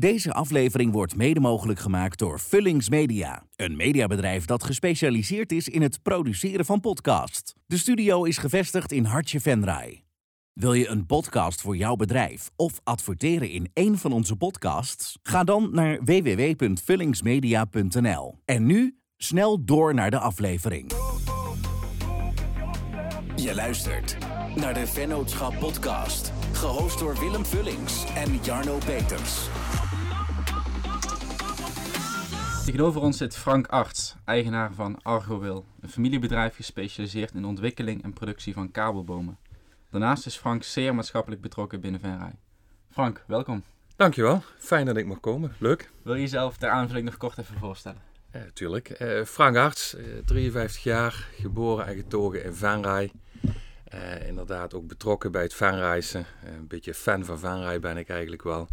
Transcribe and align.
Deze 0.00 0.32
aflevering 0.32 0.92
wordt 0.92 1.16
mede 1.16 1.40
mogelijk 1.40 1.78
gemaakt 1.78 2.18
door 2.18 2.40
Vullings 2.40 2.88
Media, 2.88 3.42
een 3.56 3.76
mediabedrijf 3.76 4.44
dat 4.44 4.64
gespecialiseerd 4.64 5.52
is 5.52 5.68
in 5.68 5.82
het 5.82 6.02
produceren 6.02 6.64
van 6.64 6.80
podcasts. 6.80 7.54
De 7.66 7.78
studio 7.78 8.24
is 8.24 8.38
gevestigd 8.38 8.92
in 8.92 9.04
Hartje 9.04 9.40
Venray. 9.40 10.04
Wil 10.52 10.72
je 10.72 10.88
een 10.88 11.06
podcast 11.06 11.60
voor 11.60 11.76
jouw 11.76 11.96
bedrijf 11.96 12.50
of 12.56 12.80
adverteren 12.84 13.50
in 13.50 13.70
een 13.74 13.98
van 13.98 14.12
onze 14.12 14.36
podcasts? 14.36 15.18
Ga 15.22 15.44
dan 15.44 15.68
naar 15.72 15.98
www.vullingsmedia.nl. 16.04 18.38
En 18.44 18.66
nu 18.66 18.98
snel 19.16 19.64
door 19.64 19.94
naar 19.94 20.10
de 20.10 20.18
aflevering. 20.18 20.92
Je 23.36 23.54
luistert 23.54 24.16
naar 24.56 24.74
de 24.74 24.86
Vennootschap 24.86 25.58
Podcast, 25.58 26.32
gehost 26.52 26.98
door 26.98 27.18
Willem 27.18 27.44
Vullings 27.44 28.04
en 28.14 28.38
Jarno 28.42 28.78
Peters. 28.84 29.48
Tegenover 32.64 33.00
ons 33.00 33.16
zit 33.16 33.36
Frank 33.36 33.66
Arts, 33.66 34.14
eigenaar 34.24 34.72
van 34.74 35.02
ArgoWil, 35.02 35.64
een 35.80 35.88
familiebedrijf 35.88 36.54
gespecialiseerd 36.54 37.34
in 37.34 37.44
ontwikkeling 37.44 38.02
en 38.02 38.12
productie 38.12 38.52
van 38.52 38.70
kabelbomen. 38.70 39.38
Daarnaast 39.90 40.26
is 40.26 40.36
Frank 40.36 40.62
zeer 40.62 40.94
maatschappelijk 40.94 41.42
betrokken 41.42 41.80
binnen 41.80 42.00
Venray. 42.00 42.32
Frank, 42.90 43.24
welkom. 43.26 43.62
Dankjewel, 43.96 44.42
fijn 44.58 44.86
dat 44.86 44.96
ik 44.96 45.06
mag 45.06 45.20
komen. 45.20 45.54
Leuk. 45.58 45.90
Wil 46.02 46.14
je 46.14 46.20
jezelf 46.20 46.56
ter 46.56 46.70
aanvulling 46.70 47.04
nog 47.04 47.16
kort 47.16 47.38
even 47.38 47.58
voorstellen? 47.58 48.00
Tuurlijk. 48.52 48.88
Eh, 48.88 49.24
Frank 49.24 49.56
Arts, 49.56 49.94
eh, 49.94 50.04
53 50.24 50.82
jaar, 50.82 51.28
geboren 51.38 51.86
en 51.86 51.96
getogen 51.96 52.44
in 52.44 52.54
Venray. 52.54 53.10
Eh, 53.90 54.26
inderdaad 54.26 54.74
ook 54.74 54.86
betrokken 54.86 55.32
bij 55.32 55.42
het 55.42 55.54
fanreizen. 55.54 56.26
Uh, 56.44 56.52
een 56.52 56.66
beetje 56.66 56.94
fan 56.94 57.24
van 57.24 57.38
fanrij 57.38 57.80
ben 57.80 57.96
ik 57.96 58.08
eigenlijk 58.08 58.42
wel. 58.42 58.68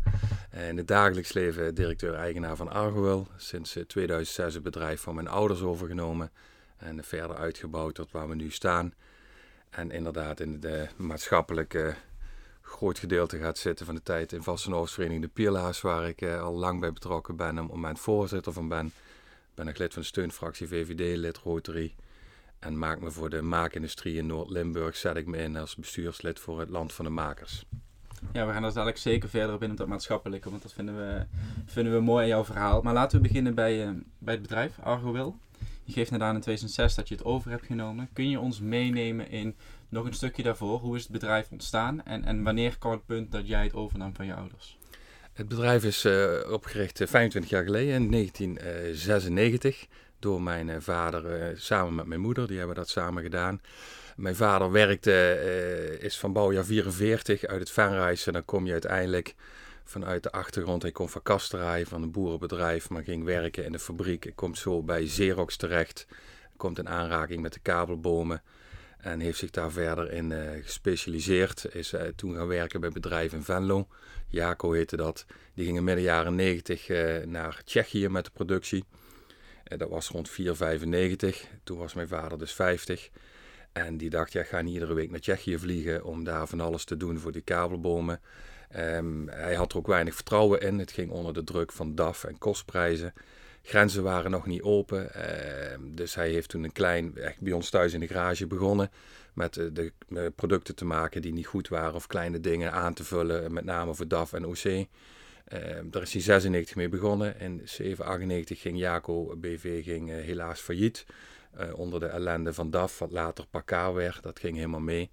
Uh, 0.53 0.67
in 0.67 0.77
het 0.77 0.87
dagelijks 0.87 1.33
leven 1.33 1.75
directeur-eigenaar 1.75 2.55
van 2.55 2.71
Argowil. 2.71 3.27
Sinds 3.37 3.77
2006 3.87 4.53
het 4.53 4.63
bedrijf 4.63 5.01
van 5.01 5.15
mijn 5.15 5.27
ouders 5.27 5.61
overgenomen. 5.61 6.31
En 6.77 7.03
verder 7.03 7.35
uitgebouwd 7.35 7.95
tot 7.95 8.11
waar 8.11 8.29
we 8.29 8.35
nu 8.35 8.51
staan. 8.51 8.93
En 9.69 9.91
inderdaad 9.91 10.39
in 10.39 10.59
de 10.59 10.87
maatschappelijke 10.95 11.95
groot 12.61 12.99
gedeelte 12.99 13.37
gaat 13.37 13.57
zitten 13.57 13.85
van 13.85 13.95
de 13.95 14.03
tijd 14.03 14.33
in 14.33 14.43
Vastenhoofdvereniging 14.43 15.23
De 15.23 15.31
Pierlaars. 15.31 15.81
Waar 15.81 16.07
ik 16.07 16.23
al 16.23 16.53
lang 16.53 16.79
bij 16.79 16.93
betrokken 16.93 17.35
ben 17.35 17.57
en 17.57 17.63
op 17.63 17.69
moment 17.69 17.99
voorzitter 17.99 18.53
van 18.53 18.67
ben. 18.67 18.91
Ben 19.55 19.67
ik 19.67 19.77
lid 19.77 19.93
van 19.93 20.01
de 20.01 20.07
steunfractie 20.07 20.67
VVD, 20.67 21.17
lid 21.17 21.37
Rotary. 21.37 21.95
En 22.59 22.77
maak 22.77 23.01
me 23.01 23.11
voor 23.11 23.29
de 23.29 23.41
maakindustrie 23.41 24.17
in 24.17 24.25
Noord-Limburg, 24.25 24.95
zet 24.95 25.15
ik 25.15 25.27
me 25.27 25.37
in 25.37 25.57
als 25.57 25.75
bestuurslid 25.75 26.39
voor 26.39 26.59
het 26.59 26.69
Land 26.69 26.93
van 26.93 27.05
de 27.05 27.11
Makers. 27.11 27.65
Ja, 28.33 28.45
we 28.45 28.53
gaan 28.53 28.63
er 28.63 28.73
dadelijk 28.73 28.97
zeker 28.97 29.29
verder 29.29 29.55
op 29.55 29.63
in 29.63 29.71
op 29.71 29.77
dat 29.77 29.87
maatschappelijke, 29.87 30.49
want 30.49 30.61
dat 30.61 30.73
vinden 30.73 30.97
we, 30.97 31.25
vinden 31.65 31.93
we 31.93 31.99
mooi 31.99 32.23
in 32.23 32.29
jouw 32.29 32.45
verhaal. 32.45 32.81
Maar 32.81 32.93
laten 32.93 33.21
we 33.21 33.27
beginnen 33.27 33.55
bij, 33.55 33.87
uh, 33.87 33.91
bij 34.17 34.33
het 34.33 34.41
bedrijf, 34.41 34.79
ArgoWil. 34.79 35.37
Je 35.83 35.93
geeft 35.93 36.11
net 36.11 36.21
aan 36.21 36.35
in 36.35 36.41
2006 36.41 36.95
dat 36.95 37.07
je 37.07 37.15
het 37.15 37.23
over 37.23 37.51
hebt 37.51 37.65
genomen. 37.65 38.09
Kun 38.13 38.29
je 38.29 38.39
ons 38.39 38.59
meenemen 38.59 39.29
in 39.29 39.55
nog 39.89 40.05
een 40.05 40.13
stukje 40.13 40.43
daarvoor? 40.43 40.79
Hoe 40.79 40.95
is 40.95 41.03
het 41.03 41.11
bedrijf 41.11 41.51
ontstaan 41.51 42.05
en, 42.05 42.23
en 42.23 42.43
wanneer 42.43 42.77
kwam 42.77 42.91
het 42.91 43.05
punt 43.05 43.31
dat 43.31 43.47
jij 43.47 43.63
het 43.63 43.73
overnam 43.73 44.15
van 44.15 44.25
je 44.25 44.33
ouders? 44.33 44.77
Het 45.33 45.47
bedrijf 45.47 45.83
is 45.83 46.05
uh, 46.05 46.51
opgericht 46.51 47.01
25 47.05 47.51
jaar 47.51 47.63
geleden, 47.63 47.93
in 47.93 48.11
1996 48.11 49.87
door 50.19 50.41
mijn 50.41 50.67
uh, 50.67 50.75
vader 50.79 51.51
uh, 51.51 51.57
samen 51.57 51.95
met 51.95 52.05
mijn 52.05 52.19
moeder. 52.19 52.47
Die 52.47 52.57
hebben 52.57 52.75
dat 52.75 52.89
samen 52.89 53.23
gedaan. 53.23 53.61
Mijn 54.15 54.35
vader 54.35 54.71
werkte, 54.71 55.41
uh, 55.43 56.03
is 56.03 56.19
van 56.19 56.33
bouwjaar 56.33 56.65
44 56.65 57.45
uit 57.45 57.59
het 57.59 57.71
Venrijs. 57.71 58.27
En 58.27 58.33
dan 58.33 58.45
kom 58.45 58.65
je 58.65 58.71
uiteindelijk 58.71 59.35
vanuit 59.83 60.23
de 60.23 60.31
achtergrond. 60.31 60.81
Hij 60.81 60.91
komt 60.91 61.11
van 61.11 61.21
kasterij, 61.21 61.85
van 61.85 62.03
een 62.03 62.11
boerenbedrijf, 62.11 62.89
maar 62.89 63.03
ging 63.03 63.23
werken 63.23 63.65
in 63.65 63.71
de 63.71 63.79
fabriek. 63.79 64.23
Hij 64.23 64.33
komt 64.33 64.57
zo 64.57 64.83
bij 64.83 65.03
Xerox 65.03 65.55
terecht. 65.55 66.07
Komt 66.57 66.79
in 66.79 66.89
aanraking 66.89 67.41
met 67.41 67.53
de 67.53 67.59
kabelbomen. 67.59 68.41
En 68.97 69.19
heeft 69.19 69.37
zich 69.37 69.49
daar 69.49 69.71
verder 69.71 70.11
in 70.11 70.33
gespecialiseerd. 70.63 71.65
Is 71.71 71.93
toen 72.15 72.35
gaan 72.35 72.47
werken 72.47 72.79
bij 72.79 72.89
bedrijven 72.89 73.37
in 73.37 73.43
Venlo. 73.43 73.87
Jaco 74.27 74.71
heette 74.71 74.95
dat. 74.95 75.25
Die 75.53 75.65
gingen 75.65 75.83
midden 75.83 76.03
jaren 76.03 76.35
90 76.35 76.87
naar 77.25 77.61
Tsjechië 77.65 78.09
met 78.09 78.25
de 78.25 78.31
productie. 78.33 78.83
Dat 79.77 79.89
was 79.89 80.07
rond 80.07 80.29
4,95. 80.29 80.35
Toen 81.63 81.77
was 81.77 81.93
mijn 81.93 82.07
vader 82.07 82.37
dus 82.37 82.53
50. 82.53 83.09
En 83.71 83.97
die 83.97 84.09
dacht, 84.09 84.31
ja, 84.31 84.41
ik 84.41 84.47
ga 84.47 84.61
niet 84.61 84.73
iedere 84.73 84.93
week 84.93 85.11
naar 85.11 85.19
Tsjechië 85.19 85.57
vliegen 85.57 86.03
om 86.03 86.23
daar 86.23 86.47
van 86.47 86.59
alles 86.59 86.83
te 86.83 86.97
doen 86.97 87.19
voor 87.19 87.31
die 87.31 87.41
kabelbomen. 87.41 88.19
Um, 88.75 89.27
hij 89.29 89.55
had 89.55 89.71
er 89.71 89.77
ook 89.77 89.87
weinig 89.87 90.15
vertrouwen 90.15 90.61
in. 90.61 90.79
Het 90.79 90.91
ging 90.91 91.11
onder 91.11 91.33
de 91.33 91.43
druk 91.43 91.71
van 91.71 91.95
DAF 91.95 92.23
en 92.23 92.37
kostprijzen. 92.37 93.13
Grenzen 93.61 94.03
waren 94.03 94.31
nog 94.31 94.45
niet 94.45 94.61
open. 94.61 95.31
Um, 95.73 95.95
dus 95.95 96.15
hij 96.15 96.29
heeft 96.29 96.49
toen 96.49 96.63
een 96.63 96.71
klein, 96.71 97.17
echt 97.17 97.41
bij 97.41 97.53
ons 97.53 97.69
thuis 97.69 97.93
in 97.93 97.99
de 97.99 98.07
garage 98.07 98.47
begonnen. 98.47 98.91
Met 99.33 99.53
de, 99.53 99.71
de, 99.71 99.91
de 100.07 100.31
producten 100.35 100.75
te 100.75 100.85
maken 100.85 101.21
die 101.21 101.33
niet 101.33 101.47
goed 101.47 101.67
waren 101.67 101.95
of 101.95 102.07
kleine 102.07 102.39
dingen 102.39 102.71
aan 102.71 102.93
te 102.93 103.03
vullen. 103.03 103.53
Met 103.53 103.63
name 103.63 103.95
voor 103.95 104.07
DAF 104.07 104.33
en 104.33 104.45
OC. 104.45 104.87
Uh, 105.53 105.59
daar 105.83 106.01
is 106.01 106.13
hij 106.13 106.21
96 106.21 106.75
mee 106.75 106.89
begonnen. 106.89 107.39
In 107.39 107.61
798 107.65 108.61
ging 108.61 108.77
Jaco 108.77 109.35
BV 109.37 109.83
ging, 109.83 110.09
uh, 110.09 110.15
helaas 110.15 110.59
failliet. 110.59 111.05
Uh, 111.59 111.79
onder 111.79 111.99
de 111.99 112.05
ellende 112.05 112.53
van 112.53 112.69
DAF, 112.69 112.99
wat 112.99 113.11
later 113.11 113.45
Pakka 113.45 113.93
werd. 113.93 114.23
Dat 114.23 114.39
ging 114.39 114.55
helemaal 114.55 114.79
mee. 114.79 115.09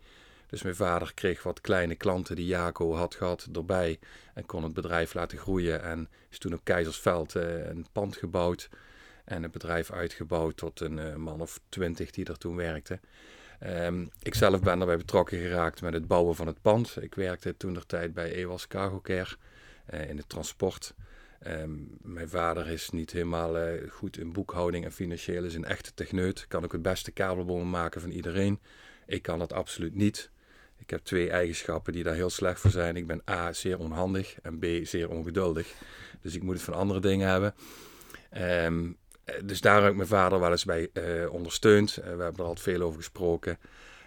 Dus 0.47 0.63
mijn 0.63 0.77
vader 0.77 1.15
kreeg 1.15 1.43
wat 1.43 1.61
kleine 1.61 1.95
klanten 1.95 2.37
die 2.37 2.47
Jaco 2.47 2.95
had 2.95 3.15
gehad 3.15 3.49
erbij. 3.53 3.99
En 4.35 4.47
kon 4.47 4.63
het 4.63 4.75
bedrijf 4.75 5.15
laten 5.15 5.39
groeien. 5.39 5.83
En 5.83 6.09
is 6.31 6.39
toen 6.39 6.55
op 6.55 6.61
Keizersveld 6.65 7.35
een 7.35 7.87
pand 7.93 8.17
gebouwd. 8.17 8.69
En 9.25 9.43
het 9.43 9.53
bedrijf 9.53 9.91
uitgebouwd 9.91 10.57
tot 10.57 10.81
een 10.81 11.21
man 11.21 11.41
of 11.41 11.61
twintig 11.69 12.11
die 12.11 12.25
er 12.25 12.39
toen 12.39 12.57
werkte. 12.57 13.01
Um, 13.67 14.11
ik 14.23 14.35
zelf 14.35 14.61
ben 14.61 14.79
daarbij 14.79 14.97
betrokken 14.97 15.39
geraakt 15.39 15.83
met 15.83 15.93
het 15.93 16.07
bouwen 16.07 16.35
van 16.35 16.47
het 16.47 16.61
pand. 16.63 16.97
Ik 17.01 17.15
werkte 17.15 17.57
toen 17.57 17.75
der 17.75 17.87
tijd 17.87 18.15
bij 18.15 18.33
Ewas 18.33 18.67
Cargo 18.67 19.01
Care. 19.01 19.37
Uh, 19.91 20.09
in 20.09 20.17
het 20.17 20.29
transport. 20.29 20.95
Um, 21.47 21.97
mijn 22.03 22.29
vader 22.29 22.69
is 22.69 22.91
niet 22.91 23.11
helemaal 23.11 23.59
uh, 23.59 23.91
goed 23.91 24.19
in 24.19 24.33
boekhouding 24.33 24.85
en 24.85 24.93
financieel, 24.93 25.45
is 25.45 25.55
een 25.55 25.65
echte 25.65 25.95
techneut. 25.95 26.47
Kan 26.49 26.65
ook 26.65 26.73
het 26.73 26.83
beste 26.83 27.11
kabelbomen 27.11 27.71
maken 27.71 28.01
van 28.01 28.11
iedereen. 28.11 28.61
Ik 29.07 29.23
kan 29.23 29.39
dat 29.39 29.53
absoluut 29.53 29.95
niet. 29.95 30.31
Ik 30.77 30.91
heb 30.91 31.01
twee 31.01 31.31
eigenschappen 31.31 31.93
die 31.93 32.03
daar 32.03 32.15
heel 32.15 32.31
slecht 32.31 32.61
voor 32.61 32.71
zijn. 32.71 32.97
Ik 32.97 33.07
ben 33.07 33.23
A, 33.31 33.53
zeer 33.53 33.79
onhandig 33.79 34.41
en 34.43 34.59
B, 34.59 34.65
zeer 34.83 35.11
ongeduldig. 35.11 35.73
Dus 36.21 36.35
ik 36.35 36.43
moet 36.43 36.55
het 36.55 36.63
van 36.63 36.75
andere 36.75 37.01
dingen 37.01 37.29
hebben. 37.29 37.55
Um, 38.65 38.97
dus 39.45 39.61
daar 39.61 39.83
heb 39.83 39.91
ik 39.91 39.97
mijn 39.97 40.09
vader 40.09 40.41
wel 40.41 40.51
eens 40.51 40.65
bij 40.65 40.91
ondersteund. 41.27 41.95
we 41.95 42.03
hebben 42.03 42.37
er 42.37 42.45
al 42.45 42.57
veel 42.57 42.81
over 42.81 42.99
gesproken. 42.99 43.59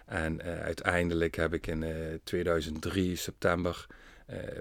En 0.05 0.41
uiteindelijk 0.43 1.35
heb 1.35 1.53
ik 1.53 1.67
in 1.67 1.85
2003, 2.23 3.15
september, 3.15 3.87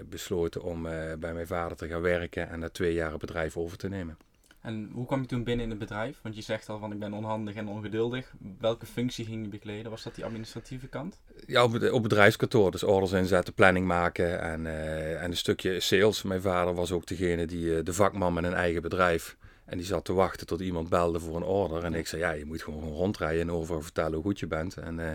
besloten 0.05 0.63
om 0.63 0.85
uh, 0.85 0.91
bij 1.19 1.33
mijn 1.33 1.47
vader 1.47 1.77
te 1.77 1.87
gaan 1.87 2.01
werken 2.01 2.49
en 2.49 2.59
dat 2.59 2.73
twee 2.73 2.93
jaar 2.93 3.11
het 3.11 3.19
bedrijf 3.19 3.57
over 3.57 3.77
te 3.77 3.87
nemen. 3.87 4.17
En 4.61 4.89
hoe 4.93 5.05
kwam 5.05 5.21
je 5.21 5.27
toen 5.27 5.43
binnen 5.43 5.63
in 5.63 5.69
het 5.69 5.79
bedrijf? 5.79 6.19
Want 6.21 6.35
je 6.35 6.41
zegt 6.41 6.69
al 6.69 6.79
van 6.79 6.91
ik 6.91 6.99
ben 6.99 7.13
onhandig 7.13 7.55
en 7.55 7.67
ongeduldig. 7.67 8.33
Welke 8.59 8.85
functie 8.85 9.25
ging 9.25 9.43
je 9.43 9.49
bekleden? 9.49 9.91
Was 9.91 10.03
dat 10.03 10.15
die 10.15 10.25
administratieve 10.25 10.87
kant? 10.87 11.21
Ja, 11.45 11.63
op, 11.63 11.91
op 11.91 12.03
bedrijfskantoor. 12.03 12.71
Dus 12.71 12.83
orders 12.83 13.11
inzetten, 13.11 13.53
planning 13.53 13.85
maken 13.85 14.41
en, 14.41 14.65
uh, 14.65 15.23
en 15.23 15.29
een 15.31 15.37
stukje 15.37 15.79
sales. 15.79 16.23
Mijn 16.23 16.41
vader 16.41 16.73
was 16.73 16.91
ook 16.91 17.05
degene 17.05 17.45
die 17.45 17.83
de 17.83 17.93
vakman 17.93 18.33
met 18.33 18.43
een 18.43 18.53
eigen 18.53 18.81
bedrijf. 18.81 19.37
En 19.67 19.77
die 19.77 19.85
zat 19.85 20.05
te 20.05 20.13
wachten 20.13 20.47
tot 20.47 20.59
iemand 20.59 20.89
belde 20.89 21.19
voor 21.19 21.35
een 21.35 21.43
order. 21.43 21.83
En 21.83 21.93
ik 21.93 22.07
zei, 22.07 22.21
ja, 22.21 22.31
je 22.31 22.45
moet 22.45 22.63
gewoon 22.63 22.83
rondrijden 22.83 23.41
en 23.41 23.51
over 23.51 23.83
vertellen 23.83 24.13
hoe 24.13 24.23
goed 24.23 24.39
je 24.39 24.47
bent. 24.47 24.77
En 24.77 24.99
uh, 24.99 25.11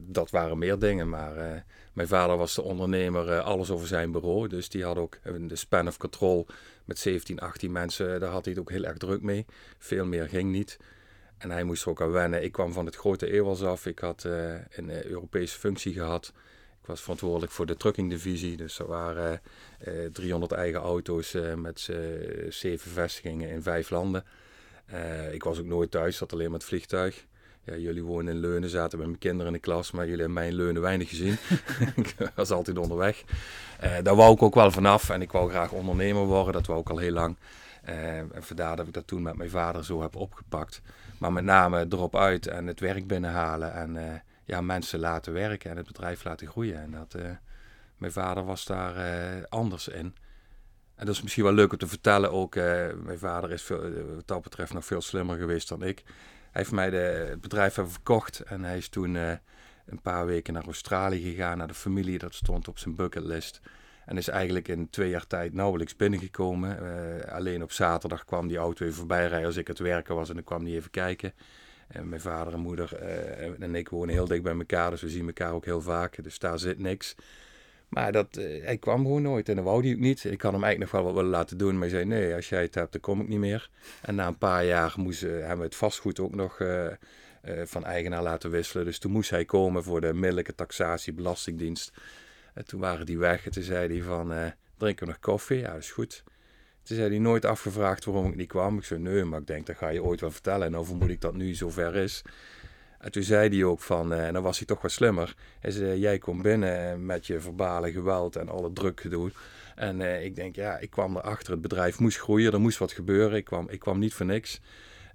dat 0.00 0.30
waren 0.30 0.58
meer 0.58 0.78
dingen. 0.78 1.08
Maar 1.08 1.36
uh, 1.36 1.60
mijn 1.92 2.08
vader 2.08 2.36
was 2.36 2.54
de 2.54 2.62
ondernemer, 2.62 3.28
uh, 3.28 3.44
alles 3.44 3.70
over 3.70 3.86
zijn 3.86 4.12
bureau. 4.12 4.48
Dus 4.48 4.68
die 4.68 4.84
had 4.84 4.96
ook 4.96 5.18
de 5.40 5.56
span 5.56 5.86
of 5.86 5.96
control 5.96 6.46
met 6.84 6.98
17, 6.98 7.38
18 7.40 7.72
mensen. 7.72 8.20
Daar 8.20 8.30
had 8.30 8.44
hij 8.44 8.54
het 8.54 8.62
ook 8.62 8.70
heel 8.70 8.84
erg 8.84 8.96
druk 8.96 9.22
mee. 9.22 9.46
Veel 9.78 10.06
meer 10.06 10.28
ging 10.28 10.50
niet. 10.50 10.78
En 11.38 11.50
hij 11.50 11.64
moest 11.64 11.82
er 11.82 11.90
ook 11.90 12.02
aan 12.02 12.10
wennen. 12.10 12.42
Ik 12.42 12.52
kwam 12.52 12.72
van 12.72 12.86
het 12.86 12.96
grote 12.96 13.30
Ewels 13.30 13.62
af. 13.62 13.86
Ik 13.86 13.98
had 13.98 14.24
een 14.70 15.06
Europese 15.06 15.58
functie 15.58 15.92
gehad. 15.92 16.32
Ik 16.84 16.90
was 16.90 17.00
verantwoordelijk 17.00 17.52
voor 17.52 17.66
de 17.66 17.76
truckingdivisie. 17.76 18.56
Dus 18.56 18.78
er 18.78 18.86
waren 18.86 19.40
uh, 19.88 20.06
300 20.12 20.52
eigen 20.52 20.80
auto's 20.80 21.34
uh, 21.34 21.54
met 21.54 21.88
uh, 21.90 21.96
zeven 22.48 22.90
vestigingen 22.90 23.48
in 23.48 23.62
vijf 23.62 23.90
landen. 23.90 24.24
ik 25.32 25.44
was 25.44 25.58
ook 25.58 25.64
nooit 25.64 25.90
thuis, 25.90 26.16
zat 26.16 26.32
alleen 26.32 26.50
met 26.50 26.60
het 26.60 26.70
vliegtuig. 26.70 27.26
Ja, 27.62 27.76
jullie 27.76 28.02
wonen 28.02 28.34
in 28.34 28.40
Leunen, 28.40 28.68
zaten 28.68 28.98
met 28.98 29.06
mijn 29.06 29.18
kinderen 29.18 29.46
in 29.46 29.52
de 29.52 29.58
klas, 29.58 29.90
maar 29.90 30.04
jullie 30.04 30.20
hebben 30.20 30.34
mij 30.36 30.48
in 30.48 30.54
Leunen 30.54 30.82
weinig 30.82 31.08
gezien. 31.08 31.36
ik 31.96 32.16
was 32.34 32.50
altijd 32.50 32.78
onderweg. 32.78 33.24
daar 34.02 34.16
wou 34.16 34.34
ik 34.34 34.42
ook 34.42 34.54
wel 34.54 34.70
vanaf 34.70 35.10
en 35.10 35.22
ik 35.22 35.32
wou 35.32 35.50
graag 35.50 35.72
ondernemer 35.72 36.24
worden, 36.24 36.52
dat 36.52 36.66
wou 36.66 36.80
ik 36.80 36.90
al 36.90 36.98
heel 36.98 37.12
lang. 37.12 37.36
en 37.82 38.30
vandaar 38.34 38.76
dat 38.76 38.86
ik 38.86 38.92
dat 38.92 39.06
toen 39.06 39.22
met 39.22 39.36
mijn 39.36 39.50
vader 39.50 39.84
zo 39.84 40.02
heb 40.02 40.16
opgepakt. 40.16 40.80
Maar 41.18 41.32
met 41.32 41.44
name 41.44 41.86
erop 41.88 42.16
uit 42.16 42.46
en 42.46 42.66
het 42.66 42.80
werk 42.80 43.06
binnenhalen 43.06 43.74
en 43.74 44.22
ja, 44.44 44.60
mensen 44.60 44.98
laten 44.98 45.32
werken 45.32 45.70
en 45.70 45.76
het 45.76 45.86
bedrijf 45.86 46.24
laten 46.24 46.46
groeien. 46.46 46.80
En 46.80 46.90
dat, 46.90 47.14
uh, 47.16 47.30
mijn 47.96 48.12
vader 48.12 48.44
was 48.44 48.64
daar 48.64 48.96
uh, 48.96 49.42
anders 49.48 49.88
in. 49.88 50.16
En 50.94 51.06
dat 51.06 51.14
is 51.14 51.22
misschien 51.22 51.44
wel 51.44 51.52
leuk 51.52 51.72
om 51.72 51.78
te 51.78 51.86
vertellen 51.86 52.32
ook. 52.32 52.54
mijn 52.54 53.18
vader 53.18 53.52
is 53.52 53.62
veel, 53.62 53.80
wat 54.14 54.26
dat 54.26 54.42
betreft 54.42 54.72
nog 54.72 54.84
veel 54.84 55.00
slimmer 55.00 55.36
geweest 55.36 55.68
dan 55.68 55.82
ik. 55.82 56.02
Hij 56.04 56.62
heeft 56.62 56.72
mij 56.72 56.90
de, 56.90 57.26
het 57.30 57.40
bedrijf 57.40 57.76
even 57.76 57.90
verkocht 57.90 58.40
en 58.40 58.64
hij 58.64 58.76
is 58.76 58.88
toen 58.88 59.14
een 59.14 60.00
paar 60.02 60.26
weken 60.26 60.54
naar 60.54 60.64
Australië 60.64 61.22
gegaan, 61.30 61.58
naar 61.58 61.66
de 61.66 61.74
familie. 61.74 62.18
Dat 62.18 62.34
stond 62.34 62.68
op 62.68 62.78
zijn 62.78 62.94
bucketlist. 62.94 63.60
En 64.06 64.16
is 64.16 64.28
eigenlijk 64.28 64.68
in 64.68 64.90
twee 64.90 65.08
jaar 65.08 65.26
tijd 65.26 65.52
nauwelijks 65.52 65.96
binnengekomen. 65.96 66.78
Alleen 67.30 67.62
op 67.62 67.72
zaterdag 67.72 68.24
kwam 68.24 68.48
die 68.48 68.56
auto 68.56 68.84
even 68.84 68.96
voorbij 68.96 69.26
rijden 69.26 69.46
als 69.46 69.56
ik 69.56 69.66
het 69.66 69.78
werken 69.78 70.14
was 70.14 70.28
en 70.28 70.34
dan 70.34 70.44
kwam 70.44 70.64
hij 70.64 70.74
even 70.74 70.90
kijken. 70.90 71.32
En 71.94 72.08
mijn 72.08 72.20
vader 72.20 72.52
en 72.52 72.60
moeder 72.60 73.02
uh, 73.02 73.62
en 73.62 73.74
ik 73.74 73.88
wonen 73.88 74.14
heel 74.14 74.26
dicht 74.26 74.42
bij 74.42 74.54
elkaar, 74.54 74.90
dus 74.90 75.02
we 75.02 75.08
zien 75.08 75.26
elkaar 75.26 75.52
ook 75.52 75.64
heel 75.64 75.80
vaak. 75.80 76.22
Dus 76.22 76.38
daar 76.38 76.58
zit 76.58 76.78
niks. 76.78 77.14
Maar 77.88 78.12
dat, 78.12 78.36
uh, 78.36 78.64
hij 78.64 78.76
kwam 78.76 79.02
gewoon 79.02 79.22
nooit 79.22 79.48
en 79.48 79.54
dan 79.54 79.64
wou 79.64 79.82
hij 79.82 79.92
ook 79.92 79.98
niet. 79.98 80.24
Ik 80.24 80.42
had 80.42 80.52
hem 80.52 80.64
eigenlijk 80.64 80.92
nog 80.92 81.02
wel 81.02 81.12
wat 81.12 81.14
willen 81.14 81.38
laten 81.38 81.58
doen, 81.58 81.72
maar 81.72 81.88
hij 81.88 81.88
zei 81.88 82.04
nee, 82.04 82.34
als 82.34 82.48
jij 82.48 82.62
het 82.62 82.74
hebt, 82.74 82.92
dan 82.92 83.00
kom 83.00 83.20
ik 83.20 83.28
niet 83.28 83.38
meer. 83.38 83.70
En 84.02 84.14
na 84.14 84.26
een 84.26 84.38
paar 84.38 84.64
jaar 84.64 84.94
moesten, 84.96 85.38
hebben 85.38 85.58
we 85.58 85.64
het 85.64 85.74
vastgoed 85.74 86.20
ook 86.20 86.34
nog 86.34 86.62
van 87.64 87.84
eigenaar 87.84 88.22
laten 88.22 88.50
wisselen. 88.50 88.84
Dus 88.84 88.98
toen 88.98 89.12
moest 89.12 89.30
hij 89.30 89.44
komen 89.44 89.82
voor 89.82 90.00
de 90.00 90.14
middellijke 90.14 90.54
taxatie, 90.54 91.12
belastingdienst. 91.12 91.92
En 92.54 92.64
toen 92.66 92.80
waren 92.80 93.06
die 93.06 93.18
weg 93.18 93.44
en 93.44 93.50
toen 93.50 93.62
zei 93.62 93.88
hij 93.88 94.02
van, 94.02 94.52
drinken 94.76 95.06
we 95.06 95.12
nog 95.12 95.20
koffie? 95.20 95.58
Ja, 95.58 95.72
dat 95.72 95.82
is 95.82 95.90
goed. 95.90 96.24
Toen 96.84 96.96
zei 96.96 97.08
hij 97.08 97.18
nooit 97.18 97.44
afgevraagd 97.44 98.04
waarom 98.04 98.26
ik 98.26 98.36
niet 98.36 98.48
kwam. 98.48 98.78
Ik 98.78 98.84
zei, 98.84 99.00
nee, 99.00 99.24
maar 99.24 99.40
ik 99.40 99.46
denk, 99.46 99.66
dat 99.66 99.76
ga 99.76 99.88
je 99.88 100.02
ooit 100.02 100.20
wel 100.20 100.30
vertellen. 100.30 100.66
En 100.66 100.72
dan 100.72 100.84
vermoed 100.84 101.08
ik 101.08 101.20
dat 101.20 101.34
nu 101.34 101.54
zover 101.54 101.94
is. 101.94 102.22
En 102.98 103.12
toen 103.12 103.22
zei 103.22 103.48
hij 103.48 103.64
ook 103.64 103.80
van, 103.80 104.12
uh, 104.12 104.26
en 104.26 104.32
dan 104.32 104.42
was 104.42 104.58
hij 104.58 104.66
toch 104.66 104.82
wat 104.82 104.90
slimmer. 104.90 105.34
Hij 105.60 105.70
zei, 105.70 105.98
jij 105.98 106.18
komt 106.18 106.42
binnen 106.42 107.06
met 107.06 107.26
je 107.26 107.40
verbale 107.40 107.92
geweld 107.92 108.36
en 108.36 108.48
alle 108.48 108.72
druk 108.72 109.00
gedoe. 109.00 109.30
En 109.74 110.00
ik 110.24 110.36
denk, 110.36 110.56
ja, 110.56 110.78
ik 110.78 110.90
kwam 110.90 111.16
erachter, 111.16 111.52
het 111.52 111.60
bedrijf 111.60 111.98
moest 111.98 112.18
groeien, 112.18 112.52
er 112.52 112.60
moest 112.60 112.78
wat 112.78 112.92
gebeuren. 112.92 113.36
Ik 113.36 113.44
kwam, 113.44 113.68
ik 113.68 113.78
kwam 113.78 113.98
niet 113.98 114.14
voor 114.14 114.26
niks. 114.26 114.60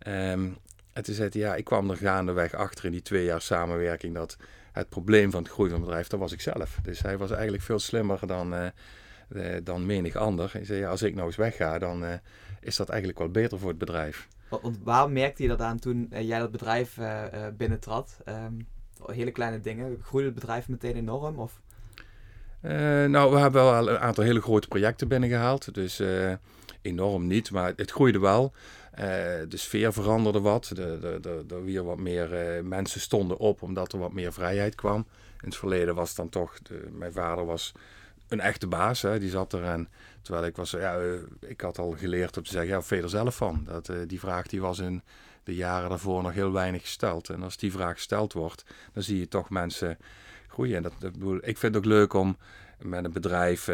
Um, 0.08 0.58
en 0.94 1.04
toen 1.04 1.16
zei 1.16 1.30
hij, 1.32 1.42
ja, 1.42 1.56
ik 1.56 1.64
kwam 1.64 1.90
er 1.90 1.98
gaandeweg 1.98 2.54
achter 2.54 2.86
in 2.86 2.92
die 2.92 3.02
twee 3.02 3.24
jaar 3.24 3.42
samenwerking 3.42 4.14
dat 4.16 4.38
het 4.72 4.90
probleem 4.90 5.32
van 5.32 5.44
het 5.44 5.52
groeien 5.52 5.72
van 5.72 5.80
het 5.80 5.90
bedrijf, 5.90 6.08
dat 6.08 6.20
was 6.20 6.32
ik 6.32 6.42
zelf. 6.42 6.78
Dus 6.82 7.02
hij 7.02 7.18
was 7.18 7.32
eigenlijk 7.32 7.64
veel 7.64 7.80
slimmer 7.80 8.28
dan, 8.28 8.54
dan 9.64 9.86
menig 9.86 10.16
ander. 10.16 10.50
Hij 10.52 10.66
zei, 10.66 10.80
ja, 10.80 10.90
als 10.90 11.02
ik 11.02 11.16
nou 11.16 11.28
eens 11.28 11.36
wegga, 11.36 11.80
dan 11.80 12.04
uh, 12.04 12.14
is 12.62 12.76
dat 12.76 12.90
eigenlijk 12.90 13.20
wel 13.20 13.30
beter 13.30 13.60
voor 13.60 13.70
het 13.70 13.78
bedrijf. 13.78 14.28
Want 14.50 14.80
waar 14.84 15.10
merkte 15.10 15.44
je 15.44 15.50
dat 15.50 15.62
aan 15.62 15.80
toen 15.80 16.08
jij 16.10 16.40
dat 16.40 16.52
bedrijf 16.52 16.98
binnentrad? 17.58 18.18
Um, 18.26 18.68
hele 19.06 19.32
kleine 19.32 19.60
dingen. 19.60 19.98
Groeide 20.02 20.30
het 20.30 20.40
bedrijf 20.40 20.68
meteen 20.68 20.96
enorm? 20.96 21.40
Of? 21.40 21.62
nou, 23.08 23.32
we 23.32 23.38
hebben 23.38 23.64
wel 23.64 23.90
een 23.90 24.00
aantal 24.00 24.24
hele 24.24 24.42
grote 24.42 24.68
projecten 24.68 25.08
binnengehaald. 25.08 25.74
Dus 25.74 26.02
enorm 26.82 27.28
niet, 27.28 27.52
maar 27.52 27.74
het 27.76 27.92
groeide 27.92 28.20
wel. 28.20 28.54
Uh, 28.92 29.06
de 29.48 29.58
sfeer 29.58 29.94
veranderde 29.94 30.40
wat. 30.40 30.70
Er 31.50 31.64
weer 31.64 31.84
wat 31.84 31.98
meer 31.98 32.30
mensen 32.66 33.02
stonden 33.02 33.38
op 33.38 33.62
omdat 33.62 33.94
er 33.94 34.00
wat 34.00 34.14
meer 34.14 34.34
vrijheid 34.34 34.76
kwam. 34.76 35.08
In 35.42 35.48
het 35.48 35.56
verleden 35.56 35.96
was 35.96 36.16
dan 36.16 36.30
toch, 36.30 36.60
de, 36.62 36.88
mijn 36.92 37.14
vader 37.14 37.46
was 37.46 37.72
een 38.30 38.40
echte 38.40 38.68
baas. 38.68 39.02
Hè, 39.02 39.20
die 39.20 39.30
zat 39.30 39.54
er 39.54 39.64
en 39.64 39.90
terwijl 40.22 40.46
ik 40.46 40.56
was, 40.56 40.72
ja, 40.72 41.00
uh, 41.00 41.14
ik 41.40 41.62
had 41.62 41.78
al 41.78 41.92
geleerd 41.92 42.38
om 42.38 42.44
te 42.44 42.52
zeggen, 42.52 42.70
ja, 42.70 42.96
je 42.96 43.02
er 43.02 43.10
zelf 43.10 43.36
van? 43.36 43.64
Dat, 43.66 43.92
die 44.08 44.20
vraag 44.20 44.48
die 44.48 44.62
was 44.62 44.80
in 44.80 45.04
de 45.44 45.56
jaren 45.56 45.90
daarvoor 45.90 46.24
nog 46.24 46.34
heel 46.34 46.52
weinig 46.52 46.82
gesteld. 46.82 47.30
En 47.30 47.44
als 47.44 47.58
die 47.58 47.72
vraag 47.72 47.94
gesteld 47.94 48.34
wordt, 48.34 48.66
dan 48.94 49.04
zie 49.04 49.20
je 49.20 49.28
toch 49.28 49.50
mensen 49.50 49.98
groeien. 50.48 50.76
En 50.76 50.84
dat, 50.84 50.94
ik 51.42 51.58
vind 51.58 51.74
het 51.74 51.78
ook 51.78 51.92
leuk 51.92 52.14
om 52.14 52.38
met 52.80 53.06
een 53.06 53.12
bedrijf 53.12 53.68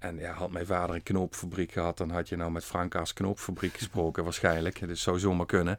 en 0.00 0.18
ja, 0.18 0.32
had 0.32 0.50
mijn 0.50 0.66
vader 0.66 0.94
een 0.94 1.02
knoopfabriek 1.02 1.72
gehad, 1.72 1.98
dan 1.98 2.10
had 2.10 2.28
je 2.28 2.36
nou 2.36 2.50
met 2.50 2.64
Franka's 2.64 3.12
knoopfabriek 3.12 3.76
gesproken 3.76 4.24
waarschijnlijk. 4.24 4.88
Dat 4.88 4.98
zou 4.98 5.18
zomaar 5.18 5.46
kunnen, 5.46 5.78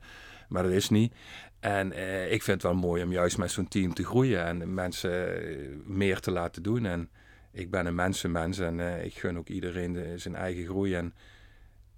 maar 0.50 0.64
dat 0.64 0.72
is 0.72 0.90
niet. 0.90 1.14
En 1.60 1.92
eh, 1.92 2.32
ik 2.32 2.44
vind 2.44 2.62
het 2.62 2.72
wel 2.72 2.82
mooi 2.82 3.04
om 3.04 3.12
juist 3.12 3.38
met 3.38 3.52
zo'n 3.52 3.68
team 3.68 3.94
te 3.94 4.04
groeien 4.04 4.46
en 4.46 4.74
mensen 4.74 5.44
eh, 5.44 5.58
meer 5.86 6.20
te 6.20 6.32
laten 6.32 6.64
doen. 6.64 6.86
En 6.86 7.10
ik 7.52 7.72
ben 7.72 7.86
een 7.86 7.96
mensenmens 7.96 8.60
en 8.60 8.80
eh, 8.80 9.06
ik 9.06 9.18
gun 9.18 9.38
ook 9.38 9.48
iedereen 9.50 9.94
de, 9.94 10.18
zijn 10.18 10.36
eigen 10.36 10.66
groei. 10.66 10.96
En 10.96 11.14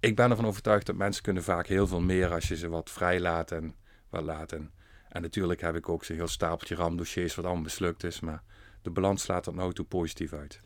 ik 0.00 0.16
ben 0.16 0.30
ervan 0.30 0.46
overtuigd 0.46 0.86
dat 0.86 0.96
mensen 0.96 1.22
kunnen 1.22 1.42
vaak 1.42 1.66
heel 1.66 1.86
veel 1.86 2.00
meer 2.00 2.32
als 2.32 2.48
je 2.48 2.56
ze 2.56 2.68
wat 2.68 2.90
vrij 2.90 3.20
laat 3.20 3.50
en 3.50 3.74
wat 4.08 4.22
laten. 4.22 4.72
En 5.08 5.22
natuurlijk 5.22 5.60
heb 5.60 5.76
ik 5.76 5.88
ook 5.88 6.04
zo'n 6.04 6.16
heel 6.16 6.28
stapeltje 6.28 6.74
ramdossiers 6.74 7.34
wat 7.34 7.44
allemaal 7.44 7.62
mislukt 7.62 8.04
is, 8.04 8.20
maar 8.20 8.42
de 8.82 8.90
balans 8.90 9.22
slaat 9.22 9.46
er 9.46 9.54
nou 9.54 9.72
toe 9.72 9.84
positief 9.84 10.32
uit. 10.32 10.60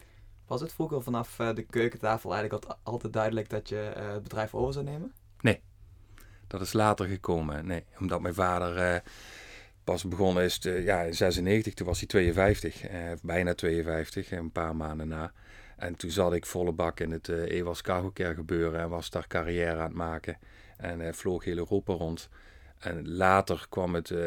Was 0.46 0.60
het 0.60 0.72
vroeger 0.72 1.02
vanaf 1.02 1.38
uh, 1.38 1.54
de 1.54 1.62
keukentafel 1.62 2.34
eigenlijk 2.34 2.64
altijd 2.82 3.12
duidelijk 3.12 3.48
dat 3.48 3.68
je 3.68 3.92
uh, 3.96 4.12
het 4.12 4.22
bedrijf 4.22 4.54
over 4.54 4.72
zou 4.72 4.84
nemen? 4.84 5.12
Nee, 5.40 5.60
dat 6.46 6.60
is 6.60 6.72
later 6.72 7.06
gekomen. 7.06 7.66
Nee, 7.66 7.84
omdat 7.98 8.20
mijn 8.20 8.34
vader 8.34 8.94
uh, 8.94 9.00
pas 9.88 10.04
begonnen 10.04 10.44
is 10.44 10.58
te, 10.58 10.70
ja, 10.70 11.02
in 11.02 11.14
96, 11.14 11.74
toen 11.74 11.86
was 11.86 11.98
hij 11.98 12.08
52, 12.08 12.86
bijna 13.22 13.54
52, 13.54 14.30
een 14.30 14.52
paar 14.52 14.76
maanden 14.76 15.08
na. 15.08 15.32
En 15.76 15.96
toen 15.96 16.10
zat 16.10 16.32
ik 16.32 16.46
volle 16.46 16.72
bak 16.72 17.00
in 17.00 17.10
het 17.10 17.28
uh, 17.28 17.50
Ewas 17.50 17.82
Cargo 17.82 18.10
gebeuren 18.14 18.80
en 18.80 18.88
was 18.88 19.10
daar 19.10 19.26
carrière 19.26 19.76
aan 19.76 19.82
het 19.82 19.92
maken. 19.92 20.38
En 20.76 21.14
vloog 21.14 21.44
heel 21.44 21.56
Europa 21.56 21.92
rond. 21.92 22.28
En 22.78 23.08
later 23.08 23.66
kwam 23.68 23.94
het 23.94 24.10
uh, 24.10 24.18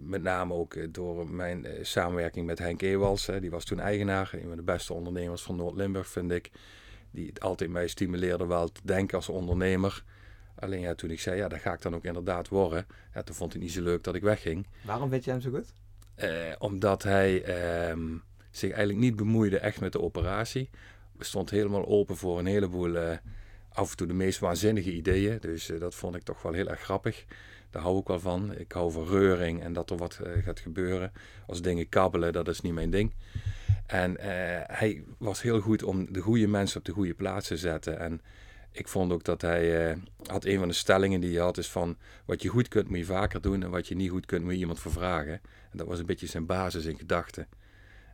met 0.00 0.22
name 0.22 0.54
ook 0.54 0.74
eh, 0.74 0.86
door 0.90 1.30
mijn 1.30 1.66
samenwerking 1.82 2.46
met 2.46 2.58
Henk 2.58 2.82
Ewals. 2.82 3.30
die 3.40 3.50
was 3.50 3.64
toen 3.64 3.80
eigenaar, 3.80 4.30
een 4.32 4.48
van 4.48 4.56
de 4.56 4.62
beste 4.62 4.94
ondernemers 4.94 5.42
van 5.42 5.56
Noord-Limburg, 5.56 6.08
vind 6.08 6.30
ik. 6.30 6.50
Die 7.10 7.32
altijd 7.40 7.70
mij 7.70 7.88
stimuleerde 7.88 8.46
wel 8.46 8.68
te 8.68 8.80
denken 8.84 9.16
als 9.16 9.28
ondernemer. 9.28 10.04
Alleen 10.54 10.80
ja, 10.80 10.94
toen 10.94 11.10
ik 11.10 11.20
zei, 11.20 11.36
ja, 11.36 11.48
dat 11.48 11.60
ga 11.60 11.72
ik 11.72 11.82
dan 11.82 11.94
ook 11.94 12.04
inderdaad 12.04 12.48
worden. 12.48 12.86
Ja, 13.14 13.22
toen 13.22 13.34
vond 13.34 13.54
ik 13.54 13.60
niet 13.60 13.72
zo 13.72 13.82
leuk 13.82 14.04
dat 14.04 14.14
ik 14.14 14.22
wegging. 14.22 14.66
Waarom 14.82 15.10
weet 15.10 15.24
je 15.24 15.30
hem 15.30 15.40
zo 15.40 15.50
goed? 15.50 15.72
omdat 16.58 17.02
hij 17.02 17.42
ehm, 17.42 18.16
zich 18.50 18.70
eigenlijk 18.70 18.98
niet 18.98 19.16
bemoeide 19.16 19.58
echt 19.58 19.80
met 19.80 19.92
de 19.92 20.00
operatie. 20.00 20.70
We 21.16 21.24
stond 21.24 21.50
helemaal 21.50 21.86
open 21.86 22.16
voor 22.16 22.38
een 22.38 22.46
heleboel, 22.46 23.18
af 23.68 23.90
en 23.90 23.96
toe 23.96 24.06
de 24.06 24.12
meest 24.12 24.38
waanzinnige 24.38 24.92
ideeën. 24.92 25.38
Dus 25.40 25.70
dat 25.78 25.94
vond 25.94 26.14
ik 26.14 26.22
toch 26.22 26.42
wel 26.42 26.52
heel 26.52 26.68
erg 26.68 26.80
grappig. 26.80 27.24
Daar 27.70 27.82
hou 27.82 27.98
ik 27.98 28.06
wel 28.06 28.20
van. 28.20 28.54
Ik 28.58 28.72
hou 28.72 28.92
van 28.92 29.06
reuring 29.06 29.62
en 29.62 29.72
dat 29.72 29.90
er 29.90 29.96
wat 29.96 30.20
gaat 30.42 30.60
gebeuren. 30.60 31.12
Als 31.46 31.62
dingen 31.62 31.88
kabbelen, 31.88 32.32
dat 32.32 32.48
is 32.48 32.60
niet 32.60 32.72
mijn 32.72 32.90
ding. 32.90 33.14
En 33.86 34.16
hij 34.66 35.04
was 35.18 35.42
heel 35.42 35.60
goed 35.60 35.82
om 35.82 36.12
de 36.12 36.20
goede 36.20 36.46
mensen 36.46 36.78
op 36.78 36.84
de 36.84 36.92
goede 36.92 37.14
plaats 37.14 37.48
te 37.48 37.56
zetten. 37.56 37.98
En 37.98 38.20
ik 38.74 38.88
vond 38.88 39.12
ook 39.12 39.24
dat 39.24 39.40
hij 39.40 39.90
uh, 39.90 39.96
had 40.26 40.44
een 40.44 40.58
van 40.58 40.68
de 40.68 40.74
stellingen 40.74 41.20
die 41.20 41.34
hij 41.34 41.44
had 41.44 41.58
is 41.58 41.70
van 41.70 41.96
wat 42.24 42.42
je 42.42 42.48
goed 42.48 42.68
kunt 42.68 42.88
moet 42.88 42.98
je 42.98 43.04
vaker 43.04 43.40
doen 43.40 43.62
en 43.62 43.70
wat 43.70 43.88
je 43.88 43.94
niet 43.94 44.10
goed 44.10 44.26
kunt 44.26 44.42
moet 44.44 44.52
je 44.52 44.58
iemand 44.58 44.80
voor 44.80 44.92
vragen. 44.92 45.40
En 45.70 45.78
dat 45.78 45.86
was 45.86 45.98
een 45.98 46.06
beetje 46.06 46.26
zijn 46.26 46.46
basis 46.46 46.84
in 46.84 46.98
gedachten. 46.98 47.48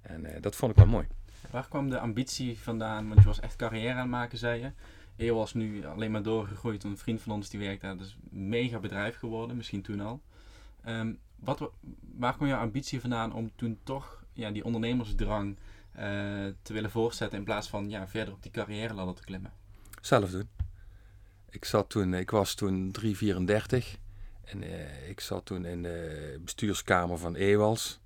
En 0.02 0.26
dat 0.40 0.56
vond 0.56 0.72
ik 0.72 0.76
wel 0.76 0.86
mooi. 0.86 1.06
Waar 1.50 1.68
kwam 1.68 1.90
de 1.90 1.98
ambitie 1.98 2.58
vandaan? 2.58 3.08
Want 3.08 3.20
je 3.20 3.26
was 3.26 3.40
echt 3.40 3.56
carrière 3.56 3.92
aan 3.92 3.98
het 3.98 4.08
maken, 4.10 4.38
zei 4.38 4.60
je. 4.60 4.72
Eeuw 5.16 5.34
was 5.34 5.54
nu 5.54 5.86
alleen 5.86 6.10
maar 6.10 6.22
doorgegroeid. 6.22 6.84
Een 6.84 6.98
vriend 6.98 7.20
van 7.20 7.32
ons 7.32 7.48
die 7.48 7.60
werkt 7.60 7.80
daar. 7.80 7.96
Dus 7.96 8.16
een 8.32 8.48
mega 8.48 8.78
bedrijf 8.78 9.16
geworden, 9.16 9.56
misschien 9.56 9.82
toen 9.82 10.00
al. 10.00 10.22
Um, 10.86 11.18
wat, 11.36 11.70
waar 12.16 12.36
kwam 12.36 12.48
jouw 12.48 12.60
ambitie 12.60 13.00
vandaan 13.00 13.32
om 13.32 13.50
toen 13.56 13.78
toch 13.82 14.24
ja, 14.32 14.50
die 14.50 14.64
ondernemersdrang 14.64 15.56
uh, 15.96 16.02
te 16.62 16.72
willen 16.72 16.90
voortzetten 16.90 17.38
in 17.38 17.44
plaats 17.44 17.68
van 17.68 17.90
ja, 17.90 18.08
verder 18.08 18.34
op 18.34 18.42
die 18.42 18.50
carrière 18.50 18.94
ladder 18.94 19.14
te 19.14 19.24
klimmen? 19.24 19.52
Zelf 20.00 20.30
doen. 20.30 20.48
Ik, 21.50 21.64
zat 21.64 21.90
toen, 21.90 22.14
ik 22.14 22.30
was 22.30 22.54
toen 22.54 22.90
334 22.90 23.96
en 24.44 24.62
uh, 24.62 25.08
ik 25.08 25.20
zat 25.20 25.44
toen 25.44 25.64
in 25.64 25.82
de 25.82 26.38
bestuurskamer 26.44 27.18
van 27.18 27.34
Ewals. 27.34 28.00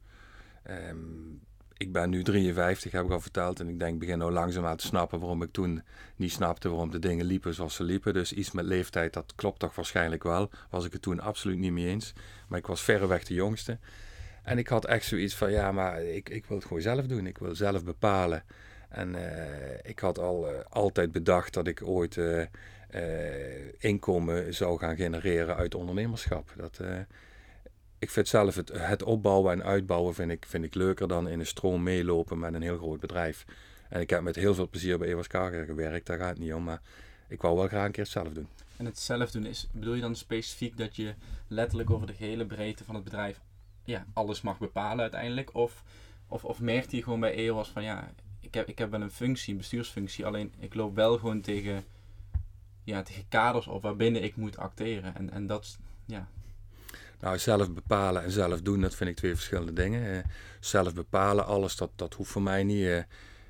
Um, 0.70 1.40
ik 1.76 1.92
ben 1.92 2.10
nu 2.10 2.22
53, 2.22 2.92
heb 2.92 3.04
ik 3.04 3.10
al 3.10 3.20
verteld. 3.20 3.60
En 3.60 3.68
ik 3.68 3.78
denk, 3.78 3.98
begin 3.98 4.18
nou 4.18 4.32
langzaam 4.32 4.66
aan 4.66 4.76
te 4.76 4.86
snappen 4.86 5.18
waarom 5.18 5.42
ik 5.42 5.52
toen 5.52 5.82
niet 6.16 6.32
snapte 6.32 6.68
waarom 6.68 6.90
de 6.90 6.98
dingen 6.98 7.26
liepen 7.26 7.54
zoals 7.54 7.74
ze 7.74 7.84
liepen. 7.84 8.14
Dus 8.14 8.32
iets 8.32 8.50
met 8.50 8.64
leeftijd, 8.64 9.12
dat 9.12 9.32
klopt 9.34 9.58
toch 9.58 9.74
waarschijnlijk 9.74 10.22
wel. 10.22 10.50
Was 10.70 10.84
ik 10.84 10.92
het 10.92 11.02
toen 11.02 11.20
absoluut 11.20 11.58
niet 11.58 11.72
mee 11.72 11.86
eens. 11.86 12.12
Maar 12.48 12.58
ik 12.58 12.66
was 12.66 12.82
verreweg 12.82 13.24
de 13.24 13.34
jongste. 13.34 13.78
En 14.42 14.58
ik 14.58 14.68
had 14.68 14.84
echt 14.84 15.06
zoiets 15.06 15.34
van, 15.34 15.50
ja, 15.50 15.72
maar 15.72 16.02
ik, 16.02 16.28
ik 16.28 16.46
wil 16.46 16.56
het 16.56 16.66
gewoon 16.66 16.82
zelf 16.82 17.06
doen. 17.06 17.26
Ik 17.26 17.38
wil 17.38 17.54
zelf 17.54 17.84
bepalen. 17.84 18.44
En 18.94 19.14
uh, 19.14 19.22
ik 19.82 19.98
had 19.98 20.18
al 20.18 20.50
uh, 20.50 20.58
altijd 20.68 21.12
bedacht 21.12 21.54
dat 21.54 21.66
ik 21.66 21.82
ooit 21.82 22.16
uh, 22.16 22.42
inkomen 23.78 24.54
zou 24.54 24.78
gaan 24.78 24.96
genereren 24.96 25.56
uit 25.56 25.74
ondernemerschap. 25.74 26.52
Dat, 26.56 26.80
ik 27.98 28.10
vind 28.10 28.28
zelf 28.28 28.54
het, 28.54 28.70
het 28.72 29.02
opbouwen 29.02 29.52
en 29.52 29.64
uitbouwen 29.64 30.14
vind 30.14 30.30
ik, 30.30 30.44
vind 30.46 30.64
ik 30.64 30.74
leuker 30.74 31.08
dan 31.08 31.28
in 31.28 31.40
een 31.40 31.46
stroom 31.46 31.82
meelopen 31.82 32.38
met 32.38 32.54
een 32.54 32.62
heel 32.62 32.76
groot 32.76 33.00
bedrijf. 33.00 33.44
En 33.88 34.00
ik 34.00 34.10
heb 34.10 34.22
met 34.22 34.36
heel 34.36 34.54
veel 34.54 34.68
plezier 34.68 34.98
bij 34.98 35.08
Evers 35.08 35.26
Kager 35.26 35.64
gewerkt, 35.64 36.06
daar 36.06 36.18
gaat 36.18 36.28
het 36.28 36.38
niet 36.38 36.54
om. 36.54 36.64
Maar 36.64 36.80
ik 37.28 37.42
wou 37.42 37.56
wel 37.56 37.68
graag 37.68 37.84
een 37.86 37.92
keer 37.92 38.02
het 38.02 38.12
zelf 38.12 38.32
doen. 38.32 38.48
En 38.76 38.84
het 38.84 38.98
zelf 38.98 39.30
doen, 39.30 39.46
is, 39.46 39.68
bedoel 39.72 39.94
je 39.94 40.00
dan 40.00 40.16
specifiek 40.16 40.76
dat 40.76 40.96
je 40.96 41.14
letterlijk 41.48 41.90
over 41.90 42.06
de 42.06 42.14
gehele 42.14 42.46
breedte 42.46 42.84
van 42.84 42.94
het 42.94 43.04
bedrijf 43.04 43.40
ja, 43.84 44.06
alles 44.12 44.40
mag 44.40 44.58
bepalen 44.58 45.00
uiteindelijk? 45.00 45.54
Of, 45.54 45.82
of, 46.28 46.44
of 46.44 46.60
merkte 46.60 46.96
je 46.96 47.02
gewoon 47.02 47.20
bij 47.20 47.34
EOS 47.34 47.68
van 47.68 47.82
ja, 47.82 48.10
ik, 48.54 48.60
heb, 48.60 48.68
ik 48.68 48.78
heb 48.78 48.90
wel 48.90 49.00
een 49.00 49.10
functie, 49.10 49.52
een 49.52 49.58
bestuursfunctie, 49.58 50.26
alleen 50.26 50.52
ik 50.58 50.74
loop 50.74 50.94
wel 50.94 51.18
gewoon 51.18 51.40
tegen, 51.40 51.84
ja, 52.84 53.02
tegen 53.02 53.24
kaders 53.28 53.66
op 53.66 53.82
waarbinnen 53.82 54.22
ik 54.22 54.36
moet 54.36 54.56
acteren. 54.56 55.14
En, 55.14 55.30
en 55.30 55.46
dat, 55.46 55.78
ja. 56.06 56.28
Nou, 57.20 57.38
zelf 57.38 57.72
bepalen 57.72 58.22
en 58.22 58.30
zelf 58.30 58.60
doen, 58.60 58.80
dat 58.80 58.94
vind 58.94 59.10
ik 59.10 59.16
twee 59.16 59.34
verschillende 59.34 59.72
dingen. 59.72 60.24
Zelf 60.60 60.94
bepalen, 60.94 61.46
alles, 61.46 61.76
dat, 61.76 61.90
dat 61.96 62.14
hoeft 62.14 62.30
voor 62.30 62.42
mij 62.42 62.62
niet. 62.62 63.06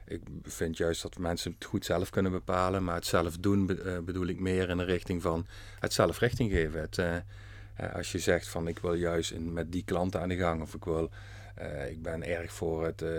Ik 0.06 0.20
vind 0.42 0.76
juist 0.76 1.02
dat 1.02 1.18
mensen 1.18 1.52
het 1.52 1.64
goed 1.64 1.84
zelf 1.84 2.10
kunnen 2.10 2.32
bepalen, 2.32 2.84
maar 2.84 2.94
het 2.94 3.06
zelf 3.06 3.36
doen 3.36 3.78
eh, 3.78 3.98
bedoel 3.98 4.26
ik 4.26 4.40
meer 4.40 4.68
in 4.68 4.76
de 4.76 4.84
richting 4.84 5.22
van 5.22 5.46
het 5.80 5.92
zelf 5.92 6.18
richting 6.18 6.50
geven. 6.50 6.80
Het, 6.80 6.98
eh, 6.98 7.16
eh, 7.16 7.94
als 7.94 8.12
je 8.12 8.18
zegt 8.18 8.48
van 8.48 8.68
ik 8.68 8.78
wil 8.78 8.94
juist 8.94 9.38
met 9.38 9.72
die 9.72 9.84
klanten 9.84 10.20
aan 10.20 10.28
de 10.28 10.36
gang 10.36 10.62
of 10.62 10.74
ik 10.74 10.84
wil, 10.84 11.10
eh, 11.54 11.90
ik 11.90 12.02
ben 12.02 12.22
erg 12.22 12.52
voor 12.52 12.84
het 12.84 13.02
eh 13.02 13.10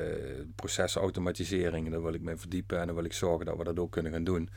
procesautomatisering, 0.56 1.92
daar 1.92 2.02
wil 2.02 2.14
ik 2.14 2.22
me 2.22 2.38
verdiepen 2.38 2.80
en 2.80 2.86
dan 2.86 2.96
wil 2.96 3.06
ik 3.06 3.14
zorgen 3.14 3.46
dat 3.46 3.58
we 3.58 3.64
dat 3.64 3.80
ook 3.80 3.92
kunnen 3.92 4.12
gaan 4.12 4.24
doen. 4.24 4.50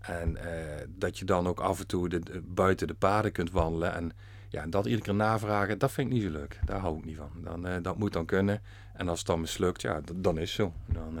En 0.00 0.36
eh, 0.36 0.86
dat 0.88 1.18
je 1.18 1.24
dan 1.24 1.46
ook 1.46 1.60
af 1.60 1.80
en 1.80 1.86
toe 1.86 2.08
de, 2.08 2.18
de- 2.20 2.40
buiten 2.44 2.86
de 2.86 2.94
paden 2.94 3.32
kunt 3.32 3.50
wandelen 3.50 3.94
en 3.94 4.12
ja, 4.48 4.66
dat 4.66 4.84
iedere 4.84 5.02
keer 5.04 5.14
navragen, 5.14 5.78
dat 5.78 5.92
vind 5.92 6.06
ik 6.08 6.12
niet 6.14 6.22
zo 6.22 6.30
leuk. 6.30 6.58
Daar 6.64 6.78
hou 6.80 6.98
ik 6.98 7.04
niet 7.04 7.16
van. 7.16 7.30
Dan, 7.62 7.82
dat 7.82 7.98
moet 7.98 8.12
dan 8.12 8.24
kunnen. 8.26 8.62
En 8.94 9.08
als 9.08 9.18
het 9.18 9.26
dan 9.26 9.40
mislukt, 9.40 9.82
ja, 9.82 10.00
dan 10.14 10.38
is 10.38 10.52
zo. 10.52 10.72
Dan, 10.86 11.18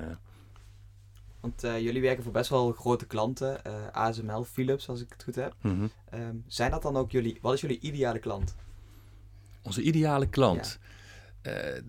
Want 1.40 1.60
jullie 1.60 2.00
werken 2.02 2.22
voor 2.22 2.32
best 2.32 2.50
wel 2.50 2.72
grote 2.72 3.06
klanten, 3.06 3.60
ASML, 3.92 4.44
Philips, 4.44 4.88
als 4.88 5.00
ik 5.00 5.06
het 5.12 5.22
goed 5.22 5.34
heb. 5.34 5.54
mhm. 5.62 5.86
Ehm, 6.10 6.36
zijn 6.46 6.70
dat 6.70 6.82
dan 6.82 6.96
ook 6.96 7.10
jullie, 7.10 7.38
wat 7.40 7.54
is 7.54 7.60
jullie 7.60 7.80
ideale 7.80 8.18
klant? 8.18 8.54
Onze 9.62 9.82
ideale 9.82 10.28
klant. 10.28 10.78
eh, 10.82 10.92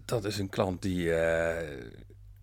dat 0.05 0.25
is 0.25 0.37
een 0.39 0.49
klant 0.49 0.81
die. 0.81 1.13
eh, 1.13 1.91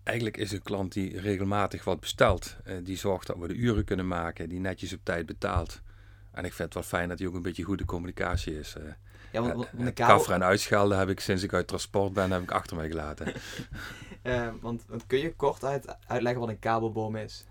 eigenlijk 0.03 0.37
is 0.37 0.51
een 0.51 0.61
klant 0.61 0.93
die 0.93 1.19
regelmatig 1.19 1.83
wat 1.83 1.99
bestelt. 1.99 2.55
Eh, 2.63 2.75
die 2.83 2.97
zorgt 2.97 3.27
dat 3.27 3.37
we 3.37 3.47
de 3.47 3.53
uren 3.55 3.83
kunnen 3.83 4.07
maken. 4.07 4.49
Die 4.49 4.59
netjes 4.59 4.93
op 4.93 4.99
tijd 5.03 5.25
betaalt. 5.25 5.81
En 6.31 6.45
ik 6.45 6.53
vind 6.53 6.73
het 6.73 6.73
wel 6.73 6.83
fijn 6.99 7.09
dat 7.09 7.19
hij 7.19 7.27
ook 7.27 7.33
een 7.33 7.41
beetje 7.41 7.63
goede 7.63 7.85
communicatie 7.85 8.59
is. 8.59 8.75
eh. 8.75 8.83
Ja, 9.31 9.41
want, 9.41 9.67
Eh, 9.97 10.07
want 10.07 10.27
en 10.29 10.43
uitschelden 10.43 10.97
heb 10.97 11.09
ik 11.09 11.19
sinds 11.19 11.43
ik 11.43 11.53
uit 11.53 11.67
transport 11.67 12.13
ben, 12.13 12.31
heb 12.31 12.41
ik 12.41 12.51
achter 12.51 12.75
mij 12.77 12.87
gelaten. 12.89 13.33
eh, 14.21 14.47
want, 14.61 14.83
want 14.87 15.07
kun 15.07 15.19
je 15.19 15.35
kort 15.35 15.63
uit, 15.63 15.95
uitleggen 16.07 16.39
wat 16.41 16.49
een 16.49 16.59
kabelboom 16.59 17.15
is? 17.15 17.45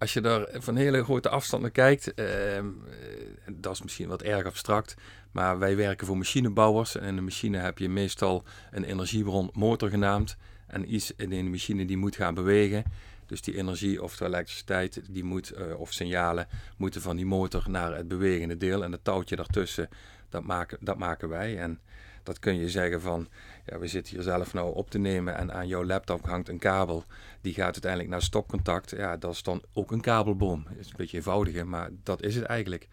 Als 0.00 0.12
je 0.12 0.20
daar 0.20 0.48
van 0.52 0.76
hele 0.76 1.04
grote 1.04 1.28
afstand 1.28 1.62
naar 1.62 1.70
kijkt, 1.70 2.14
ehm, 2.14 2.26
eh, 2.26 3.52
dat 3.52 3.72
is 3.72 3.82
misschien 3.82 4.08
wat 4.08 4.22
erg 4.22 4.46
abstract, 4.46 4.94
maar 5.32 5.58
wij 5.58 5.76
werken 5.76 6.06
voor 6.06 6.16
machinebouwers 6.16 6.96
en 6.96 7.06
in 7.06 7.16
de 7.16 7.22
machine 7.22 7.58
heb 7.58 7.78
je 7.78 7.88
meestal 7.88 8.44
een 8.70 8.84
energiebron 8.84 9.50
motor 9.52 9.88
genaamd 9.88 10.36
en 10.66 10.94
iets 10.94 11.12
in 11.16 11.30
de 11.30 11.42
machine 11.42 11.84
die 11.84 11.96
moet 11.96 12.16
gaan 12.16 12.34
bewegen. 12.34 12.84
Dus 13.26 13.42
die 13.42 13.56
energie 13.56 14.02
of 14.02 14.16
de 14.16 14.24
elektriciteit 14.24 15.02
die 15.10 15.24
moet, 15.24 15.50
eh, 15.50 15.80
of 15.80 15.92
signalen 15.92 16.48
moeten 16.76 17.00
van 17.00 17.16
die 17.16 17.26
motor 17.26 17.64
naar 17.70 17.96
het 17.96 18.08
bewegende 18.08 18.56
deel 18.56 18.84
en 18.84 18.92
het 18.92 19.04
touwtje 19.04 19.36
daartussen, 19.36 19.88
dat 20.28 20.44
maken, 20.44 20.78
dat 20.80 20.98
maken 20.98 21.28
wij. 21.28 21.58
En 21.58 21.80
dat 22.22 22.38
kun 22.38 22.54
je 22.54 22.68
zeggen 22.68 23.00
van, 23.00 23.28
ja, 23.70 23.78
we 23.78 23.86
zitten 23.86 24.14
hier 24.14 24.22
zelf 24.22 24.52
nou 24.52 24.74
op 24.74 24.90
te 24.90 24.98
nemen 24.98 25.36
en 25.36 25.52
aan 25.52 25.68
jouw 25.68 25.84
laptop 25.84 26.26
hangt 26.26 26.48
een 26.48 26.58
kabel 26.58 27.04
die 27.40 27.54
gaat 27.54 27.72
uiteindelijk 27.72 28.10
naar 28.10 28.22
stopcontact. 28.22 28.90
Ja, 28.90 29.16
dat 29.16 29.32
is 29.32 29.42
dan 29.42 29.62
ook 29.72 29.92
een 29.92 30.00
kabelboom. 30.00 30.64
Het 30.68 30.78
is 30.78 30.86
een 30.86 30.96
beetje 30.96 31.16
eenvoudiger, 31.16 31.66
maar 31.66 31.90
dat 32.02 32.22
is 32.22 32.34
het 32.34 32.44
eigenlijk. 32.44 32.88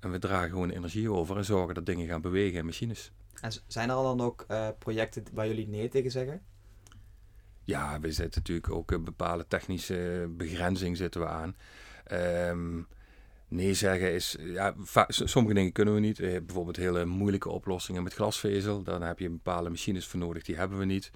En 0.00 0.10
we 0.10 0.18
dragen 0.18 0.50
gewoon 0.50 0.70
energie 0.70 1.10
over 1.10 1.36
en 1.36 1.44
zorgen 1.44 1.74
dat 1.74 1.86
dingen 1.86 2.06
gaan 2.06 2.20
bewegen 2.20 2.58
in 2.58 2.64
machines. 2.64 3.12
En 3.40 3.52
zijn 3.66 3.88
er 3.88 3.94
dan 3.94 4.20
ook 4.20 4.44
eh, 4.48 4.68
projecten 4.78 5.24
waar 5.32 5.46
jullie 5.46 5.68
nee 5.68 5.88
tegen 5.88 6.10
zeggen? 6.10 6.42
Ja, 7.62 8.00
we 8.00 8.12
zitten 8.12 8.40
natuurlijk 8.40 8.70
ook 8.70 8.90
een 8.90 9.04
bepaalde 9.04 9.46
technische 9.48 10.26
begrenzing 10.30 10.96
zitten 10.96 11.20
we 11.20 11.26
aan. 11.26 11.56
Ehm, 12.04 12.82
nee 13.54 13.74
zeggen 13.74 14.12
is, 14.12 14.36
ja, 14.38 14.74
sommige 15.08 15.54
dingen 15.54 15.72
kunnen 15.72 15.94
we 15.94 16.00
niet. 16.00 16.20
Eh, 16.20 16.30
bijvoorbeeld 16.30 16.76
hele 16.76 17.04
moeilijke 17.04 17.48
oplossingen 17.48 18.02
met 18.02 18.14
glasvezel. 18.14 18.82
Dan 18.82 19.02
heb 19.02 19.18
je 19.18 19.30
bepaalde 19.30 19.70
machines 19.70 20.06
voor 20.06 20.20
nodig, 20.20 20.42
die 20.42 20.56
hebben 20.56 20.78
we 20.78 20.84
niet. 20.84 21.10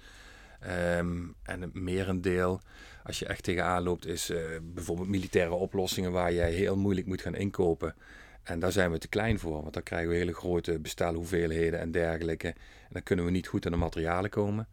Ehm, 0.59 1.17
en 1.43 1.61
het 1.61 1.73
merendeel, 1.73 2.61
als 3.03 3.19
je 3.19 3.25
echt 3.25 3.43
tegenaan 3.43 3.83
loopt, 3.83 4.05
is 4.05 4.29
eh, 4.29 4.39
bijvoorbeeld 4.61 5.07
militaire 5.07 5.53
oplossingen 5.53 6.11
waar 6.11 6.33
jij 6.33 6.51
heel 6.51 6.77
moeilijk 6.77 7.07
moet 7.07 7.21
gaan 7.21 7.35
inkopen. 7.35 7.95
En 8.43 8.59
daar 8.59 8.71
zijn 8.71 8.91
we 8.91 8.97
te 8.97 9.07
klein 9.07 9.39
voor, 9.39 9.61
want 9.61 9.73
dan 9.73 9.83
krijgen 9.83 10.09
we 10.09 10.15
hele 10.15 10.33
grote 10.33 10.79
bestelhoeveelheden 10.79 11.79
en 11.79 11.91
dergelijke. 11.91 12.47
En 12.47 12.89
dan 12.89 13.03
kunnen 13.03 13.25
we 13.25 13.31
niet 13.31 13.47
goed 13.47 13.65
aan 13.65 13.71
de 13.71 13.77
materialen 13.77 14.29
komen. 14.29 14.67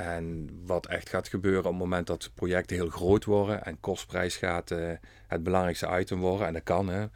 En 0.00 0.48
wat 0.66 0.86
echt 0.86 1.08
gaat 1.08 1.28
gebeuren 1.28 1.64
op 1.64 1.70
het 1.70 1.78
moment 1.78 2.06
dat 2.06 2.30
projecten 2.34 2.76
heel 2.76 2.88
groot 2.88 3.24
worden 3.24 3.64
en 3.64 3.80
kostprijs 3.80 4.36
gaat 4.36 4.70
eh, 4.70 4.92
het 5.26 5.42
belangrijkste 5.42 5.98
item 5.98 6.18
worden, 6.18 6.46
en 6.46 6.52
dat 6.52 6.62
kan 6.62 6.88
hè. 6.88 7.06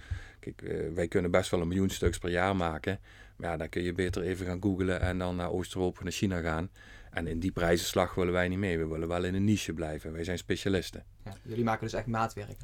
Kijk, 0.40 0.62
eh, 0.62 0.94
wij 0.94 1.08
kunnen 1.08 1.30
best 1.30 1.50
wel 1.50 1.60
een 1.60 1.68
miljoen 1.68 1.90
stuks 1.90 2.18
per 2.18 2.30
jaar 2.30 2.56
maken. 2.56 2.98
Maar 3.36 3.50
ja, 3.50 3.56
dan 3.56 3.68
kun 3.68 3.82
je 3.82 3.92
beter 3.92 4.22
even 4.22 4.46
gaan 4.46 4.62
googlen 4.62 5.00
en 5.00 5.18
dan 5.18 5.36
naar 5.36 5.50
Oost-Europa, 5.50 6.02
naar 6.02 6.12
China 6.12 6.40
gaan. 6.40 6.70
En 7.10 7.26
in 7.26 7.40
die 7.40 7.52
prijzenslag 7.52 8.14
willen 8.14 8.32
wij 8.32 8.48
niet 8.48 8.58
mee. 8.58 8.78
We 8.78 8.86
willen 8.86 9.08
wel 9.08 9.24
in 9.24 9.34
een 9.34 9.44
niche 9.44 9.72
blijven. 9.72 10.12
Wij 10.12 10.24
zijn 10.24 10.38
specialisten. 10.38 11.04
Ja, 11.24 11.32
jullie 11.42 11.64
maken 11.64 11.84
dus 11.84 11.94
echt 11.94 12.06
maatwerk. 12.06 12.56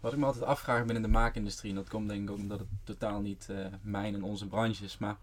Wat 0.00 0.12
ik 0.12 0.18
me 0.18 0.26
altijd 0.26 0.44
afvraag 0.44 0.84
binnen 0.84 1.02
de 1.02 1.08
maakindustrie, 1.08 1.70
en 1.70 1.76
dat 1.76 1.88
komt 1.88 2.08
denk 2.08 2.22
ik 2.22 2.30
ook 2.30 2.38
omdat 2.38 2.58
het 2.58 2.68
totaal 2.84 3.20
niet 3.20 3.46
eh, 3.50 3.66
mijn 3.82 4.14
en 4.14 4.22
onze 4.22 4.46
branche 4.46 4.84
is, 4.84 4.98
maar 4.98 5.16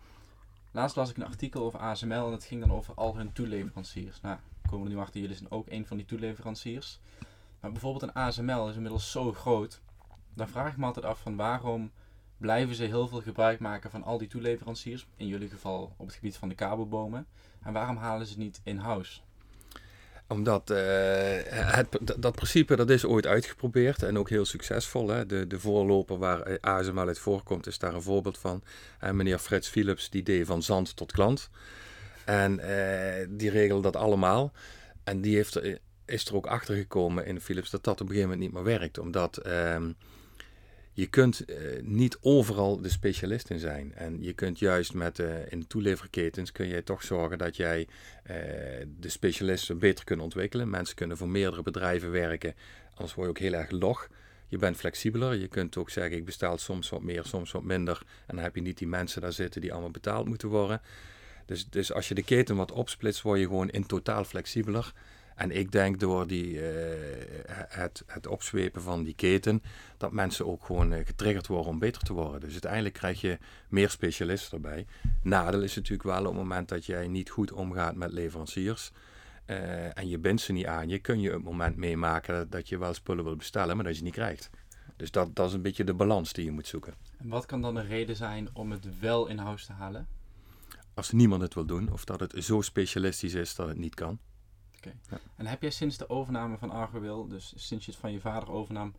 laatst 0.72 0.96
las 0.96 1.10
ik 1.10 1.18
een 1.18 1.26
artikel 1.26 1.64
over 1.64 1.80
ASML 1.80 2.26
en 2.26 2.32
het 2.32 2.44
ging 2.44 2.62
dan 2.62 2.72
over 2.72 2.94
al 2.94 3.16
hun 3.16 3.32
toeleveranciers. 3.32 4.22
Nou, 4.22 4.38
we 4.62 4.70
komen 4.70 4.88
er 4.88 4.94
nu 4.94 5.00
achter, 5.00 5.22
jullie 5.22 5.36
zijn 5.36 5.52
ook 5.52 5.70
een 5.70 5.86
van 5.86 5.98
die 5.98 6.06
toeleveranciers. 6.06 7.00
Maar 7.60 7.72
bijvoorbeeld 7.72 8.04
een 8.04 8.14
ASML 8.14 8.70
is 8.70 8.76
inmiddels 8.76 9.12
zo 9.12 9.34
groot, 9.34 9.82
dan 10.34 10.48
vraag 10.48 10.72
ik 10.72 10.78
me 10.78 10.86
altijd 10.86 11.06
af 11.06 11.20
van 11.20 11.36
waarom 11.36 11.92
blijven 12.38 12.76
ze 12.76 12.84
heel 12.84 13.08
veel 13.08 13.22
gebruik 13.22 13.60
maken 13.60 13.92
van 13.92 14.04
al 14.04 14.18
die 14.18 14.28
toeleveranciers, 14.28 15.08
in 15.16 15.28
jullie 15.28 15.50
geval 15.50 15.94
op 15.98 16.06
het 16.06 16.16
gebied 16.16 16.38
van 16.38 16.50
de 16.50 16.56
kabelbomen, 16.56 17.28
en 17.62 17.74
waarom 17.74 17.98
halen 17.98 18.26
ze 18.26 18.34
het 18.34 18.42
niet 18.42 18.62
in-house? 18.64 19.22
Omdat 20.30 20.70
eh, 20.70 20.78
het, 21.52 21.88
dat- 22.18 22.36
principe 22.36 22.76
dat 22.76 22.90
is 22.90 23.06
ooit 23.06 23.28
uitgeprobeerd 23.28 24.04
en 24.04 24.18
ook 24.18 24.30
heel 24.30 24.46
succesvol. 24.46 25.08
Hè? 25.10 25.26
De, 25.26 25.48
de 25.48 25.60
voorloper 25.60 26.18
waar 26.18 26.42
eh, 26.42 26.56
ASML 26.62 27.08
uit 27.08 27.20
voorkomt 27.20 27.68
is 27.68 27.80
daar 27.80 27.94
een 27.94 28.02
voorbeeld 28.02 28.38
van. 28.38 28.64
En 29.00 29.16
meneer 29.16 29.38
Frits 29.40 29.68
Philips 29.68 30.10
die 30.10 30.24
deed 30.24 30.46
van 30.46 30.64
zand 30.64 30.96
tot 30.96 31.12
klant. 31.12 31.50
En 32.26 32.60
eh, 32.60 33.28
die 33.30 33.50
regelde 33.50 33.82
dat 33.82 33.96
allemaal. 33.96 34.52
En 35.04 35.22
die 35.22 35.36
heeft 35.36 35.62
is 36.06 36.26
er 36.26 36.36
ook 36.36 36.48
achter 36.48 36.76
gekomen 36.76 37.26
in 37.26 37.42
Philips 37.42 37.70
dat 37.70 37.84
dat 37.84 37.94
op 37.94 38.00
een 38.00 38.14
gegeven 38.14 38.30
moment 38.30 38.48
niet 38.48 38.54
meer 38.54 38.78
werkt. 38.80 38.98
Omdat 39.00 39.38
ehm, 39.38 39.92
je 41.00 41.08
kunt 41.08 41.46
eh, 41.46 41.58
niet 41.82 42.18
overal 42.22 42.82
de 42.82 42.90
specialist 42.90 43.50
in 43.50 43.60
zijn. 43.60 43.94
En 43.96 44.24
je 44.24 44.34
kunt 44.34 44.60
juist 44.60 44.94
met 44.94 45.20
eh, 45.20 45.52
in 45.52 45.68
toeleverketens 45.68 46.52
kun 46.52 46.68
je 46.68 46.84
toch 46.84 47.04
zorgen 47.04 47.38
dat 47.38 47.56
jij 47.56 47.88
eh, 48.24 48.36
de 49.00 49.10
specialisten 49.10 49.80
beter 49.80 50.06
kunnen 50.06 50.26
ontwikkelen. 50.26 50.70
Mensen 50.70 50.96
kunnen 50.96 51.18
voor 51.18 51.30
meerdere 51.30 51.62
bedrijven 51.62 52.12
werken, 52.12 52.56
anders 52.94 53.14
word 53.14 53.26
je 53.26 53.32
ook 53.32 53.52
heel 53.52 53.60
erg 53.60 53.72
log. 53.72 54.08
Je 54.48 54.58
bent 54.58 54.78
flexibeler. 54.78 55.36
Je 55.36 55.48
kunt 55.48 55.78
ook 55.78 55.90
zeggen, 55.90 56.18
ik 56.18 56.26
bestel 56.26 56.58
soms 56.58 56.90
wat 56.90 57.02
meer, 57.02 57.26
soms 57.26 57.52
wat 57.52 57.64
minder. 57.64 58.02
En 58.26 58.36
dan 58.36 58.44
heb 58.44 58.56
je 58.56 58.62
niet 58.62 58.78
die 58.78 58.88
mensen 58.88 59.22
daar 59.22 59.34
zitten 59.34 59.62
die 59.62 59.72
allemaal 59.72 59.92
betaald 59.92 60.28
moeten 60.28 60.48
worden. 60.48 60.82
Dus, 61.46 61.70
dus 61.70 61.94
als 61.94 62.08
je 62.08 62.14
de 62.14 62.24
keten 62.24 62.56
wat 62.56 62.72
opsplitst, 62.72 63.22
word 63.22 63.40
je 63.40 63.46
gewoon 63.46 63.70
in 63.70 63.86
totaal 63.86 64.24
flexibeler. 64.24 64.94
En 65.40 65.52
ik 65.52 65.72
denk 65.72 66.00
door 66.00 66.28
die, 66.28 66.62
eh, 66.62 67.56
het, 67.68 68.04
het 68.06 68.28
opzwepen 68.28 68.82
van 68.82 69.04
die 69.04 69.14
keten, 69.14 69.64
dat 69.98 70.12
mensen 70.12 70.48
ook 70.48 70.66
gewoon 70.66 70.94
eh, 70.94 71.06
getriggerd 71.06 71.48
worden 71.48 71.72
om 71.72 71.80
beter 71.80 72.02
te 72.02 72.14
worden. 72.14 72.40
Dus 72.40 72.52
uiteindelijk 72.52 72.94
krijg 72.94 73.22
je 73.22 73.38
meer 73.70 73.90
specialisten 73.90 74.54
erbij. 74.54 74.86
Nadeel 75.24 75.62
is 75.62 75.76
natuurlijk 75.76 76.04
wel 76.04 76.20
op 76.20 76.26
het 76.26 76.34
moment 76.34 76.70
dat 76.70 76.86
jij 76.86 77.08
niet 77.08 77.30
goed 77.30 77.52
omgaat 77.52 77.96
met 77.96 78.12
leveranciers. 78.12 78.92
eh, 79.46 79.98
en 79.98 80.10
je 80.10 80.18
bindt 80.18 80.42
ze 80.42 80.52
niet 80.52 80.66
aan 80.66 80.90
je, 80.90 81.00
kun 81.00 81.20
je 81.20 81.32
het 81.32 81.44
moment 81.44 81.76
meemaken 81.76 82.50
dat 82.50 82.70
je 82.70 82.78
wel 82.78 82.94
spullen 82.94 83.24
wil 83.24 83.36
bestellen, 83.36 83.76
maar 83.76 83.86
dat 83.86 83.94
je 83.94 84.00
ze 84.00 84.06
niet 84.06 84.14
krijgt. 84.14 84.50
Dus 84.96 85.12
dat, 85.12 85.36
dat 85.36 85.48
is 85.48 85.54
een 85.54 85.62
beetje 85.62 85.84
de 85.84 85.94
balans 85.94 86.34
die 86.34 86.46
je 86.46 86.52
moet 86.52 86.68
zoeken. 86.68 86.94
En 87.18 87.30
wat 87.30 87.46
kan 87.46 87.62
dan 87.62 87.74
de 87.74 87.82
reden 87.82 88.16
zijn 88.16 88.50
om 88.54 88.72
het 88.72 89.00
wel 89.00 89.28
in-house 89.28 89.66
te 89.66 89.74
halen? 89.74 90.08
Als 90.94 91.12
niemand 91.12 91.42
het 91.42 91.54
wil 91.54 91.66
doen, 91.66 91.92
of 91.92 92.06
dat 92.06 92.20
het 92.20 92.34
zo 92.38 92.62
specialistisch 92.62 93.34
is 93.34 93.56
dat 93.56 93.68
het 93.68 93.78
niet 93.78 93.96
kan. 93.96 94.20
En 95.36 95.46
heb 95.46 95.62
jij 95.62 95.72
sinds 95.72 95.98
de 95.98 96.10
overname 96.10 96.58
van 96.58 96.72
Argowil, 96.72 97.28
dus 97.28 97.54
sinds 97.56 97.86
je 97.86 97.92
het 97.92 98.00
van 98.00 98.12
je 98.12 98.20
vader 98.20 98.52
overnam, 98.52 98.94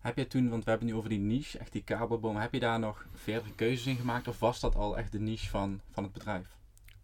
heb 0.00 0.16
jij 0.16 0.24
toen, 0.24 0.48
want 0.48 0.64
we 0.64 0.70
hebben 0.70 0.88
het 0.88 0.96
nu 0.96 1.02
over 1.02 1.16
die 1.16 1.18
niche, 1.18 1.58
echt 1.58 1.72
die 1.72 1.82
kabelboom, 1.82 2.36
heb 2.36 2.52
je 2.52 2.60
daar 2.60 2.78
nog 2.78 3.06
verdere 3.14 3.54
keuzes 3.54 3.86
in 3.86 3.96
gemaakt 3.96 4.28
of 4.28 4.38
was 4.38 4.60
dat 4.60 4.74
al 4.74 4.98
echt 4.98 5.12
de 5.12 5.20
niche 5.20 5.48
van, 5.48 5.80
van 5.92 6.02
het 6.02 6.12
bedrijf? 6.12 6.46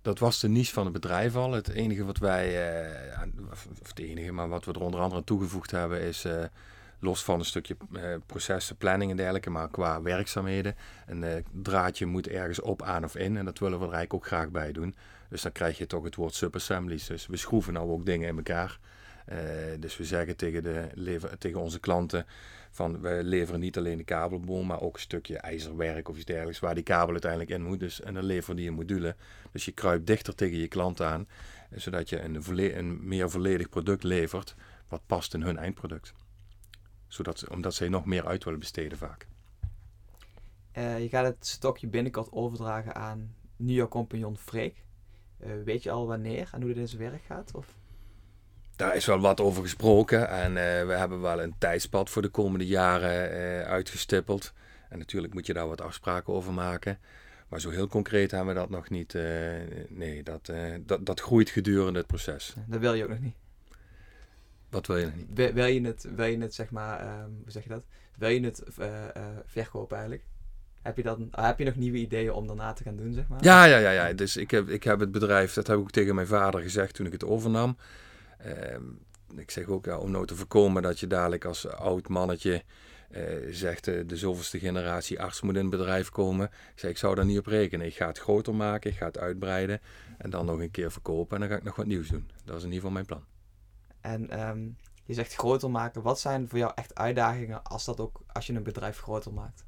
Dat 0.03 0.19
was 0.19 0.41
de 0.41 0.49
niche 0.49 0.73
van 0.73 0.85
het 0.85 0.93
bedrijf 0.93 1.37
al. 1.37 1.53
Het 1.53 1.69
enige 1.69 2.05
wat 2.05 2.19
wij, 2.19 2.73
eh, 2.73 3.23
of 3.51 3.69
het 3.83 3.99
enige, 3.99 4.33
maar 4.33 4.49
wat 4.49 4.65
we 4.65 4.73
er 4.73 4.81
onder 4.81 5.01
andere 5.01 5.21
aan 5.21 5.27
toegevoegd 5.27 5.71
hebben, 5.71 6.01
is 6.01 6.25
eh, 6.25 6.45
los 7.01 7.25
van 7.25 7.39
een 7.39 7.45
stukje 7.45 7.77
eh, 7.93 8.03
processen, 8.27 8.77
planning 8.77 9.11
en 9.11 9.17
dergelijke, 9.17 9.51
maar 9.51 9.71
qua 9.71 10.03
werkzaamheden. 10.03 10.77
Een 11.07 11.25
eh, 11.25 11.43
draadje 11.53 12.07
moet 12.07 12.29
ergens 12.29 12.61
op, 12.61 12.83
aan 12.83 13.05
of 13.05 13.17
in 13.17 13.37
en 13.37 13.45
dat 13.45 13.59
willen 13.59 13.79
we 13.79 13.85
er 13.85 13.93
eigenlijk 13.93 14.25
ook 14.25 14.27
graag 14.27 14.51
bij 14.51 14.73
doen. 14.73 14.95
Dus 15.29 15.43
dan 15.43 15.53
krijg 15.53 15.79
je 15.79 15.87
toch 15.87 16.05
het 16.05 16.15
woord 16.15 16.35
subassemblies. 16.35 17.07
Dus 17.07 17.27
we 17.27 17.37
schroeven 17.37 17.73
nou 17.73 17.91
ook 17.91 18.07
dingen 18.07 18.29
in 18.29 18.37
elkaar. 18.37 18.79
dus 19.79 19.97
we 19.97 20.05
zeggen 20.05 20.37
tegen, 20.37 20.63
de 20.63 20.89
lever, 20.95 21.39
tegen 21.39 21.61
onze 21.61 21.81
klanten 21.81 22.27
van 22.71 23.01
we 23.01 23.21
leveren 23.23 23.61
niet 23.61 23.79
alleen 23.79 23.97
de 23.97 24.05
kabelboom, 24.05 24.67
maar 24.67 24.81
ook 24.81 24.95
een 24.95 25.01
stukje 25.01 25.39
ijzerwerk 25.39 26.09
of 26.09 26.17
iets 26.17 26.25
dergelijks 26.25 26.59
waar 26.59 26.75
die 26.75 26.85
kabel 26.85 27.13
uiteindelijk 27.13 27.51
in 27.51 27.63
moet. 27.63 27.81
Dus, 27.81 28.01
en 28.01 28.15
dan 28.15 28.25
leveren 28.25 28.57
die 28.57 28.69
een 28.69 28.75
module. 28.75 29.17
Dus 29.53 29.65
je 29.65 29.73
kruipt 29.73 30.07
dichter 30.07 30.35
tegen 30.35 30.59
je 30.59 30.69
klant 30.69 31.01
aan, 31.01 31.29
zodat 31.75 32.09
je 32.09 32.21
een, 32.21 32.43
een 32.79 33.09
meer 33.09 33.31
volledig 33.31 33.69
product 33.69 34.03
levert 34.03 34.55
wat 34.89 35.03
past 35.07 35.35
in 35.35 35.43
hun 35.43 35.59
eindproduct. 35.59 36.15
Zodat, 37.11 37.49
omdat 37.49 37.75
zij 37.75 37.89
nog 37.89 38.05
meer 38.05 38.27
uit 38.27 38.45
willen 38.45 38.59
besteden 38.59 38.99
vaak. 38.99 39.27
Uh, 40.79 41.01
je 41.01 41.09
gaat 41.09 41.25
het 41.25 41.47
stokje 41.47 41.87
binnenkort 41.87 42.33
overdragen 42.33 42.95
aan 42.95 43.35
nu 43.57 43.73
jouw 43.73 43.89
compagnon 43.89 44.37
Freek. 44.39 44.85
Uh, 45.39 45.51
weet 45.65 45.83
je 45.83 45.91
al 45.91 46.07
wanneer 46.07 46.51
en 46.53 46.61
hoe 46.61 46.69
dit 46.69 46.79
in 46.79 46.89
zijn 46.89 47.11
werk 47.11 47.23
gaat? 47.23 47.51
Of? 47.55 47.67
Daar 48.77 48.97
is 48.97 49.07
wel 49.07 49.21
wat 49.21 49.41
over 49.41 49.63
gesproken 49.63 50.29
en 50.29 50.51
uh, 50.51 50.87
we 50.87 50.93
hebben 50.93 51.21
wel 51.21 51.43
een 51.43 51.55
tijdspad 51.59 52.11
voor 52.11 52.23
de 52.23 52.29
komende 52.29 52.67
jaren 52.67 53.65
uitgestippeld. 53.65 54.53
En 54.89 54.99
natuurlijk 54.99 55.35
moet 55.35 55.47
je 55.47 55.53
daar 55.53 55.69
wat 55.69 55.81
afspraken 55.81 56.33
over 56.33 56.53
maken. 56.53 56.99
Maar 57.49 57.61
zo 57.61 57.71
heel 57.71 57.87
concreet 57.87 58.31
hebben 58.31 58.55
we 58.55 58.61
dat 58.61 58.71
nog 58.71 58.91
niet. 58.91 59.19
nee, 59.89 60.23
dat, 60.23 60.53
dat, 60.81 61.07
dat 61.07 61.21
groeit 61.21 61.51
gedurende 61.51 61.99
het 61.99 62.09
proces. 62.09 62.55
Dat 62.67 62.81
wil 62.81 62.95
je 62.95 63.03
ook 63.03 63.09
nog 63.09 63.21
niet. 63.21 63.37
Wat 64.71 64.87
wil 64.87 64.97
je 64.97 65.05
nog 65.05 65.15
niet? 65.15 65.27
Wil, 65.35 65.53
wil 65.53 65.67
je 65.67 65.81
het, 65.81 66.07
wil 66.15 66.27
je 66.27 66.39
het 66.39 66.55
zeg 66.55 66.71
maar, 66.71 67.23
um, 67.23 67.41
hoe 67.43 67.51
zeg 67.51 67.63
je 67.63 67.69
dat? 67.69 67.83
Wil 68.17 68.29
je 68.29 68.41
het 68.41 68.63
verkopen 69.47 69.97
eigenlijk? 69.97 70.29
Heb 70.83 70.97
je, 70.97 71.03
dan, 71.03 71.29
heb 71.31 71.59
je 71.59 71.65
nog 71.65 71.77
nieuwe 71.77 71.99
ideeën 71.99 72.33
om 72.33 72.47
daarna 72.47 72.73
te 72.73 72.83
gaan 72.83 72.97
doen, 72.97 73.13
zeg 73.13 73.29
maar? 73.29 73.45
Ja, 73.45 73.65
ja, 73.65 73.77
ja. 73.79 73.91
ja. 73.91 74.13
Dus 74.13 74.37
ik 74.37 74.51
heb, 74.51 74.69
ik 74.69 74.85
heb 74.85 75.01
het 75.01 75.13
bedrijf, 75.13 75.53
dat 75.53 75.67
heb 75.67 75.77
ik 75.77 75.83
ook 75.83 75.91
tegen 75.91 76.15
mijn 76.15 76.27
vader 76.27 76.61
gezegd 76.61 76.95
toen 76.95 77.07
ik 77.07 77.13
het 77.13 77.25
overnam. 77.25 77.77
Ehm, 78.39 78.83
ik 79.37 79.51
zeg 79.51 79.67
ook, 79.67 79.85
ja, 79.85 79.99
om 79.99 80.11
nou 80.11 80.27
te 80.27 80.35
voorkomen 80.37 80.83
dat 80.83 81.01
je 81.01 81.07
dadelijk 81.07 81.45
als 81.45 81.69
oud 81.69 82.09
mannetje 82.09 82.63
uh, 83.17 83.23
zegt, 83.51 83.87
uh, 83.87 84.03
de 84.07 84.17
zoveelste 84.17 84.59
generatie 84.59 85.21
arts 85.21 85.41
moet 85.41 85.55
in 85.55 85.61
het 85.61 85.71
bedrijf 85.71 86.09
komen. 86.09 86.47
Ik 86.47 86.79
zeg, 86.79 86.91
ik 86.91 86.99
zou 86.99 87.15
daar 87.15 87.25
niet 87.25 87.39
op 87.39 87.47
rekenen. 87.47 87.87
Ik 87.87 87.95
ga 87.95 88.07
het 88.07 88.19
groter 88.19 88.55
maken, 88.55 88.91
ik 88.91 88.97
ga 88.97 89.07
het 89.07 89.19
uitbreiden 89.19 89.81
en 90.19 90.31
dan 90.31 90.47
nog 90.47 90.59
een 90.59 90.71
keer 90.71 90.93
verkopen 90.93 91.35
en 91.35 91.41
dan 91.41 91.51
ga 91.51 91.57
ik 91.57 91.65
nog 91.65 91.77
wat 91.77 91.87
nieuws 91.87 92.09
doen. 92.09 92.31
Dat 92.45 92.57
is 92.57 92.63
in 92.63 92.73
ieder 92.73 92.75
geval 92.75 92.91
mijn 92.91 93.07
plan. 93.07 93.25
En 94.01 94.49
um, 94.49 94.77
je 95.05 95.15
zegt 95.15 95.35
groter 95.35 95.71
maken. 95.71 96.03
Wat 96.03 96.21
zijn 96.21 96.49
voor 96.49 96.59
jou 96.59 96.73
echt 96.75 96.95
uitdagingen 96.95 97.63
als, 97.63 97.85
dat 97.85 98.01
ook, 98.01 98.21
als 98.33 98.47
je 98.47 98.53
een 98.53 98.63
bedrijf 98.63 98.99
groter 98.99 99.33
maakt? 99.33 99.65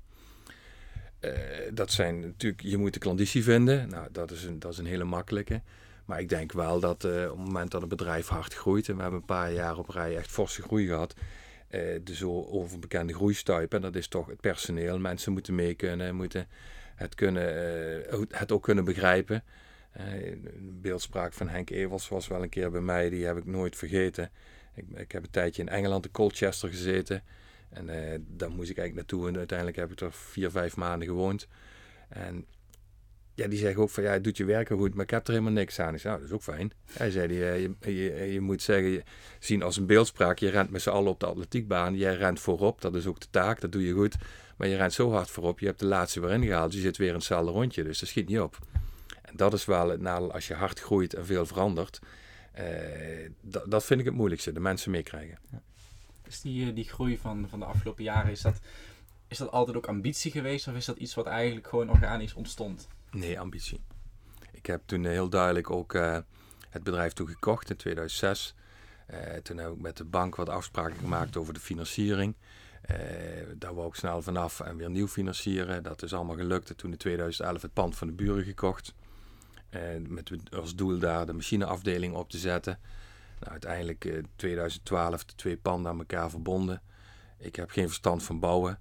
Uh, 1.20 1.32
dat 1.72 1.90
zijn 1.90 2.20
natuurlijk, 2.20 2.62
je 2.62 2.76
moet 2.76 2.92
de 2.92 2.98
klanditie 2.98 3.42
vinden. 3.42 3.88
Nou, 3.88 4.08
dat 4.12 4.30
is 4.30 4.44
een, 4.44 4.58
dat 4.58 4.72
is 4.72 4.78
een 4.78 4.86
hele 4.86 5.04
makkelijke. 5.04 5.62
Maar 6.04 6.20
ik 6.20 6.28
denk 6.28 6.52
wel 6.52 6.80
dat 6.80 7.04
uh, 7.04 7.30
op 7.30 7.36
het 7.36 7.46
moment 7.46 7.70
dat 7.70 7.82
een 7.82 7.88
bedrijf 7.88 8.28
hard 8.28 8.54
groeit, 8.54 8.88
en 8.88 8.96
we 8.96 9.02
hebben 9.02 9.20
een 9.20 9.26
paar 9.26 9.52
jaar 9.52 9.78
op 9.78 9.88
rij 9.88 10.16
echt 10.16 10.30
forse 10.30 10.62
groei 10.62 10.86
gehad, 10.86 11.14
uh, 11.14 12.00
de 12.04 12.14
zo 12.14 12.44
overbekende 12.44 13.14
groeistuip, 13.14 13.74
en 13.74 13.80
dat 13.80 13.94
is 13.94 14.08
toch 14.08 14.26
het 14.26 14.40
personeel. 14.40 14.98
Mensen 14.98 15.32
moeten 15.32 15.54
mee 15.54 15.74
kunnen, 15.74 16.14
moeten 16.14 16.46
het, 16.94 17.14
kunnen, 17.14 17.44
het 18.30 18.52
ook 18.52 18.62
kunnen 18.62 18.84
begrijpen. 18.84 19.44
Een 19.92 20.78
beeldspraak 20.80 21.32
van 21.32 21.48
Henk 21.48 21.70
Evers 21.70 22.08
was 22.08 22.28
wel 22.28 22.42
een 22.42 22.48
keer 22.48 22.70
bij 22.70 22.80
mij, 22.80 23.10
die 23.10 23.24
heb 23.24 23.36
ik 23.36 23.46
nooit 23.46 23.76
vergeten. 23.76 24.30
Ik, 24.74 24.84
ik 24.94 25.12
heb 25.12 25.22
een 25.22 25.30
tijdje 25.30 25.62
in 25.62 25.68
Engeland 25.68 26.04
in 26.04 26.10
Colchester 26.10 26.68
gezeten. 26.68 27.22
En 27.68 27.88
uh, 27.88 28.18
daar 28.28 28.50
moest 28.50 28.70
ik 28.70 28.78
eigenlijk 28.78 28.94
naartoe. 28.94 29.28
En 29.28 29.36
uiteindelijk 29.36 29.78
heb 29.78 29.92
ik 29.92 30.00
er 30.00 30.12
vier, 30.12 30.50
vijf 30.50 30.76
maanden 30.76 31.08
gewoond. 31.08 31.48
En 32.08 32.46
ja, 33.34 33.48
die 33.48 33.58
zeggen 33.58 33.82
ook 33.82 33.90
van 33.90 34.02
ja, 34.02 34.12
het 34.12 34.24
doet 34.24 34.36
je 34.36 34.44
werken 34.44 34.76
goed, 34.76 34.94
maar 34.94 35.04
ik 35.04 35.10
heb 35.10 35.26
er 35.26 35.32
helemaal 35.32 35.52
niks 35.52 35.80
aan. 35.80 35.94
Ik 35.94 36.00
zei, 36.00 36.14
nou, 36.14 36.18
dat 36.18 36.28
is 36.28 36.34
ook 36.34 36.54
fijn. 36.54 36.72
Hij 36.92 37.10
zei, 37.10 37.42
eh, 37.42 37.62
je, 37.80 38.32
je, 38.32 38.40
moet 38.40 38.62
zeggen, 38.62 39.02
zien 39.38 39.62
als 39.62 39.76
een 39.76 39.86
beeldspraak. 39.86 40.38
Je 40.38 40.48
rent 40.48 40.70
met 40.70 40.82
z'n 40.82 40.90
allen 40.90 41.10
op 41.10 41.20
de 41.20 41.26
atletiekbaan. 41.26 41.96
Jij 41.96 42.14
rent 42.14 42.40
voorop, 42.40 42.80
dat 42.80 42.94
is 42.94 43.06
ook 43.06 43.20
de 43.20 43.30
taak, 43.30 43.60
dat 43.60 43.72
doe 43.72 43.86
je 43.86 43.92
goed. 43.92 44.16
Maar 44.56 44.68
je 44.68 44.76
rent 44.76 44.92
zo 44.92 45.10
hard 45.10 45.30
voorop, 45.30 45.58
je 45.58 45.66
hebt 45.66 45.78
de 45.78 45.86
laatste 45.86 46.20
weer 46.20 46.30
ingehaald. 46.30 46.72
Je 46.72 46.80
zit 46.80 46.96
weer 46.96 47.08
in 47.08 47.14
hetzelfde 47.14 47.50
rondje, 47.50 47.84
dus 47.84 47.98
dat 47.98 48.08
schiet 48.08 48.28
niet 48.28 48.40
op. 48.40 48.58
En 49.32 49.38
dat 49.38 49.52
is 49.52 49.64
wel 49.64 49.88
het 49.88 50.00
nadeel 50.00 50.32
als 50.32 50.46
je 50.46 50.54
hard 50.54 50.80
groeit 50.80 51.14
en 51.14 51.26
veel 51.26 51.46
verandert. 51.46 51.98
Uh, 52.58 53.30
dat, 53.40 53.70
dat 53.70 53.84
vind 53.84 54.00
ik 54.00 54.06
het 54.06 54.14
moeilijkste, 54.14 54.52
de 54.52 54.60
mensen 54.60 54.90
meekrijgen. 54.90 55.38
Ja. 55.50 55.62
Is 56.26 56.40
die, 56.40 56.68
eh, 56.68 56.74
die 56.74 56.84
groei 56.84 57.18
van, 57.18 57.48
van 57.48 57.58
de 57.58 57.64
afgelopen 57.64 58.04
jaren, 58.04 58.30
is 58.30 58.40
dat, 58.40 58.60
is 59.28 59.38
dat 59.38 59.50
altijd 59.50 59.76
ook 59.76 59.86
ambitie 59.86 60.30
geweest 60.30 60.68
of 60.68 60.74
is 60.74 60.84
dat 60.84 60.96
iets 60.96 61.14
wat 61.14 61.26
eigenlijk 61.26 61.66
gewoon 61.66 61.90
organisch 61.90 62.34
ontstond? 62.34 62.88
Nee, 63.10 63.40
ambitie. 63.40 63.80
Ik 64.52 64.66
heb 64.66 64.82
toen 64.86 65.04
heel 65.04 65.28
duidelijk 65.28 65.70
ook 65.70 65.94
uh, 65.94 66.18
het 66.70 66.82
bedrijf 66.82 67.12
toegekocht 67.12 67.70
in 67.70 67.76
2006. 67.76 68.54
Uh, 69.10 69.18
toen 69.18 69.56
heb 69.56 69.72
ik 69.72 69.80
met 69.80 69.96
de 69.96 70.04
bank 70.04 70.36
wat 70.36 70.48
afspraken 70.48 70.96
gemaakt 70.96 71.36
over 71.36 71.54
de 71.54 71.60
financiering. 71.60 72.34
Uh, 72.90 72.96
daar 73.56 73.74
wou 73.74 73.88
ik 73.88 73.94
snel 73.94 74.22
vanaf 74.22 74.60
en 74.60 74.76
weer 74.76 74.90
nieuw 74.90 75.08
financieren. 75.08 75.82
Dat 75.82 76.02
is 76.02 76.14
allemaal 76.14 76.36
gelukt. 76.36 76.68
En 76.68 76.76
toen 76.76 76.90
in 76.90 76.96
2011 76.96 77.62
het 77.62 77.72
pand 77.72 77.96
van 77.96 78.06
de 78.06 78.12
buren 78.12 78.44
gekocht. 78.44 78.94
Met 80.08 80.32
als 80.50 80.74
doel 80.74 80.98
daar 80.98 81.26
de 81.26 81.32
machineafdeling 81.32 82.14
op 82.14 82.30
te 82.30 82.38
zetten. 82.38 82.78
Nou, 83.42 83.52
uiteindelijk 83.52 84.04
in 84.04 84.14
uh, 84.14 84.22
2012 84.36 85.24
de 85.24 85.34
twee 85.34 85.56
panden 85.56 85.92
aan 85.92 85.98
elkaar 85.98 86.30
verbonden. 86.30 86.82
Ik 87.38 87.56
heb 87.56 87.70
geen 87.70 87.86
verstand 87.86 88.22
van 88.22 88.40
bouwen. 88.40 88.78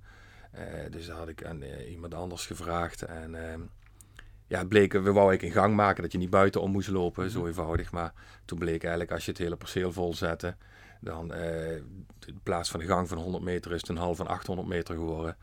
Uh, 0.55 0.91
dus 0.91 1.05
daar 1.05 1.17
had 1.17 1.27
ik 1.27 1.45
aan 1.45 1.63
uh, 1.63 1.91
iemand 1.91 2.13
anders 2.13 2.45
gevraagd. 2.45 3.01
En 3.01 3.49
ehm, 3.49 3.61
ja, 4.47 4.59
het 4.59 4.69
bleek, 4.69 4.93
we 4.93 5.11
wouden 5.11 5.35
ik 5.35 5.41
in 5.41 5.51
gang 5.51 5.75
maken 5.75 6.03
dat 6.03 6.11
je 6.11 6.17
niet 6.17 6.29
buiten 6.29 6.61
om 6.61 6.71
moest 6.71 6.89
lopen, 6.89 7.29
zo 7.29 7.39
mhm. 7.39 7.47
eenvoudig. 7.47 7.91
Maar 7.91 8.13
toen 8.45 8.59
bleek 8.59 8.81
eigenlijk 8.81 9.11
als 9.11 9.25
je 9.25 9.31
het 9.31 9.39
hele 9.39 9.55
perceel 9.55 9.91
vol 9.91 10.13
zette, 10.13 10.55
dan 10.99 11.33
in 12.25 12.39
plaats 12.43 12.69
van 12.71 12.79
een 12.79 12.87
gang 12.87 13.07
van 13.07 13.17
100 13.17 13.43
meter 13.43 13.71
is 13.71 13.81
het 13.81 13.89
een 13.89 13.97
hal 13.97 14.15
van 14.15 14.27
800 14.27 14.67
meter 14.67 14.95
geworden. 14.95 15.37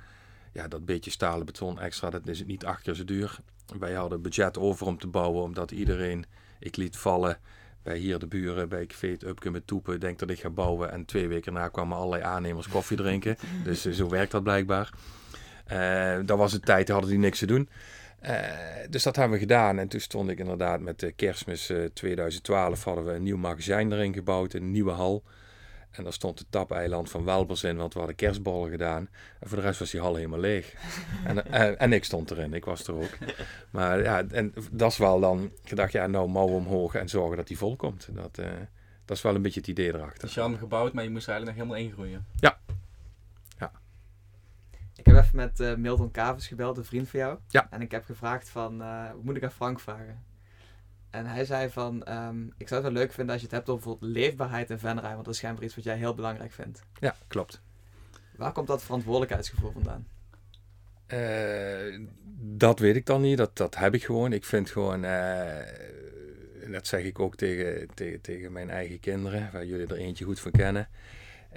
Ja, 0.52 0.68
dat 0.68 0.84
beetje 0.84 1.10
stalen 1.10 1.46
beton 1.46 1.80
extra, 1.80 2.10
dat 2.10 2.28
is 2.28 2.38
het 2.38 2.48
niet 2.48 2.64
acht 2.64 2.82
keer 2.82 2.94
zo 2.94 3.04
duur. 3.04 3.38
Wij 3.78 3.92
hadden 3.92 4.22
budget 4.22 4.58
over 4.58 4.86
om 4.86 4.98
te 4.98 5.06
bouwen, 5.06 5.42
omdat 5.42 5.70
iedereen, 5.70 6.24
ik 6.58 6.76
liet 6.76 6.96
vallen 6.96 7.38
bij 7.82 7.98
hier 7.98 8.18
de 8.18 8.26
buren, 8.26 8.68
bij 8.68 8.86
Kveet, 8.86 9.22
Upke 9.22 9.50
met 9.50 9.66
Toepen, 9.66 10.00
denk 10.00 10.18
dat 10.18 10.30
ik 10.30 10.40
ga 10.40 10.50
bouwen. 10.50 10.90
En 10.90 11.04
twee 11.04 11.28
weken 11.28 11.52
na 11.52 11.68
kwamen 11.68 11.96
allerlei 11.96 12.22
aannemers 12.22 12.68
koffie 12.68 12.96
drinken. 12.96 13.36
dus 13.64 13.84
eh, 13.84 13.92
zo 13.92 14.08
werkt 14.08 14.30
dat 14.30 14.42
blijkbaar. 14.42 14.90
Uh, 15.72 16.26
dat 16.26 16.38
was 16.38 16.52
een 16.52 16.60
tijd, 16.60 16.88
hadden 16.88 17.10
die 17.10 17.18
niks 17.18 17.38
te 17.38 17.46
doen. 17.46 17.68
Uh, 18.22 18.30
dus 18.90 19.02
dat 19.02 19.16
hebben 19.16 19.34
we 19.34 19.38
gedaan. 19.38 19.78
En 19.78 19.88
toen 19.88 20.00
stond 20.00 20.30
ik 20.30 20.38
inderdaad 20.38 20.80
met 20.80 21.00
de 21.00 21.12
kerstmis 21.12 21.72
2012 21.92 22.84
hadden 22.84 23.04
we 23.04 23.12
een 23.12 23.22
nieuw 23.22 23.36
magazijn 23.36 23.92
erin 23.92 24.14
gebouwd, 24.14 24.52
een 24.52 24.70
nieuwe 24.70 24.90
hal. 24.90 25.22
En 25.90 26.04
daar 26.04 26.12
stond 26.12 26.38
het 26.38 26.50
tapeiland 26.50 27.10
van 27.10 27.24
Welbers 27.24 27.64
in, 27.64 27.76
want 27.76 27.92
we 27.92 27.98
hadden 27.98 28.16
kerstballen 28.16 28.70
gedaan. 28.70 29.08
En 29.40 29.48
voor 29.48 29.56
de 29.56 29.64
rest 29.64 29.78
was 29.78 29.90
die 29.90 30.00
hal 30.00 30.14
helemaal 30.14 30.38
leeg. 30.38 30.74
en, 31.24 31.52
en, 31.52 31.78
en, 31.78 31.92
ik 31.92 32.04
stond 32.04 32.30
erin, 32.30 32.54
ik 32.54 32.64
was 32.64 32.86
er 32.86 32.94
ook. 32.94 33.18
Maar 33.70 34.02
ja, 34.02 34.24
en 34.28 34.54
dat 34.70 34.90
is 34.90 34.98
wel 34.98 35.20
dan 35.20 35.52
gedacht, 35.64 35.92
ja, 35.92 36.06
nou 36.06 36.28
mouwen 36.28 36.54
omhoog 36.54 36.94
en 36.94 37.08
zorgen 37.08 37.36
dat 37.36 37.46
die 37.46 37.58
vol 37.58 37.76
komt. 37.76 38.08
Dat, 38.12 38.38
uh, 38.38 38.46
dat 39.04 39.16
is 39.16 39.22
wel 39.22 39.34
een 39.34 39.42
beetje 39.42 39.60
het 39.60 39.68
idee 39.68 39.94
erachter. 39.94 40.20
Dus 40.20 40.34
je 40.34 40.40
had 40.40 40.50
hem 40.50 40.58
gebouwd, 40.58 40.92
maar 40.92 41.04
je 41.04 41.10
moest 41.10 41.26
er 41.26 41.32
eigenlijk 41.32 41.58
nog 41.58 41.68
helemaal 41.68 41.90
ingroeien. 41.90 42.26
Ja. 42.34 42.58
ja. 43.58 43.72
Ik 44.96 45.06
heb 45.06 45.16
even 45.16 45.36
met 45.36 45.60
uh, 45.60 45.74
Milton 45.74 46.10
Kavers 46.10 46.46
gebeld, 46.46 46.76
een 46.76 46.84
vriend 46.84 47.08
van 47.08 47.20
jou. 47.20 47.38
Ja. 47.48 47.66
En 47.70 47.80
ik 47.80 47.90
heb 47.90 48.04
gevraagd 48.04 48.48
van, 48.48 48.82
uh, 48.82 49.04
moet 49.22 49.36
ik 49.36 49.44
aan 49.44 49.50
Frank 49.50 49.80
vragen? 49.80 50.27
En 51.10 51.26
hij 51.26 51.44
zei 51.44 51.70
van, 51.70 52.12
um, 52.12 52.52
ik 52.56 52.68
zou 52.68 52.82
het 52.82 52.92
wel 52.92 53.02
leuk 53.02 53.12
vinden 53.12 53.32
als 53.32 53.42
je 53.42 53.48
het 53.48 53.56
hebt 53.56 53.68
over 53.68 53.96
leefbaarheid 54.00 54.70
en 54.70 54.78
venrij, 54.78 55.12
want 55.12 55.24
dat 55.24 55.34
is 55.34 55.38
schijnbaar 55.38 55.64
iets 55.64 55.74
wat 55.74 55.84
jij 55.84 55.96
heel 55.96 56.14
belangrijk 56.14 56.52
vindt. 56.52 56.82
Ja, 57.00 57.14
klopt. 57.28 57.60
Waar 58.36 58.52
komt 58.52 58.66
dat 58.66 58.82
verantwoordelijkheidsgevoel 58.82 59.72
vandaan? 59.72 60.06
Uh, 61.12 62.08
dat 62.40 62.78
weet 62.78 62.96
ik 62.96 63.06
dan 63.06 63.20
niet, 63.20 63.36
dat, 63.36 63.56
dat 63.56 63.76
heb 63.76 63.94
ik 63.94 64.04
gewoon. 64.04 64.32
Ik 64.32 64.44
vind 64.44 64.70
gewoon, 64.70 65.04
uh, 65.04 65.56
dat 66.70 66.86
zeg 66.86 67.02
ik 67.02 67.18
ook 67.18 67.36
tegen, 67.36 67.88
tegen, 67.94 68.20
tegen 68.20 68.52
mijn 68.52 68.70
eigen 68.70 69.00
kinderen, 69.00 69.48
waar 69.52 69.66
jullie 69.66 69.86
er 69.86 69.96
eentje 69.96 70.24
goed 70.24 70.40
van 70.40 70.50
kennen. 70.50 70.88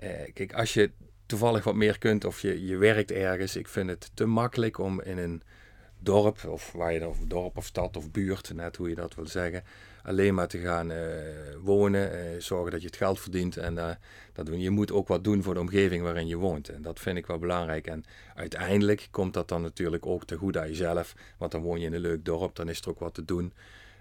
Uh, 0.03 0.09
kijk, 0.33 0.53
als 0.53 0.73
je 0.73 0.91
toevallig 1.25 1.63
wat 1.63 1.75
meer 1.75 1.97
kunt 1.97 2.25
of 2.25 2.41
je, 2.41 2.65
je 2.65 2.77
werkt 2.77 3.11
ergens, 3.11 3.55
ik 3.55 3.67
vind 3.67 3.89
het 3.89 4.11
te 4.13 4.25
makkelijk 4.25 4.77
om 4.77 5.01
in 5.01 5.17
een 5.17 5.43
dorp, 6.03 6.45
of 6.47 6.71
waar 6.71 6.93
je 6.93 7.07
of 7.07 7.17
dorp 7.27 7.57
of 7.57 7.65
stad 7.65 7.97
of 7.97 8.11
buurt, 8.11 8.53
net 8.53 8.75
hoe 8.75 8.89
je 8.89 8.95
dat 8.95 9.15
wil 9.15 9.27
zeggen, 9.27 9.63
alleen 10.03 10.33
maar 10.33 10.47
te 10.47 10.57
gaan 10.57 10.91
uh, 10.91 10.97
wonen, 11.61 12.11
uh, 12.13 12.41
zorgen 12.41 12.71
dat 12.71 12.81
je 12.81 12.87
het 12.87 12.95
geld 12.95 13.19
verdient 13.19 13.57
en 13.57 13.75
uh, 13.75 13.89
dat 14.33 14.45
doen. 14.45 14.59
Je 14.59 14.69
moet 14.69 14.91
ook 14.91 15.07
wat 15.07 15.23
doen 15.23 15.43
voor 15.43 15.53
de 15.53 15.59
omgeving 15.59 16.03
waarin 16.03 16.27
je 16.27 16.35
woont. 16.35 16.69
En 16.69 16.81
dat 16.81 16.99
vind 16.99 17.17
ik 17.17 17.25
wel 17.25 17.39
belangrijk. 17.39 17.87
En 17.87 18.03
uiteindelijk 18.35 19.07
komt 19.11 19.33
dat 19.33 19.47
dan 19.47 19.61
natuurlijk 19.61 20.05
ook 20.05 20.25
te 20.25 20.37
goed 20.37 20.57
aan 20.57 20.67
jezelf, 20.67 21.15
want 21.37 21.51
dan 21.51 21.61
woon 21.61 21.79
je 21.79 21.85
in 21.85 21.93
een 21.93 22.01
leuk 22.01 22.25
dorp, 22.25 22.55
dan 22.55 22.69
is 22.69 22.81
er 22.81 22.89
ook 22.89 22.99
wat 22.99 23.13
te 23.13 23.25
doen. 23.25 23.53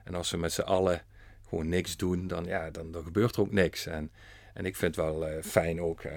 En 0.04 0.14
als 0.14 0.30
we 0.30 0.36
met 0.36 0.52
z'n 0.52 0.60
allen 0.60 1.02
gewoon 1.48 1.68
niks 1.68 1.96
doen, 1.96 2.26
dan, 2.26 2.44
ja, 2.44 2.70
dan, 2.70 2.90
dan 2.90 3.02
gebeurt 3.02 3.36
er 3.36 3.40
ook 3.40 3.52
niks. 3.52 3.86
En 3.86 4.10
en 4.60 4.66
ik 4.66 4.76
vind 4.76 4.96
het 4.96 5.04
wel 5.04 5.28
uh, 5.28 5.42
fijn 5.42 5.80
ook, 5.80 6.04
uh, 6.04 6.12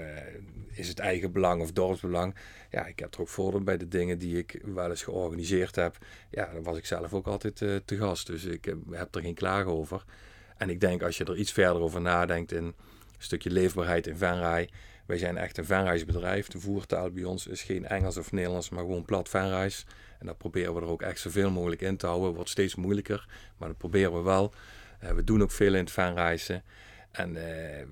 is 0.71 0.87
het 0.87 0.99
eigen 0.99 1.31
belang 1.31 1.61
of 1.61 1.71
dorpsbelang. 1.71 2.35
Ja, 2.69 2.85
ik 2.85 2.99
heb 2.99 3.13
er 3.13 3.21
ook 3.21 3.27
voordeel 3.27 3.61
bij 3.61 3.77
de 3.77 3.87
dingen 3.87 4.17
die 4.17 4.37
ik 4.37 4.61
wel 4.63 4.89
eens 4.89 5.03
georganiseerd 5.03 5.75
heb. 5.75 5.97
Ja, 6.29 6.49
dan 6.53 6.63
was 6.63 6.77
ik 6.77 6.85
zelf 6.85 7.13
ook 7.13 7.27
altijd 7.27 7.61
uh, 7.61 7.75
te 7.85 7.97
gast. 7.97 8.27
Dus 8.27 8.43
ik 8.43 8.73
heb 8.91 9.15
er 9.15 9.21
geen 9.21 9.33
klagen 9.33 9.71
over. 9.71 10.03
En 10.57 10.69
ik 10.69 10.79
denk 10.79 11.01
als 11.01 11.17
je 11.17 11.25
er 11.25 11.37
iets 11.37 11.51
verder 11.51 11.81
over 11.81 12.01
nadenkt 12.01 12.51
in 12.51 12.75
stukje 13.17 13.51
leefbaarheid 13.51 14.07
in 14.07 14.17
Venray. 14.17 14.69
Wij 15.05 15.17
zijn 15.17 15.37
echt 15.37 15.57
een 15.57 15.65
Venraysbedrijf. 15.65 16.47
De 16.47 16.59
voertaal 16.59 17.11
bij 17.11 17.23
ons 17.23 17.47
is 17.47 17.61
geen 17.61 17.85
Engels 17.85 18.17
of 18.17 18.31
Nederlands, 18.31 18.69
maar 18.69 18.83
gewoon 18.83 19.05
plat 19.05 19.29
Venrays. 19.29 19.85
En 20.19 20.25
dat 20.25 20.37
proberen 20.37 20.73
we 20.73 20.81
er 20.81 20.87
ook 20.87 21.01
echt 21.01 21.19
zoveel 21.19 21.51
mogelijk 21.51 21.81
in 21.81 21.97
te 21.97 22.05
houden. 22.05 22.33
Wordt 22.33 22.49
steeds 22.49 22.75
moeilijker, 22.75 23.27
maar 23.57 23.67
dat 23.67 23.77
proberen 23.77 24.13
we 24.13 24.21
wel. 24.21 24.53
We 25.15 25.23
doen 25.23 25.41
ook 25.41 25.51
veel 25.51 25.73
in 25.73 25.83
het 25.83 25.91
Venraysen. 25.91 26.63
En 27.13 27.29
uh, 27.29 27.35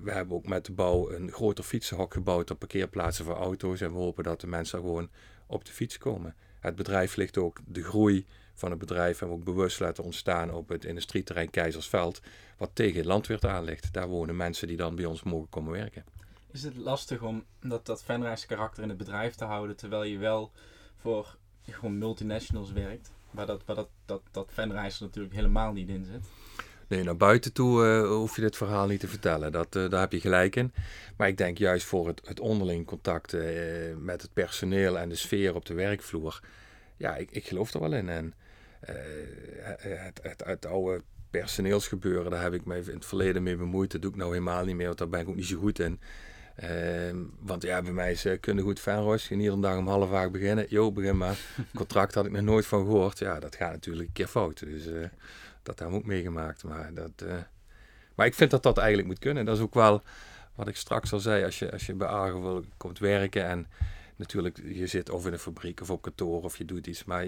we 0.02 0.10
hebben 0.10 0.36
ook 0.36 0.46
met 0.46 0.64
de 0.64 0.72
bouw 0.72 1.10
een 1.10 1.32
groter 1.32 1.64
fietsenhok 1.64 2.12
gebouwd 2.12 2.50
op 2.50 2.58
parkeerplaatsen 2.58 3.24
voor 3.24 3.36
auto's. 3.36 3.80
En 3.80 3.92
we 3.92 3.98
hopen 3.98 4.24
dat 4.24 4.40
de 4.40 4.46
mensen 4.46 4.78
gewoon 4.78 5.10
op 5.46 5.64
de 5.64 5.72
fiets 5.72 5.98
komen. 5.98 6.34
Het 6.60 6.74
bedrijf 6.74 7.16
ligt 7.16 7.38
ook 7.38 7.60
de 7.66 7.82
groei 7.82 8.26
van 8.54 8.70
het 8.70 8.78
bedrijf 8.78 9.18
hebben 9.18 9.36
we 9.36 9.42
ook 9.42 9.54
bewust 9.54 9.80
laten 9.80 10.04
ontstaan 10.04 10.52
op 10.52 10.68
het 10.68 10.84
industrieterrein 10.84 11.50
Keizersveld, 11.50 12.20
wat 12.56 12.70
tegen 12.72 12.96
het 12.96 13.04
landweer 13.04 13.48
aan 13.48 13.64
ligt. 13.64 13.92
Daar 13.92 14.08
wonen 14.08 14.36
mensen 14.36 14.68
die 14.68 14.76
dan 14.76 14.94
bij 14.94 15.04
ons 15.04 15.22
mogen 15.22 15.48
komen 15.48 15.72
werken. 15.72 16.04
Is 16.50 16.62
het 16.62 16.76
lastig 16.76 17.22
om 17.22 17.44
dat, 17.60 17.86
dat 17.86 18.04
karakter 18.46 18.82
in 18.82 18.88
het 18.88 18.98
bedrijf 18.98 19.34
te 19.34 19.44
houden, 19.44 19.76
terwijl 19.76 20.02
je 20.02 20.18
wel 20.18 20.50
voor 20.96 21.36
gewoon 21.62 21.98
multinationals 21.98 22.72
werkt, 22.72 23.12
waar 23.30 23.46
dat, 23.46 23.64
waar 23.64 23.76
dat, 23.76 23.88
dat, 24.04 24.22
dat 24.30 24.50
natuurlijk 25.00 25.34
helemaal 25.34 25.72
niet 25.72 25.88
in 25.88 26.04
zit? 26.04 26.24
Nee, 26.92 27.04
naar 27.04 27.16
buiten 27.16 27.52
toe 27.52 27.84
uh, 27.84 28.08
hoef 28.08 28.36
je 28.36 28.40
dit 28.40 28.56
verhaal 28.56 28.86
niet 28.86 29.00
te 29.00 29.08
vertellen. 29.08 29.52
Dat, 29.52 29.76
uh, 29.76 29.90
daar 29.90 30.00
heb 30.00 30.12
je 30.12 30.20
gelijk 30.20 30.56
in. 30.56 30.72
Maar 31.16 31.28
ik 31.28 31.36
denk 31.36 31.58
juist 31.58 31.86
voor 31.86 32.06
het, 32.06 32.20
het 32.24 32.40
onderling 32.40 32.86
contact 32.86 33.32
uh, 33.32 33.42
met 33.98 34.22
het 34.22 34.32
personeel 34.32 34.98
en 34.98 35.08
de 35.08 35.14
sfeer 35.14 35.54
op 35.54 35.66
de 35.66 35.74
werkvloer. 35.74 36.40
Ja, 36.96 37.16
ik, 37.16 37.30
ik 37.30 37.46
geloof 37.46 37.74
er 37.74 37.80
wel 37.80 37.92
in. 37.92 38.08
En 38.08 38.34
het, 38.80 40.20
het, 40.22 40.42
het, 40.44 40.66
oude 40.66 41.02
personeelsgebeuren, 41.30 42.30
daar 42.30 42.42
heb 42.42 42.52
ik 42.52 42.64
me 42.64 42.76
in 42.76 42.94
het 42.94 43.06
verleden 43.06 43.42
mee 43.42 43.56
bemoeid. 43.56 43.92
Dat 43.92 44.02
doe 44.02 44.10
ik 44.10 44.16
nou 44.16 44.30
helemaal 44.32 44.64
niet 44.64 44.76
meer, 44.76 44.86
want 44.86 44.98
daar 44.98 45.08
ben 45.08 45.20
ik 45.20 45.28
ook 45.28 45.36
niet 45.36 45.46
zo 45.46 45.58
goed 45.58 45.78
in. 45.78 46.00
Ehm, 46.56 47.16
want 47.40 47.62
ja, 47.62 47.82
bij 47.82 47.92
mij 47.92 48.12
is 48.12 48.26
kunnen 48.40 48.64
goed 48.64 48.80
fanroos. 48.80 49.28
Je 49.28 49.36
iedere 49.36 49.60
dag 49.60 49.76
om 49.76 49.88
half 49.88 50.10
vaak 50.10 50.32
beginnen. 50.32 50.66
Jo, 50.68 50.92
begin 50.92 51.16
maar. 51.16 51.38
Contract 51.74 52.14
had 52.14 52.26
ik 52.26 52.32
nog 52.32 52.42
nooit 52.42 52.66
van 52.66 52.84
gehoord. 52.84 53.18
Ja, 53.18 53.40
dat 53.40 53.56
gaat 53.56 53.72
natuurlijk 53.72 54.06
een 54.06 54.14
keer 54.14 54.26
fout. 54.26 54.58
Dus 54.58 54.86
dat 55.62 55.78
hebben 55.78 55.96
we 55.96 56.02
ook 56.02 56.08
meegemaakt. 56.10 56.64
Maar, 56.64 56.94
dat, 56.94 57.22
uh, 57.22 57.34
maar 58.14 58.26
ik 58.26 58.34
vind 58.34 58.50
dat 58.50 58.62
dat 58.62 58.78
eigenlijk 58.78 59.08
moet 59.08 59.18
kunnen. 59.18 59.44
Dat 59.44 59.56
is 59.56 59.62
ook 59.62 59.74
wel 59.74 60.02
wat 60.54 60.68
ik 60.68 60.76
straks 60.76 61.12
al 61.12 61.18
zei. 61.18 61.44
Als 61.44 61.58
je, 61.58 61.72
als 61.72 61.86
je 61.86 61.94
bij 61.94 62.32
wil, 62.32 62.64
komt 62.76 62.98
werken 62.98 63.44
en 63.44 63.66
natuurlijk, 64.16 64.60
je 64.64 64.86
zit 64.86 65.10
of 65.10 65.26
in 65.26 65.32
een 65.32 65.38
fabriek 65.38 65.80
of 65.80 65.90
op 65.90 66.02
kantoor 66.02 66.42
of 66.42 66.58
je 66.58 66.64
doet 66.64 66.86
iets. 66.86 67.04
Maar 67.04 67.26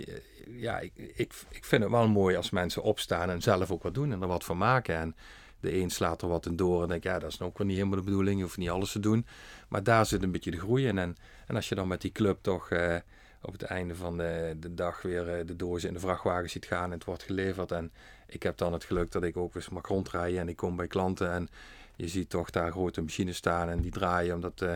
ja, 0.51 0.79
ik, 0.79 0.93
ik, 0.97 1.33
ik 1.49 1.65
vind 1.65 1.83
het 1.83 1.91
wel 1.91 2.09
mooi 2.09 2.37
als 2.37 2.51
mensen 2.51 2.83
opstaan 2.83 3.31
en 3.31 3.43
zelf 3.43 3.71
ook 3.71 3.83
wat 3.83 3.95
doen 3.95 4.13
en 4.13 4.23
er 4.23 4.29
wat 4.29 4.45
van 4.45 4.59
maken. 4.59 4.97
En 4.97 5.17
de 5.61 5.77
een 5.77 5.91
slaat 5.91 6.23
er 6.23 6.29
wat 6.29 6.47
in 6.47 6.57
door 6.57 6.83
en 6.83 6.89
denkt, 6.89 7.05
ja, 7.05 7.19
dat 7.19 7.31
is 7.31 7.41
ook 7.41 7.59
wel 7.59 7.67
niet 7.67 7.77
helemaal 7.77 7.99
de 7.99 8.05
bedoeling. 8.05 8.37
Je 8.37 8.43
hoeft 8.43 8.57
niet 8.57 8.71
alles 8.71 8.93
te 8.93 9.01
doen. 9.01 9.27
Maar 9.69 9.83
daar 9.83 10.07
zit 10.07 10.23
een 10.23 10.33
beetje 10.33 10.51
de 10.51 10.59
groei 10.59 10.87
in. 10.87 10.99
En, 10.99 11.17
en 11.47 11.55
als 11.55 11.69
je 11.69 11.75
dan 11.75 11.89
met 11.89 12.01
die 12.01 12.13
club 12.13 12.39
toch 12.41 12.71
eh, 12.71 12.97
op 13.43 13.53
het 13.53 13.63
einde 13.63 13.95
van 13.95 14.17
de, 14.17 14.57
de 14.61 14.75
dag 14.75 15.03
weer 15.03 15.47
de 15.47 15.57
dozen 15.57 15.89
in 15.89 15.95
de 15.95 16.01
vrachtwagen 16.01 16.51
ziet 16.51 16.67
gaan 16.67 16.85
en 16.85 16.91
het 16.91 17.05
wordt 17.05 17.23
geleverd. 17.23 17.73
En 17.73 17.93
ik 18.35 18.43
heb 18.43 18.57
dan 18.57 18.73
het 18.73 18.85
geluk 18.85 19.13
dat 19.13 19.23
ik 19.23 19.37
ook 19.37 19.55
eens 19.55 19.69
mag 19.69 19.87
rondrijden 19.87 20.41
en 20.41 20.49
ik 20.49 20.57
kom 20.57 20.77
bij 20.77 20.87
klanten 20.87 21.31
en 21.33 21.49
je 21.97 22.09
ziet 22.09 22.31
toch 22.31 22.51
daar 22.51 22.71
grote 22.71 23.03
machines 23.03 23.37
staan 23.37 23.69
en 23.69 23.81
die 23.81 23.91
draaien 23.91 24.35
omdat 24.35 24.61
uh, 24.63 24.73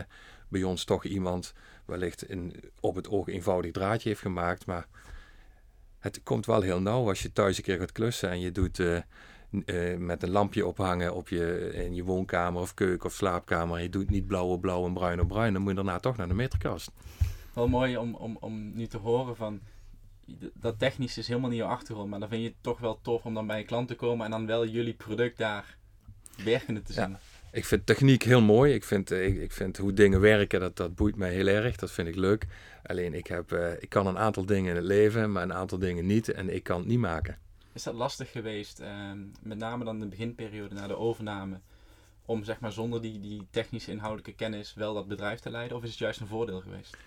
bij 0.47 0.63
ons 0.63 0.83
toch 0.83 1.05
iemand 1.05 1.53
wellicht 1.85 2.29
een 2.29 2.55
op 2.79 2.95
het 2.95 3.09
oog 3.09 3.27
eenvoudig 3.27 3.71
draadje 3.71 4.09
heeft 4.09 4.21
gemaakt. 4.21 4.65
Maar 4.65 4.87
het 5.99 6.23
komt 6.23 6.45
wel 6.45 6.61
heel 6.61 6.81
nauw 6.81 7.07
als 7.07 7.21
je 7.21 7.31
thuis 7.31 7.57
een 7.57 7.63
keer 7.63 7.77
gaat 7.77 7.91
klussen 7.91 8.29
en 8.29 8.39
je 8.39 8.51
doet 8.51 8.79
uh, 8.79 8.97
uh, 9.49 9.97
met 9.97 10.23
een 10.23 10.29
lampje 10.29 10.65
ophangen 10.65 11.15
op 11.15 11.29
je, 11.29 11.71
in 11.73 11.95
je 11.95 12.03
woonkamer 12.03 12.61
of 12.61 12.73
keuken 12.73 13.05
of 13.05 13.13
slaapkamer. 13.13 13.81
Je 13.81 13.89
doet 13.89 14.09
niet 14.09 14.27
blauw 14.27 14.47
op 14.47 14.61
blauw 14.61 14.85
en 14.85 14.93
bruin 14.93 15.19
op 15.19 15.27
bruin. 15.27 15.53
Dan 15.53 15.61
moet 15.61 15.71
je 15.71 15.77
daarna 15.77 15.99
toch 15.99 16.17
naar 16.17 16.27
de 16.27 16.33
meterkast. 16.33 16.91
Wel 17.53 17.67
mooi 17.67 17.97
om, 17.97 18.15
om, 18.15 18.37
om 18.39 18.75
nu 18.75 18.87
te 18.87 18.97
horen 18.97 19.35
van 19.35 19.59
dat 20.53 20.79
technisch 20.79 21.17
is 21.17 21.27
helemaal 21.27 21.49
niet 21.49 21.59
je 21.59 21.65
achtergrond. 21.65 22.09
Maar 22.09 22.19
dan 22.19 22.29
vind 22.29 22.41
je 22.41 22.47
het 22.47 22.57
toch 22.61 22.79
wel 22.79 22.99
tof 23.01 23.25
om 23.25 23.33
dan 23.33 23.47
bij 23.47 23.59
een 23.59 23.65
klant 23.65 23.87
te 23.87 23.95
komen 23.95 24.25
en 24.25 24.31
dan 24.31 24.45
wel 24.45 24.67
jullie 24.67 24.93
product 24.93 25.37
daar 25.37 25.77
werkende 26.43 26.81
te 26.81 26.93
zien. 26.93 27.09
Ja. 27.09 27.19
Ik 27.51 27.65
vind 27.65 27.85
techniek 27.85 28.23
heel 28.23 28.41
mooi. 28.41 28.73
Ik 28.73 28.83
vind, 28.83 29.11
ik, 29.11 29.41
ik 29.41 29.51
vind 29.51 29.77
hoe 29.77 29.93
dingen 29.93 30.19
werken, 30.19 30.59
dat, 30.59 30.77
dat 30.77 30.95
boeit 30.95 31.15
mij 31.15 31.33
heel 31.33 31.47
erg. 31.47 31.75
Dat 31.75 31.91
vind 31.91 32.07
ik 32.07 32.15
leuk. 32.15 32.47
Alleen 32.83 33.13
ik, 33.13 33.27
heb, 33.27 33.51
uh, 33.51 33.71
ik 33.79 33.89
kan 33.89 34.07
een 34.07 34.17
aantal 34.17 34.45
dingen 34.45 34.69
in 34.69 34.75
het 34.75 34.85
leven, 34.85 35.31
maar 35.31 35.43
een 35.43 35.53
aantal 35.53 35.79
dingen 35.79 36.05
niet. 36.05 36.31
En 36.31 36.53
ik 36.55 36.63
kan 36.63 36.77
het 36.77 36.87
niet 36.87 36.99
maken. 36.99 37.37
Is 37.73 37.83
dat 37.83 37.93
lastig 37.93 38.31
geweest, 38.31 38.81
uh, 38.81 39.11
met 39.41 39.57
name 39.57 39.83
dan 39.83 39.99
de 39.99 40.07
beginperiode 40.07 40.75
na 40.75 40.87
de 40.87 40.97
overname, 40.97 41.59
om 42.25 42.43
zeg 42.43 42.59
maar 42.59 42.71
zonder 42.71 43.01
die, 43.01 43.19
die 43.19 43.47
technische 43.51 43.91
inhoudelijke 43.91 44.33
kennis 44.33 44.73
wel 44.73 44.93
dat 44.93 45.07
bedrijf 45.07 45.39
te 45.39 45.49
leiden? 45.49 45.77
Of 45.77 45.83
is 45.83 45.89
het 45.89 45.99
juist 45.99 46.19
een 46.19 46.27
voordeel 46.27 46.61
geweest? 46.61 46.97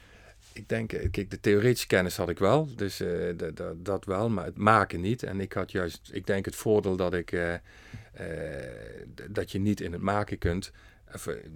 Ik 0.53 0.69
denk, 0.69 0.89
kijk, 0.89 1.31
de 1.31 1.41
theoretische 1.41 1.87
kennis 1.87 2.17
had 2.17 2.29
ik 2.29 2.39
wel, 2.39 2.69
dus 2.77 3.01
uh, 3.01 3.35
dat 3.77 4.05
wel, 4.05 4.31
maar 4.31 4.45
het 4.45 4.57
maken 4.57 5.01
niet. 5.01 5.23
En 5.23 5.41
ik 5.41 5.53
had 5.53 5.73
juist, 5.73 6.11
ik 6.13 6.27
denk 6.27 6.45
het 6.45 6.57
voordeel 6.57 6.97
dat 6.97 7.15
ik, 7.15 7.33
uh, 7.33 7.55
dat 9.29 9.53
je 9.53 9.59
niet 9.59 9.81
in 9.81 9.93
het 9.93 10.01
maken 10.01 10.39
kunt. 10.39 10.73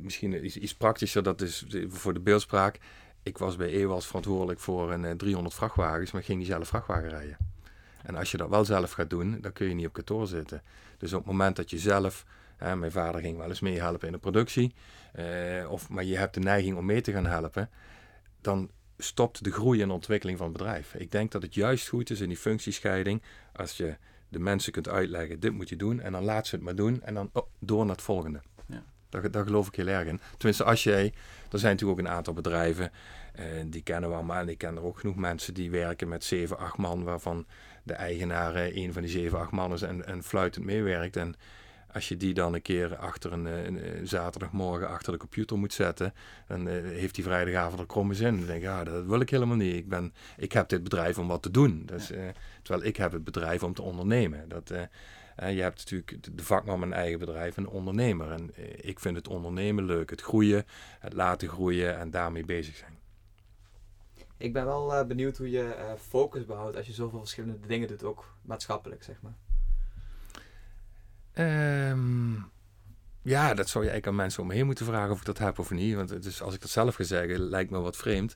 Misschien 0.01 0.44
iets, 0.44 0.57
iets 0.57 0.75
praktischer, 0.75 1.22
dat 1.22 1.40
is 1.40 1.66
voor 1.88 2.14
de 2.14 2.20
beeldspraak. 2.20 2.79
Ik 3.22 3.38
was 3.38 3.57
bij 3.57 3.68
EWAS 3.68 4.07
verantwoordelijk 4.07 4.61
voor 4.61 4.92
een 4.92 5.16
300 5.16 5.55
vrachtwagens, 5.55 6.12
maar 6.12 6.22
ging 6.22 6.38
niet 6.38 6.46
zelf 6.46 6.68
vrachtwagen 6.68 7.09
rijden. 7.09 7.37
En 8.03 8.14
als 8.14 8.31
je 8.31 8.37
dat 8.37 8.49
wel 8.49 8.64
zelf 8.64 8.90
gaat 8.90 9.11
doen, 9.11 9.38
dan 9.40 9.53
kun 9.53 9.68
je 9.68 9.75
niet 9.75 9.87
op 9.87 9.92
kantoor 9.92 10.27
zitten. 10.27 10.62
Dus 10.99 11.12
op 11.12 11.18
het 11.18 11.29
moment 11.29 11.57
dat 11.57 11.70
je 11.70 11.79
zelf, 11.79 12.25
hè, 12.57 12.77
mijn 12.77 12.92
vader 12.92 13.20
ging 13.20 13.37
wel 13.37 13.49
eens 13.49 13.61
meehelpen 13.61 14.07
in 14.07 14.12
de 14.12 14.18
productie, 14.18 14.75
of, 15.68 15.88
maar 15.88 16.05
je 16.05 16.16
hebt 16.16 16.35
de 16.35 16.40
neiging 16.40 16.77
om 16.77 16.85
mee 16.85 17.01
te 17.01 17.12
gaan 17.12 17.27
helpen, 17.27 17.70
dan 18.46 18.70
stopt 18.98 19.44
de 19.44 19.52
groei 19.52 19.82
en 19.82 19.90
ontwikkeling 19.90 20.38
van 20.38 20.48
het 20.48 20.56
bedrijf. 20.56 20.94
Ik 20.94 21.11
denk 21.11 21.32
dat 21.32 21.42
het 21.42 21.54
juist 21.54 21.88
goed 21.88 22.11
is 22.11 22.20
in 22.20 22.28
die 22.28 22.37
functiescheiding, 22.37 23.22
als 23.52 23.76
je 23.76 23.96
de 24.28 24.38
mensen 24.38 24.72
kunt 24.72 24.88
uitleggen, 24.88 25.40
dit 25.40 25.52
moet 25.52 25.68
je 25.68 25.76
doen, 25.76 26.00
en 26.00 26.12
dan 26.12 26.24
laat 26.24 26.46
ze 26.46 26.54
het 26.54 26.64
maar 26.64 26.74
doen, 26.74 27.02
en 27.02 27.14
dan 27.14 27.30
oh, 27.32 27.46
door 27.59 27.87
naar 27.87 27.94
het 27.94 28.04
volgende. 28.04 28.40
Ja. 28.66 28.85
Daar, 29.09 29.30
daar 29.30 29.44
geloof 29.44 29.66
ik 29.66 29.74
heel 29.74 29.87
erg 29.87 30.09
in. 30.09 30.20
Tenminste, 30.37 30.64
als 30.64 30.82
jij, 30.82 31.04
er 31.50 31.59
zijn 31.59 31.72
natuurlijk 31.72 32.00
ook 32.00 32.06
een 32.06 32.12
aantal 32.12 32.35
bedrijven, 32.35 32.92
uh, 33.38 33.44
die 33.66 33.82
kennen 33.82 34.11
we 34.11 34.16
allemaal, 34.16 34.40
en 34.40 34.48
ik 34.48 34.59
ken 34.59 34.76
er 34.76 34.82
ook 34.82 34.98
genoeg 34.98 35.16
mensen 35.16 35.54
die 35.54 35.70
werken 35.70 36.09
met 36.09 36.24
7, 36.24 36.59
8 36.59 36.76
man, 36.76 37.04
waarvan 37.04 37.46
de 37.82 37.94
eigenaar 37.94 38.54
een 38.56 38.92
van 38.92 39.02
die 39.02 39.11
7, 39.11 39.38
8 39.38 39.50
man 39.50 39.72
is 39.72 39.82
en, 39.82 40.06
en 40.06 40.22
fluitend 40.22 40.64
meewerkt. 40.64 41.16
En 41.16 41.35
als 41.96 42.09
je 42.09 42.16
die 42.16 42.35
dan 42.35 42.54
een 42.54 42.62
keer 42.62 42.96
achter 42.96 43.32
een, 43.32 43.44
een, 43.44 43.98
een, 43.98 44.09
zaterdagmorgen 44.09 44.88
achter 44.88 45.12
de 45.12 45.18
computer 45.18 45.59
moet 45.59 45.72
zetten, 45.72 46.14
dan 46.46 46.68
uh, 46.68 46.72
heeft 46.72 47.14
die 47.14 47.24
vrijdagavond 47.24 47.80
er 47.80 47.87
kromme 47.87 48.14
zin. 48.14 48.37
Dan 48.37 48.46
denk 48.46 48.59
ik, 48.59 48.64
ja, 48.64 48.85
dat 48.85 49.04
wil 49.04 49.20
ik 49.20 49.30
helemaal 49.30 49.56
niet. 49.56 49.74
Ik, 49.74 49.88
ben, 49.88 50.14
ik 50.37 50.52
heb 50.52 50.68
dit 50.68 50.82
bedrijf 50.82 51.18
om 51.18 51.26
wat 51.26 51.42
te 51.42 51.50
doen. 51.50 51.82
Dus, 51.87 52.06
terwijl 52.62 52.87
ik 52.87 52.96
heb 52.96 53.12
het 53.12 53.24
bedrijf 53.24 53.62
om 53.62 53.74
te 53.74 53.82
ondernemen. 53.82 54.48
Dat, 54.48 54.68
je 55.37 55.62
hebt 55.62 55.78
natuurlijk 55.78 56.37
de 56.37 56.44
vakman 56.44 56.82
een 56.82 56.92
eigen 56.92 57.18
bedrijf, 57.18 57.56
een 57.56 57.68
ondernemer. 57.68 58.30
En 58.30 58.50
ik 58.87 59.00
vind 59.00 59.16
het 59.16 59.28
ondernemen 59.28 59.85
leuk, 59.85 60.11
het 60.11 60.20
groeien, 60.20 60.64
het 60.98 61.12
laten 61.12 61.48
groeien 61.48 61.98
en 61.98 62.11
daarmee 62.11 62.44
bezig 62.44 62.76
zijn. 62.76 62.98
Ik 64.37 64.52
ben 64.52 64.64
wel 64.64 65.06
benieuwd 65.06 65.37
hoe 65.37 65.50
je 65.50 65.94
focus 65.98 66.44
behoudt 66.44 66.76
als 66.76 66.87
je 66.87 66.92
zoveel 66.92 67.18
verschillende 67.18 67.66
dingen 67.66 67.88
doet, 67.88 68.04
ook 68.04 68.35
maatschappelijk, 68.42 69.02
zeg 69.02 69.22
maar. 69.22 69.45
Um, 71.38 72.51
ja, 73.22 73.55
dat 73.55 73.68
zou 73.68 73.85
je 73.85 73.90
eigenlijk 73.90 74.07
aan 74.07 74.25
mensen 74.25 74.42
om 74.42 74.49
me 74.49 74.55
heen 74.55 74.66
moeten 74.66 74.87
vragen 74.87 75.11
of 75.11 75.18
ik 75.18 75.25
dat 75.25 75.38
heb 75.38 75.59
of 75.59 75.70
niet. 75.70 75.94
Want 75.94 76.11
het 76.11 76.25
is, 76.25 76.42
als 76.42 76.55
ik 76.55 76.61
dat 76.61 76.70
zelf 76.70 76.94
ga 76.94 77.05
zeggen, 77.05 77.40
lijkt 77.40 77.70
me 77.70 77.81
wat 77.81 77.96
vreemd. 77.96 78.35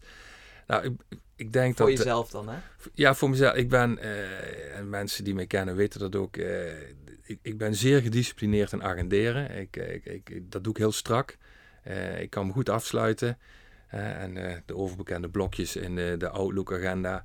Nou, 0.67 0.85
ik, 0.85 0.93
ik 1.37 1.53
denk 1.53 1.77
voor 1.77 1.87
dat... 1.87 1.97
Voor 1.97 2.05
jezelf 2.05 2.31
dan, 2.31 2.49
hè? 2.49 2.59
Ja, 2.95 3.15
voor 3.15 3.31
mezelf. 3.31 3.55
Ik 3.55 3.69
ben, 3.69 3.99
uh, 4.03 4.77
en 4.77 4.89
mensen 4.89 5.25
die 5.25 5.35
mij 5.35 5.47
kennen 5.47 5.77
weten 5.77 6.01
dat 6.01 6.17
ook, 6.17 6.37
ik, 7.23 7.39
ik, 7.43 7.59
ben 7.59 7.75
zeer 7.75 8.01
gedisciplineerd 8.01 8.73
in 8.73 8.83
agenderen. 8.83 9.57
Ik, 9.57 9.77
ik, 9.77 10.05
ik, 10.05 10.51
dat 10.51 10.65
doe 10.65 10.73
ik 10.73 10.79
heel 10.79 10.93
strak. 10.93 11.37
ik 12.19 12.31
kan 12.31 12.47
me 12.47 12.53
goed 12.53 12.69
afsluiten. 12.69 13.39
En 13.89 14.63
de 14.67 14.77
overbekende 14.77 15.29
blokjes 15.29 15.77
in 15.77 15.95
de, 15.97 16.15
de 16.19 16.29
Outlook-agenda. 16.29 17.25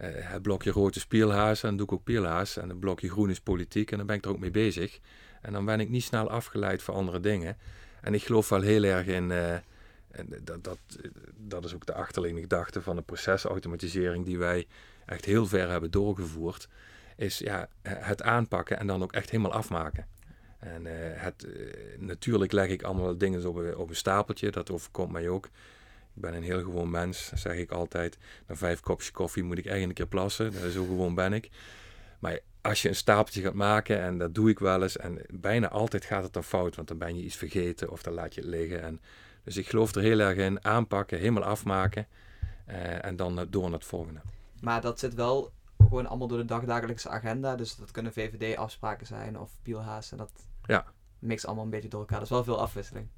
Uh, 0.00 0.08
het 0.12 0.42
blokje 0.42 0.70
rood 0.70 0.96
is 0.96 1.06
Pielhaas 1.06 1.62
en 1.62 1.76
doe 1.76 1.86
ik 1.86 1.92
ook 1.92 2.04
Pielhaas. 2.04 2.56
En 2.56 2.68
het 2.68 2.80
blokje 2.80 3.10
groen 3.10 3.30
is 3.30 3.40
politiek 3.40 3.90
en 3.90 3.96
dan 3.96 4.06
ben 4.06 4.16
ik 4.16 4.24
er 4.24 4.30
ook 4.30 4.38
mee 4.38 4.50
bezig. 4.50 5.00
En 5.42 5.52
dan 5.52 5.64
ben 5.64 5.80
ik 5.80 5.88
niet 5.88 6.04
snel 6.04 6.30
afgeleid 6.30 6.82
voor 6.82 6.94
andere 6.94 7.20
dingen. 7.20 7.56
En 8.00 8.14
ik 8.14 8.22
geloof 8.22 8.48
wel 8.48 8.60
heel 8.60 8.82
erg 8.82 9.06
in, 9.06 9.30
en 9.30 10.28
dat, 10.42 10.64
dat, 10.64 10.78
dat 11.36 11.64
is 11.64 11.74
ook 11.74 11.86
de 11.86 11.94
achterliggende 11.94 12.42
gedachte 12.42 12.82
van 12.82 12.96
de 12.96 13.02
procesautomatisering 13.02 14.24
die 14.24 14.38
wij 14.38 14.66
echt 15.06 15.24
heel 15.24 15.46
ver 15.46 15.68
hebben 15.68 15.90
doorgevoerd. 15.90 16.68
Is 17.16 17.38
ja, 17.38 17.68
het 17.82 18.22
aanpakken 18.22 18.78
en 18.78 18.86
dan 18.86 19.02
ook 19.02 19.12
echt 19.12 19.30
helemaal 19.30 19.52
afmaken. 19.52 20.06
En 20.58 20.86
het, 21.18 21.46
natuurlijk 21.98 22.52
leg 22.52 22.68
ik 22.68 22.82
allemaal 22.82 23.18
dingen 23.18 23.48
op 23.48 23.76
op 23.76 23.88
een 23.88 23.96
stapeltje, 23.96 24.50
dat 24.50 24.70
overkomt 24.70 25.12
mij 25.12 25.28
ook. 25.28 25.48
Ik 26.14 26.20
ben 26.22 26.34
een 26.34 26.42
heel 26.42 26.62
gewoon 26.62 26.90
mens, 26.90 27.32
zeg 27.34 27.56
ik 27.56 27.70
altijd. 27.70 28.18
Na 28.46 28.54
vijf 28.56 28.80
kopjes 28.80 29.10
koffie 29.10 29.42
moet 29.42 29.58
ik 29.58 29.66
eigenlijk 29.66 29.98
een 29.98 30.06
keer 30.06 30.18
plassen. 30.18 30.72
Zo 30.72 30.84
gewoon 30.84 31.14
ben 31.14 31.32
ik. 31.32 31.50
Maar 32.18 32.38
als 32.60 32.82
je 32.82 32.88
een 32.88 32.94
stapeltje 32.94 33.42
gaat 33.42 33.54
maken, 33.54 34.00
en 34.00 34.18
dat 34.18 34.34
doe 34.34 34.50
ik 34.50 34.58
wel 34.58 34.82
eens, 34.82 34.96
en 34.96 35.22
bijna 35.30 35.68
altijd 35.68 36.04
gaat 36.04 36.22
het 36.22 36.32
dan 36.32 36.44
fout, 36.44 36.76
want 36.76 36.88
dan 36.88 36.98
ben 36.98 37.16
je 37.16 37.22
iets 37.22 37.36
vergeten 37.36 37.90
of 37.90 38.02
dan 38.02 38.12
laat 38.14 38.34
je 38.34 38.40
het 38.40 38.50
liggen. 38.50 38.82
En, 38.82 39.00
dus 39.44 39.56
ik 39.56 39.68
geloof 39.68 39.94
er 39.94 40.02
heel 40.02 40.18
erg 40.20 40.36
in, 40.38 40.64
aanpakken, 40.64 41.18
helemaal 41.18 41.42
afmaken 41.44 42.06
eh, 42.66 43.04
en 43.04 43.16
dan 43.16 43.46
door 43.50 43.62
naar 43.62 43.72
het 43.72 43.84
volgende. 43.84 44.20
Maar 44.60 44.80
dat 44.80 44.98
zit 44.98 45.14
wel 45.14 45.52
gewoon 45.78 46.06
allemaal 46.06 46.28
door 46.28 46.38
de 46.38 46.44
dagdagelijkse 46.44 47.08
agenda, 47.08 47.56
dus 47.56 47.76
dat 47.76 47.90
kunnen 47.90 48.12
VVD-afspraken 48.12 49.06
zijn 49.06 49.38
of 49.38 49.50
Pielhaas 49.62 50.10
en 50.12 50.16
dat 50.18 50.30
Ja. 50.66 50.84
mixt 51.18 51.46
allemaal 51.46 51.64
een 51.64 51.70
beetje 51.70 51.88
door 51.88 52.00
elkaar. 52.00 52.18
Dat 52.18 52.26
is 52.26 52.32
wel 52.34 52.44
veel 52.44 52.60
afwisseling. 52.60 53.08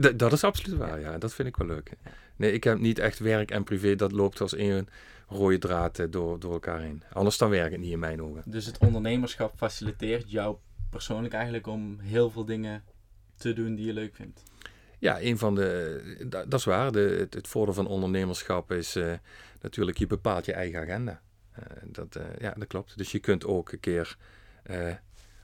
D- 0.00 0.18
dat 0.18 0.32
is 0.32 0.44
absoluut 0.44 0.78
waar, 0.78 1.00
ja. 1.00 1.18
Dat 1.18 1.34
vind 1.34 1.48
ik 1.48 1.56
wel 1.56 1.66
leuk. 1.66 1.92
Nee, 2.36 2.52
ik 2.52 2.64
heb 2.64 2.78
niet 2.78 2.98
echt 2.98 3.18
werk 3.18 3.50
en 3.50 3.64
privé. 3.64 3.94
Dat 3.94 4.12
loopt 4.12 4.40
als 4.40 4.54
één 4.54 4.88
rode 5.28 5.58
draad 5.58 5.98
eh, 5.98 6.06
door, 6.10 6.38
door 6.40 6.52
elkaar 6.52 6.80
heen. 6.80 7.02
Anders 7.12 7.38
dan 7.38 7.50
werkt 7.50 7.72
het 7.72 7.80
niet 7.80 7.92
in 7.92 7.98
mijn 7.98 8.22
ogen. 8.22 8.42
Dus 8.46 8.66
het 8.66 8.78
ondernemerschap 8.78 9.52
faciliteert 9.56 10.30
jou 10.30 10.56
persoonlijk 10.90 11.34
eigenlijk 11.34 11.66
om 11.66 11.98
heel 12.00 12.30
veel 12.30 12.44
dingen 12.44 12.84
te 13.36 13.52
doen 13.52 13.74
die 13.74 13.86
je 13.86 13.92
leuk 13.92 14.14
vindt. 14.14 14.42
Ja, 14.98 15.20
een 15.20 15.38
van 15.38 15.54
de... 15.54 16.26
da- 16.28 16.44
Dat 16.44 16.58
is 16.58 16.64
waar. 16.64 16.92
De, 16.92 17.16
het, 17.18 17.34
het 17.34 17.48
voordeel 17.48 17.74
van 17.74 17.86
ondernemerschap 17.86 18.72
is 18.72 18.96
eh, 18.96 19.12
natuurlijk, 19.60 19.98
je 19.98 20.06
bepaalt 20.06 20.44
je 20.44 20.52
eigen 20.52 20.80
agenda. 20.80 21.20
Eh, 21.52 21.62
dat, 21.84 22.16
eh, 22.16 22.24
ja, 22.38 22.54
dat 22.58 22.66
klopt. 22.66 22.96
Dus 22.98 23.12
je 23.12 23.18
kunt 23.18 23.44
ook 23.44 23.72
een 23.72 23.80
keer 23.80 24.16
eh, 24.62 24.94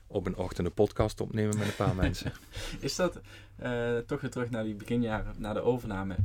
op 0.07 0.25
een 0.25 0.35
ochtend 0.37 0.67
een 0.67 0.73
podcast 0.73 1.21
opnemen 1.21 1.57
met 1.57 1.67
een 1.67 1.75
paar 1.75 1.95
mensen. 2.05 2.33
Is 2.79 2.95
dat, 2.95 3.19
eh, 3.55 3.97
toch 3.97 4.21
weer 4.21 4.31
terug 4.31 4.49
naar 4.49 4.63
die 4.63 4.75
beginjaren, 4.75 5.33
naar 5.37 5.53
de 5.53 5.61
overname. 5.61 6.15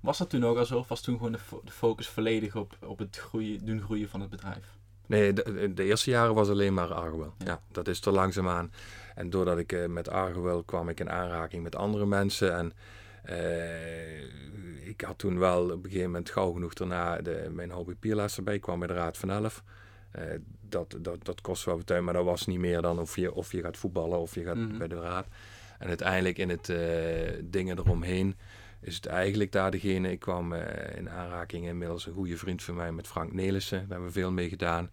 Was 0.00 0.18
dat 0.18 0.30
toen 0.30 0.44
ook 0.44 0.56
al 0.58 0.64
zo? 0.66 0.78
Of 0.78 0.88
was 0.88 1.00
toen 1.00 1.16
gewoon 1.16 1.32
de, 1.32 1.38
fo- 1.38 1.62
de 1.64 1.72
focus 1.72 2.08
volledig 2.08 2.56
op, 2.56 2.76
op 2.84 2.98
het 2.98 3.16
groeien, 3.16 3.66
doen 3.66 3.82
groeien 3.82 4.08
van 4.08 4.20
het 4.20 4.30
bedrijf? 4.30 4.78
Nee, 5.06 5.32
de, 5.32 5.72
de 5.74 5.84
eerste 5.84 6.10
jaren 6.10 6.34
was 6.34 6.48
alleen 6.48 6.74
maar 6.74 6.92
Argowel. 6.94 7.34
Ja. 7.38 7.44
Ja. 7.46 7.60
dat 7.72 7.88
is 7.88 8.00
er 8.00 8.12
langzaamaan. 8.12 8.72
En 9.14 9.30
doordat 9.30 9.58
ik 9.58 9.72
eh, 9.72 9.86
met 9.86 10.08
Argowel 10.08 10.62
kwam 10.62 10.88
ik 10.88 11.00
in 11.00 11.10
aanraking 11.10 11.62
met 11.62 11.76
andere 11.76 12.06
mensen. 12.06 12.54
En 12.56 12.72
eh, 13.22 14.22
ik 14.88 15.00
had 15.00 15.18
toen 15.18 15.38
wel 15.38 15.64
op 15.64 15.70
een 15.70 15.82
gegeven 15.90 16.06
moment 16.06 16.30
gauw 16.30 16.52
genoeg 16.52 16.74
daarna 16.74 17.20
de, 17.20 17.48
mijn 17.52 17.70
hobby 17.70 18.10
erbij. 18.36 18.54
Ik 18.54 18.60
kwam 18.60 18.78
bij 18.78 18.88
de 18.88 18.94
Raad 18.94 19.18
van 19.18 19.30
Elf. 19.30 19.62
Eh, 20.10 20.24
dat, 20.68 20.96
dat, 21.00 21.24
dat 21.24 21.40
kost 21.40 21.64
wel 21.64 21.84
tijd, 21.84 22.02
maar 22.02 22.14
dat 22.14 22.24
was 22.24 22.46
niet 22.46 22.58
meer 22.58 22.82
dan 22.82 22.98
of 22.98 23.16
je, 23.16 23.34
of 23.34 23.52
je 23.52 23.60
gaat 23.60 23.76
voetballen 23.76 24.18
of 24.18 24.34
je 24.34 24.42
gaat 24.42 24.56
Mhm. 24.56 24.78
bij 24.78 24.88
de 24.88 25.00
Raad. 25.00 25.26
En 25.78 25.88
uiteindelijk 25.88 26.38
in 26.38 26.48
het 26.48 26.68
eh, 26.68 26.78
dingen 27.44 27.78
eromheen 27.78 28.36
is 28.80 28.94
het 28.94 29.06
eigenlijk 29.06 29.52
daar 29.52 29.70
degene. 29.70 30.10
Ik 30.10 30.20
kwam 30.20 30.52
eh, 30.52 30.96
in 30.96 31.10
aanraking 31.10 31.66
inmiddels 31.66 32.06
een 32.06 32.12
goede 32.12 32.36
vriend 32.36 32.62
van 32.62 32.74
mij 32.74 32.92
met 32.92 33.06
Frank 33.06 33.32
Nelissen. 33.32 33.78
Daar 33.78 33.88
hebben 33.88 34.06
we 34.06 34.12
veel 34.12 34.30
mee 34.30 34.48
gedaan. 34.48 34.90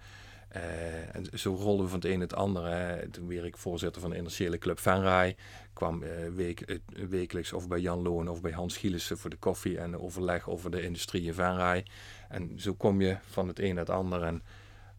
En 1.11 1.25
zo 1.33 1.53
rolden 1.53 1.85
we 1.85 1.91
van 1.91 1.99
het 1.99 2.07
een 2.09 2.19
het 2.19 2.33
andere. 2.33 2.69
Hè. 2.69 3.09
Toen 3.09 3.27
werd 3.27 3.45
ik 3.45 3.57
voorzitter 3.57 4.01
van 4.01 4.09
de 4.09 4.17
Industriële 4.17 4.57
Club 4.57 4.79
Venray. 4.79 5.35
kwam 5.73 6.03
week, 6.35 6.79
wekelijks 7.09 7.53
of 7.53 7.67
bij 7.67 7.79
Jan 7.79 8.01
Loon 8.01 8.27
of 8.27 8.41
bij 8.41 8.51
Hans 8.51 8.77
Gielissen 8.77 9.17
voor 9.17 9.29
de 9.29 9.35
koffie 9.35 9.77
en 9.77 9.97
overleg 9.99 10.49
over 10.49 10.71
de 10.71 10.81
industrie 10.81 11.23
in 11.23 11.33
Venray. 11.33 11.85
En 12.29 12.51
zo 12.59 12.73
kom 12.73 13.01
je 13.01 13.17
van 13.29 13.47
het 13.47 13.59
een 13.59 13.75
naar 13.75 13.85
het 13.85 13.89
ander. 13.95 14.23
En, 14.23 14.41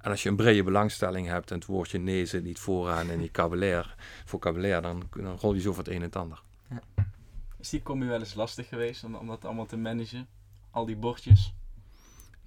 en 0.08 0.14
als 0.14 0.22
je 0.22 0.28
een 0.28 0.36
brede 0.36 0.62
belangstelling 0.62 1.26
hebt 1.26 1.50
en 1.50 1.56
het 1.56 1.66
woordje 1.66 1.98
nee 1.98 2.26
zit 2.26 2.44
niet 2.44 2.58
vooraan 2.58 3.10
in 3.10 3.20
je 3.20 3.26
vocabulaire, 3.26 3.88
vocabulaire 4.24 4.80
dan, 4.80 5.08
dan 5.16 5.36
rol 5.36 5.54
je 5.54 5.60
zo 5.60 5.72
van 5.72 5.84
het 5.84 5.92
een 5.92 5.98
en 5.98 6.02
het 6.02 6.16
ander. 6.16 6.42
Is 7.60 7.68
die 7.70 7.82
combi 7.82 8.06
wel 8.06 8.18
eens 8.18 8.34
lastig 8.34 8.68
geweest 8.68 9.04
om, 9.04 9.14
om 9.14 9.26
dat 9.26 9.44
allemaal 9.44 9.66
te 9.66 9.76
managen? 9.76 10.28
Al 10.70 10.86
die 10.86 10.96
bordjes? 10.96 11.54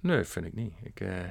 Nee, 0.00 0.24
vind 0.24 0.46
ik 0.46 0.54
niet. 0.54 0.74
Ik, 0.82 1.00
eh, 1.00 1.24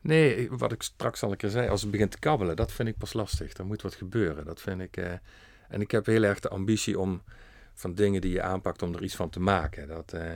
nee, 0.00 0.50
wat 0.50 0.72
ik 0.72 0.82
straks 0.82 1.22
al 1.22 1.30
een 1.30 1.36
keer 1.36 1.50
zei, 1.50 1.68
als 1.68 1.82
het 1.82 1.90
begint 1.90 2.10
te 2.10 2.18
kabbelen, 2.18 2.56
dat 2.56 2.72
vind 2.72 2.88
ik 2.88 2.98
pas 2.98 3.12
lastig. 3.12 3.56
Er 3.56 3.66
moet 3.66 3.82
wat 3.82 3.94
gebeuren. 3.94 4.44
Dat 4.44 4.60
vind 4.60 4.80
ik. 4.80 4.96
eh, 4.96 5.12
en 5.68 5.80
ik 5.80 5.90
heb 5.90 6.06
heel 6.06 6.22
erg 6.22 6.40
de 6.40 6.48
ambitie 6.48 6.98
om 6.98 7.22
van 7.74 7.94
dingen 7.94 8.20
die 8.20 8.32
je 8.32 8.42
aanpakt, 8.42 8.82
om 8.82 8.94
er 8.94 9.02
iets 9.02 9.16
van 9.16 9.30
te 9.30 9.40
maken. 9.40 9.88
Dat, 9.88 10.12
eh, 10.12 10.32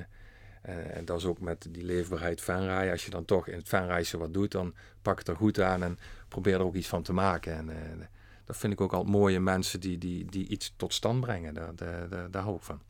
en, 0.63 0.95
en 0.95 1.05
dat 1.05 1.19
is 1.19 1.25
ook 1.25 1.41
met 1.41 1.67
die 1.71 1.85
leefbaarheid 1.85 2.41
fanrij. 2.41 2.91
Als 2.91 3.05
je 3.05 3.11
dan 3.11 3.25
toch 3.25 3.47
in 3.49 3.57
het 3.59 3.69
fanreizen 3.69 4.19
wat 4.19 4.35
doet, 4.35 4.53
dan 4.53 4.75
pak 5.03 5.19
het 5.19 5.29
er 5.29 5.37
goed 5.37 5.61
aan 5.61 5.83
en 5.83 5.99
probeer 6.29 6.55
er 6.55 6.65
ook 6.65 6.75
iets 6.75 6.89
van 6.89 7.03
te 7.03 7.13
maken. 7.13 7.53
En 7.57 7.71
eh, 7.71 8.07
dat 8.45 8.57
vind 8.57 8.73
ik 8.73 8.81
ook 8.81 8.93
al 8.93 9.05
mooie 9.05 9.41
mensen 9.41 9.81
die, 9.81 9.99
die, 9.99 10.25
die 10.25 10.49
iets 10.49 10.75
tot 10.77 10.95
stand 10.95 11.21
brengen. 11.21 11.55
Daar, 11.55 11.75
daar, 11.77 12.09
daar, 12.09 12.31
daar 12.31 12.43
hou 12.43 12.57
ik 12.57 12.63
van. 12.63 12.81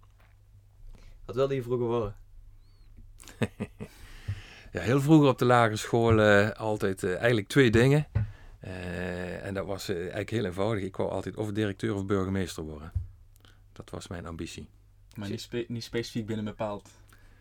Wat 1.24 1.35
wilde 1.35 1.54
je 1.54 1.62
vroeger 1.62 1.87
worden? 1.87 2.14
Ja, 4.72 4.81
heel 4.81 5.00
vroeger 5.00 5.28
op 5.28 5.38
de 5.38 5.44
lagere 5.44 5.76
school 5.76 6.20
eh, 6.20 6.50
altijd 6.50 7.02
eh, 7.02 7.16
eigenlijk 7.16 7.48
twee 7.48 7.70
dingen. 7.70 8.07
Eh, 8.61 9.44
en 9.44 9.54
dat 9.54 9.66
was 9.66 9.88
eh, 9.88 9.96
eigenlijk 9.96 10.31
heel 10.31 10.44
eenvoudig. 10.44 10.85
Ik 10.85 10.96
wou 10.96 11.11
altijd 11.11 11.37
of 11.37 11.52
directeur 11.52 11.94
of 11.94 12.07
burgemeester 12.07 12.62
worden. 12.62 12.92
Dat 13.72 13.90
was 13.90 14.09
mijn 14.09 14.26
ambitie. 14.26 14.68
Maar 15.14 15.28
niet, 15.31 15.40
spe- 15.40 15.64
niet 15.68 15.85
specifiek 15.85 16.26
binnen 16.26 16.46
een 16.46 16.52
bepaald, 16.52 16.90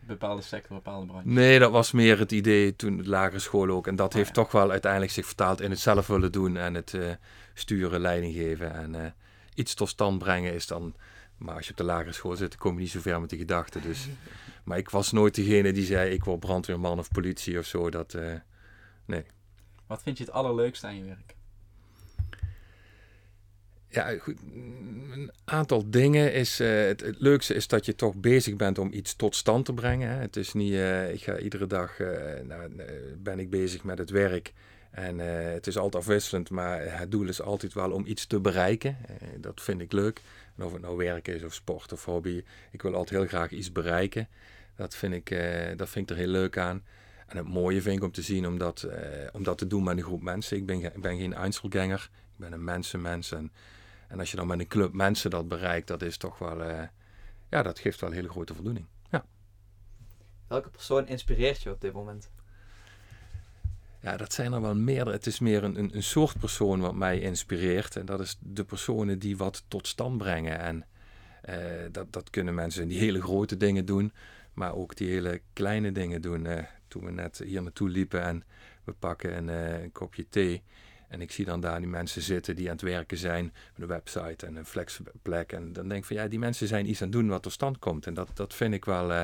bepaalde 0.08 0.41
sector, 0.41 0.76
bepaalde 0.76 1.06
branche. 1.06 1.28
Nee, 1.28 1.60
dat 1.60 1.72
was 1.72 1.91
meer 1.91 2.20
het 2.20 2.32
idee 2.32 2.76
toen 2.76 2.98
de 2.98 3.08
lagere 3.10 3.39
school 3.39 3.70
ook. 3.70 3.88
En 3.88 3.96
dat 3.96 4.10
Ah, 4.12 4.15
heeft 4.15 4.28
ja. 4.28 4.34
toch 4.34 4.52
wel 4.52 4.72
uiteindelijk 4.72 5.12
zich 5.12 5.26
vertaald 5.26 5.62
in 5.62 5.70
het 5.70 5.80
zelf 5.80 6.08
willen 6.08 6.32
doen 6.32 6.58
en 6.58 6.74
het 6.74 6.93
eh, 6.93 7.10
sturen, 7.54 8.00
leiding 8.00 8.34
geven. 8.34 8.74
En 8.74 8.96
eh, 8.96 9.12
iets 9.54 9.74
tot 9.74 9.89
stand 9.89 10.17
brengen 10.20 10.54
is 10.54 10.67
dan. 10.67 10.96
Maar 11.38 11.56
als 11.56 11.65
je 11.65 11.72
op 11.72 11.78
de 11.78 11.84
lagere 11.84 12.12
school 12.12 12.36
zit, 12.36 12.50
dan 12.50 12.60
kom 12.60 12.74
je 12.74 12.80
niet 12.80 12.89
zo 12.91 13.00
ver 13.00 13.22
met 13.22 13.30
die 13.30 13.39
gedachten. 13.39 13.82
Dus. 13.82 14.08
Maar 14.63 14.78
ik 14.78 14.89
was 14.89 15.12
nooit 15.12 15.36
degene 15.36 15.72
die 15.74 15.86
zei: 15.86 16.10
ik 16.12 16.24
word 16.24 16.39
brandweerman 16.39 17.00
of 17.00 17.12
politie 17.12 17.60
of 17.60 17.65
zo. 17.65 17.89
Dat, 17.89 18.13
eh, 18.13 18.34
Wat 19.88 20.04
vind 20.04 20.17
je 20.17 20.24
het 20.24 20.34
allerleukste 20.34 20.88
aan 20.88 20.98
je 20.98 21.04
werk? 21.04 21.36
Ja, 23.89 24.17
goed. 24.19 24.39
Een 25.12 25.32
aantal 25.45 25.89
dingen 25.89 26.34
is. 26.34 26.60
eh, 26.60 26.86
het, 26.86 27.15
leukste 27.17 27.54
is 27.54 27.67
dat 27.67 27.86
je 27.86 27.95
toch 27.95 28.15
bezig 28.15 28.56
bent 28.56 28.78
om 28.78 28.93
iets 28.93 29.15
tot 29.15 29.36
stand 29.36 29.65
te 29.65 29.73
brengen. 29.73 30.10
Hè. 30.10 30.15
Het 30.21 30.36
is 30.36 30.54
niet. 30.54 30.73
eh, 30.73 31.13
ik 31.13 31.23
ga 31.23 31.38
iedere 31.38 31.67
dag. 31.67 31.97
nou, 32.43 32.71
ben 33.17 33.39
ik 33.39 33.50
bezig 33.50 33.84
met 33.84 33.97
het 33.97 34.10
werk. 34.10 34.54
En 34.91 35.17
het 35.19 35.67
is 35.67 35.78
altijd 35.78 36.04
afwisselend, 36.04 36.50
maar 36.50 37.00
het 37.00 37.12
doel 37.12 37.28
is 37.28 37.41
altijd 37.41 37.73
wel 37.73 37.91
om 37.91 38.06
iets 38.06 38.26
te 38.26 38.39
bereiken. 38.39 38.97
Dat 39.38 39.62
vind 39.62 39.82
ik 39.82 39.91
leuk. 39.91 40.21
Of 40.60 40.71
het 40.73 40.82
nou 40.82 40.97
werk 40.97 41.28
is 41.28 41.43
of 41.43 41.54
sport 41.54 41.91
of 41.93 42.06
hobby. 42.06 42.43
Ik 42.71 42.82
wil 42.82 42.93
altijd 42.95 43.19
heel 43.19 43.28
graag 43.28 43.52
iets 43.52 43.71
bereiken. 43.71 44.28
Dat 44.76 44.95
vind 44.95 45.13
ik, 45.13 45.38
dat 45.76 45.89
vind 45.89 46.10
ik 46.10 46.15
er 46.15 46.23
heel 46.23 46.32
leuk 46.32 46.58
aan. 46.58 46.84
En 47.28 47.38
het 47.38 47.47
mooie 47.47 47.82
vind 47.82 47.97
ik 47.97 48.04
om 48.04 48.12
te 48.12 48.21
zien 48.21 48.47
om 48.47 48.58
dat, 48.58 48.88
om 49.32 49.43
dat 49.43 49.58
te 49.58 49.67
doen 49.67 49.84
met 49.84 49.97
een 49.97 50.04
groep 50.04 50.21
mensen. 50.21 50.58
Ik 50.58 50.65
ben, 50.65 50.84
ik 50.84 51.02
ben 51.02 51.17
geen 51.17 51.34
Einzelganger. 51.34 52.10
Ik 52.12 52.36
ben 52.36 52.52
een 52.54 52.63
mensenmens. 52.63 53.32
En, 53.32 53.52
en 54.08 54.20
als 54.20 54.32
je 54.32 54.38
dan 54.38 54.48
met 54.48 54.60
een 54.60 54.67
club 54.67 54.93
mensen 54.93 55.30
dat 55.30 55.48
bereikt, 55.48 55.88
dat 55.88 56.02
is 56.02 56.17
toch 56.17 56.38
wel... 56.38 56.63
eh, 56.63 56.88
ja, 57.50 57.63
dat 57.63 57.80
geeft 57.80 58.00
wel 58.00 58.10
een 58.10 58.15
hele 58.15 58.30
grote 58.30 58.54
voldoening. 58.54 58.86
Welke 60.48 60.70
persoon 60.70 61.08
inspireert 61.08 61.62
je 61.62 61.72
op 61.72 61.82
dit 61.82 61.93
moment? 61.93 62.30
Ja, 64.02 64.17
dat 64.17 64.34
zijn 64.34 64.54
er 64.54 64.62
wel 64.62 64.76
meerdere. 64.76 65.15
Het 65.15 65.26
is 65.26 65.39
meer 65.39 65.63
een, 65.63 65.80
een, 65.80 65.96
een 65.96 66.04
soort 66.04 66.39
persoon 66.39 66.80
wat 66.80 66.96
mij 66.96 67.20
inspireert. 67.20 67.96
En 67.96 68.06
dat 68.06 68.20
is 68.20 68.38
de 68.39 68.63
personen 68.63 69.20
die 69.20 69.38
wat 69.38 69.63
tot 69.67 69.88
stand 69.88 70.17
brengen. 70.17 70.60
En 70.60 70.86
eh, 71.41 71.58
dat, 71.91 72.13
dat 72.13 72.30
kunnen 72.30 72.56
mensen 72.56 72.88
die 72.88 73.00
hele 73.00 73.22
grote 73.22 73.58
dingen 73.58 73.86
doen, 73.86 74.13
maar 74.54 74.76
ook 74.76 74.96
die 74.96 75.10
hele 75.10 75.41
kleine 75.54 75.91
dingen 75.91 76.22
doen. 76.22 76.46
Eh, 76.46 76.63
toen 76.88 77.06
we 77.06 77.12
net 77.12 77.38
hier 77.38 77.62
naartoe 77.62 77.89
liepen 77.89 78.22
en 78.22 78.43
we 78.84 78.93
pakken 78.93 79.38
een, 79.38 79.48
een 79.82 79.91
kopje 79.91 80.30
thee. 80.30 80.63
En 81.08 81.22
ik 81.22 81.32
zie 81.32 81.46
dan 81.46 81.60
daar 81.60 81.80
die 81.80 81.88
mensen 81.88 82.22
zitten 82.22 82.56
die 82.56 82.65
aan 82.65 82.72
het 82.72 82.82
werken 82.82 83.17
zijn 83.17 83.43
met 83.43 83.82
een 83.82 83.88
website 83.88 84.46
en 84.46 84.56
een 84.56 84.65
flexplek. 84.65 85.52
En 85.52 85.74
dan 85.74 85.88
denk 85.88 86.02
ik 86.02 86.08
van 86.08 86.15
ja, 86.15 86.28
die 86.28 86.39
mensen 86.39 86.67
zijn 86.67 86.89
iets 86.89 87.02
aan 87.02 87.08
het 87.08 87.17
doen 87.17 87.28
wat 87.28 87.43
tot 87.43 87.52
stand 87.52 87.80
komt. 87.80 88.06
En 88.06 88.13
dat, 88.13 88.30
dat, 88.34 88.54
vind, 88.54 88.74
ik 88.74 88.86
wel, 88.86 89.13
eh, 89.13 89.24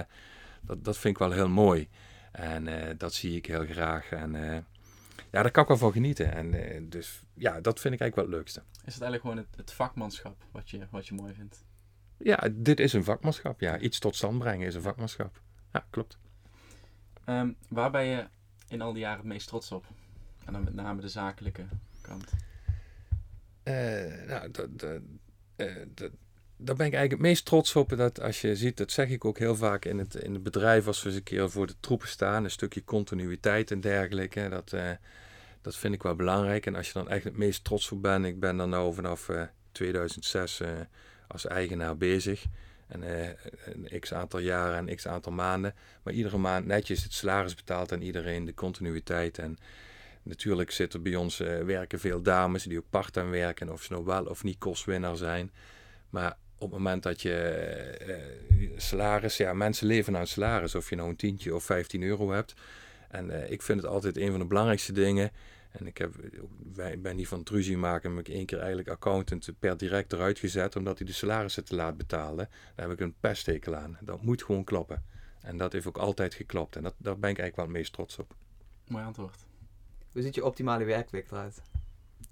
dat, 0.62 0.84
dat 0.84 0.98
vind 0.98 1.14
ik 1.14 1.20
wel 1.20 1.32
heel 1.32 1.50
mooi. 1.50 1.90
En 2.32 2.68
eh, 2.68 2.96
dat 2.98 3.14
zie 3.14 3.36
ik 3.36 3.46
heel 3.46 3.66
graag. 3.66 4.10
En 4.10 4.36
eh, 4.36 4.58
ja, 5.32 5.42
daar 5.42 5.52
kan 5.52 5.64
ik 5.64 5.70
wel 5.70 5.78
van 5.78 5.92
genieten. 5.92 6.34
En 6.34 6.90
dus 6.90 7.22
ja, 7.34 7.62
dat 7.62 7.80
vind 7.80 7.94
ik 7.94 8.02
eigenlijk 8.02 8.16
wel 8.16 8.26
het 8.26 8.34
leukste. 8.34 8.60
Is 8.86 8.94
het 8.94 9.04
eigenlijk 9.04 9.22
gewoon 9.22 9.38
het, 9.38 9.56
het 9.56 9.72
vakmanschap 9.72 10.44
wat 10.52 10.70
je, 10.70 10.88
wat 10.90 11.08
je 11.08 11.14
mooi 11.14 11.34
vindt? 11.34 11.64
Ja, 12.18 12.50
dit 12.52 12.80
is 12.80 12.94
een 12.94 13.04
vakmanschap. 13.04 13.60
Ja, 13.60 13.80
iets 13.80 14.00
tot 14.00 14.16
stand 14.16 14.40
brengen 14.40 14.68
is 14.68 14.76
een 14.76 14.82
vakmanschap. 14.82 15.42
Ja, 15.74 15.86
klopt. 15.90 16.18
Ehm, 17.26 17.52
waar 17.68 17.92
ben 17.92 18.04
je 18.04 18.28
in 18.68 18.82
al 18.82 18.94
die 18.94 19.02
jaren 19.02 19.18
het 19.18 19.28
meest 19.28 19.48
trots 19.48 19.72
op? 19.72 19.86
En 20.46 20.54
dan 20.54 20.64
met 20.64 20.74
name 20.74 21.02
de 21.02 21.10
zakelijke 21.10 21.64
kant. 22.02 22.32
Eh, 23.64 24.28
nou, 24.28 24.52
dat, 24.52 24.70
eh, 25.56 25.68
dat, 25.94 26.12
daar 26.58 26.76
ben 26.76 26.86
ik 26.86 26.94
eigenlijk 26.94 27.12
het 27.12 27.32
meest 27.32 27.46
trots 27.46 27.76
op. 27.76 27.98
Dat 27.98 28.22
als 28.22 28.42
je 28.42 28.56
ziet, 28.56 28.78
dat 28.78 28.92
zeg 28.92 29.10
ik 29.10 29.26
ook 29.26 29.38
heel 29.38 29.56
vaak 29.56 29.86
in 29.86 29.98
het, 30.00 30.16
in 30.16 30.34
het 30.34 30.44
bedrijf, 30.44 30.88
als 30.88 31.02
we 31.02 31.08
eens 31.08 31.18
een 31.18 31.24
keer 31.24 31.50
voor 31.50 31.68
de 31.68 31.76
troepen 31.80 32.08
staan, 32.08 32.44
een 32.44 32.52
stukje 32.52 32.84
continuïteit 32.84 33.72
en 33.72 33.82
dergelijke. 33.82 34.50
Dat, 34.50 34.74
eh, 34.74 34.90
dat 35.62 35.76
vind 35.76 35.94
ik 35.94 36.04
wel 36.04 36.16
belangrijk. 36.16 36.66
En 36.66 36.76
als 36.76 36.88
je 36.88 36.94
dan 36.94 37.10
echt 37.10 37.24
het 37.24 37.38
meest 37.38 37.64
trots 37.64 37.92
op 37.92 38.02
bent, 38.02 38.26
ik 38.26 38.40
ben 38.40 38.58
dan 38.58 38.70
nou 38.70 38.94
vanaf 38.94 39.30
eh, 39.30 39.42
2006 39.72 40.60
eh, 40.60 40.70
als 41.28 41.48
eigenaar 41.48 41.98
bezig. 41.98 42.46
En 42.88 43.02
een 43.66 44.00
x 44.00 44.14
aantal 44.14 44.40
jaren 44.40 44.88
en 44.88 44.96
x 44.96 45.08
aantal 45.08 45.32
maanden. 45.32 45.76
Maar 46.04 46.14
iedere 46.14 46.38
maand 46.38 46.66
netjes 46.66 47.04
het 47.04 47.14
salaris 47.14 47.56
betaald 47.56 47.92
aan 47.92 48.02
iedereen, 48.02 48.46
de 48.46 48.54
continuïteit. 48.54 49.38
En 49.38 49.58
Natuurlijk 50.24 50.72
zitten 50.72 51.04
bij 51.04 51.16
ons 51.16 51.40
uh, 51.40 51.60
werken 51.60 52.00
veel 52.00 52.22
dames 52.22 52.64
die 52.64 52.78
ook 52.78 52.90
part-time 52.90 53.30
werken, 53.30 53.72
of 53.72 53.84
ze 53.84 53.94
nou 53.94 54.06
wel 54.06 54.26
of 54.26 54.44
niet 54.44 54.58
kostwinnaar 54.58 55.16
zijn. 55.16 55.52
Maar 56.10 56.38
op 56.58 56.72
het 56.72 56.80
moment 56.80 57.04
dat 57.04 57.22
je 57.22 57.98
uh, 58.60 58.70
salaris, 58.78 59.38
ja, 59.38 59.54
mensen 59.54 59.88
leven 59.88 60.18
aan 60.18 60.28
salaris, 60.28 60.76
of 60.76 60.90
je 60.90 60.96
nou 60.96 61.10
een 61.10 61.16
tientje 61.16 61.56
of 61.56 61.64
15 61.64 62.04
euro 62.04 62.32
hebt. 62.32 62.54
En 63.10 63.52
ik 63.52 63.62
vind 63.62 63.82
het 63.82 63.90
altijd 63.90 64.18
een 64.18 64.30
van 64.30 64.40
de 64.40 64.46
belangrijkste 64.46 64.92
dingen. 64.92 65.32
En 65.72 65.88
ik 65.88 65.98
heb, 65.98 66.14
wij, 66.74 67.00
ben 67.00 67.16
die 67.16 67.28
van 67.28 67.44
Truzie 67.44 67.78
maken, 67.78 68.16
heb 68.16 68.28
ik 68.28 68.34
één 68.34 68.46
keer 68.46 68.58
eigenlijk 68.58 68.90
accountant 68.90 69.50
per 69.60 69.78
direct 69.78 70.14
eruit 70.14 70.40
gezet, 70.40 70.76
omdat 70.76 70.98
hij 70.98 71.08
de 71.08 71.14
salarissen 71.14 71.66
te 71.66 71.76
laat 71.76 71.98
betaalde. 71.98 72.48
Daar 72.76 72.88
heb 72.88 72.92
ik 72.92 73.00
een 73.00 73.16
pesthekel 73.20 73.76
aan. 73.76 73.98
Dat 74.02 74.22
moet 74.22 74.44
gewoon 74.44 74.64
kloppen. 74.64 75.04
En 75.42 75.58
dat 75.58 75.74
heeft 75.74 75.86
ook 75.86 75.98
altijd 75.98 76.34
geklopt. 76.34 76.76
En 76.76 76.84
dat, 76.84 76.96
daar 76.98 77.20
ben 77.20 77.30
ik 77.30 77.40
eigenlijk 77.40 77.56
wel 77.56 77.66
het 77.66 77.76
meest 77.76 77.94
trots 77.94 78.20
op. 78.20 78.36
Mooi 78.88 79.06
antwoord. 79.06 79.46
Hoe 80.14 80.22
ziet 80.22 80.36
je 80.36 80.46
optimale 80.46 80.84
werkweek 80.84 81.32
eruit? 81.32 81.62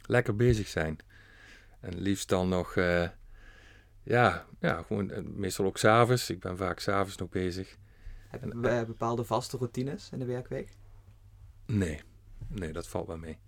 Lekker 0.06 0.36
bezig 0.36 0.68
zijn. 0.68 0.98
En 1.80 2.02
liefst 2.02 2.30
dan 2.30 2.50
nog, 2.50 2.76
uh, 2.76 3.08
ja, 4.04 4.46
ja, 4.60 4.82
gewoon 4.82 5.12
uh, 5.12 5.18
meestal 5.24 5.66
ook 5.66 5.78
s'avonds. 5.78 6.30
Ik 6.30 6.40
ben 6.40 6.58
vaak 6.58 6.80
s'avonds 6.80 7.18
nog 7.18 7.30
bezig. 7.30 7.78
Heb 8.28 8.44
je 8.44 8.52
en, 8.52 8.86
bepaalde 8.86 9.24
vaste 9.24 9.58
routines 9.58 10.10
in 10.12 10.20
de 10.20 10.26
werkweek? 10.26 10.70
Nee, 11.66 12.02
nee, 12.48 12.72
dat 12.72 12.88
valt 12.88 13.08
wel 13.08 13.18
mee. 13.18 13.40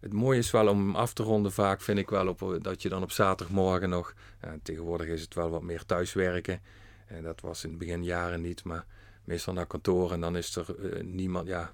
Het 0.00 0.12
mooie 0.12 0.38
is 0.38 0.50
wel 0.50 0.68
om 0.68 0.96
af 0.96 1.12
te 1.12 1.22
ronden 1.22 1.52
vaak, 1.52 1.80
vind 1.80 1.98
ik 1.98 2.10
wel, 2.10 2.28
op, 2.28 2.58
dat 2.62 2.82
je 2.82 2.88
dan 2.88 3.02
op 3.02 3.10
zaterdagmorgen 3.10 3.88
nog... 3.88 4.14
tegenwoordig 4.62 5.06
is 5.06 5.20
het 5.20 5.34
wel 5.34 5.50
wat 5.50 5.62
meer 5.62 5.84
thuiswerken. 5.84 6.60
En 7.06 7.22
dat 7.22 7.40
was 7.40 7.64
in 7.64 7.70
het 7.70 7.78
begin 7.78 8.04
jaren 8.04 8.40
niet, 8.40 8.64
maar 8.64 8.86
meestal 9.26 9.52
naar 9.52 9.66
kantoor 9.66 10.12
en 10.12 10.20
dan 10.20 10.36
is 10.36 10.56
er 10.56 10.66
uh, 10.78 11.02
niemand. 11.02 11.46
Ja, 11.48 11.70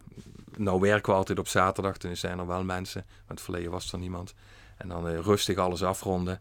nou 0.57 0.81
werken 0.81 1.13
we 1.13 1.19
altijd 1.19 1.39
op 1.39 1.49
zaterdag, 1.49 1.99
dan 1.99 2.17
zijn 2.17 2.39
er 2.39 2.47
wel 2.47 2.65
mensen, 2.65 3.05
maar 3.07 3.37
het 3.37 3.41
verleden 3.41 3.71
was 3.71 3.93
er 3.93 3.99
niemand. 3.99 4.35
En 4.77 4.89
dan 4.89 5.09
uh, 5.09 5.19
rustig 5.19 5.57
alles 5.57 5.83
afronden. 5.83 6.41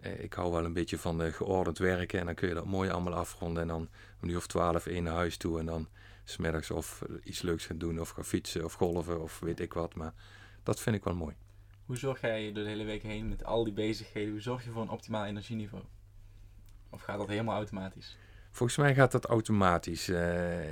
Uh, 0.00 0.22
ik 0.22 0.32
hou 0.32 0.52
wel 0.52 0.64
een 0.64 0.72
beetje 0.72 0.98
van 0.98 1.32
geordend 1.32 1.78
werken 1.78 2.20
en 2.20 2.26
dan 2.26 2.34
kun 2.34 2.48
je 2.48 2.54
dat 2.54 2.64
mooi 2.64 2.90
allemaal 2.90 3.14
afronden. 3.14 3.62
En 3.62 3.68
dan 3.68 3.88
om 4.22 4.28
uur 4.28 4.36
of 4.36 4.46
twaalf 4.46 4.86
één 4.86 5.02
naar 5.02 5.14
huis 5.14 5.36
toe 5.36 5.58
en 5.58 5.66
dan 5.66 5.88
smiddags 6.24 6.70
of 6.70 7.02
iets 7.24 7.42
leuks 7.42 7.66
gaan 7.66 7.78
doen 7.78 8.00
of 8.00 8.08
gaan 8.08 8.24
fietsen 8.24 8.64
of 8.64 8.72
golven 8.72 9.22
of 9.22 9.40
weet 9.40 9.60
ik 9.60 9.72
wat. 9.72 9.94
Maar 9.94 10.14
dat 10.62 10.80
vind 10.80 10.96
ik 10.96 11.04
wel 11.04 11.14
mooi. 11.14 11.34
Hoe 11.86 11.96
zorg 11.96 12.20
jij 12.20 12.52
door 12.52 12.64
de 12.64 12.70
hele 12.70 12.84
week 12.84 13.02
heen 13.02 13.28
met 13.28 13.44
al 13.44 13.64
die 13.64 13.72
bezigheden? 13.72 14.30
Hoe 14.30 14.40
zorg 14.40 14.64
je 14.64 14.70
voor 14.70 14.82
een 14.82 14.90
optimaal 14.90 15.24
energieniveau? 15.24 15.84
Of 16.90 17.02
gaat 17.02 17.18
dat 17.18 17.28
helemaal 17.28 17.56
automatisch? 17.56 18.16
Volgens 18.52 18.78
mij 18.78 18.94
gaat 18.94 19.12
dat 19.12 19.24
automatisch. 19.24 20.08
Uh, 20.08 20.64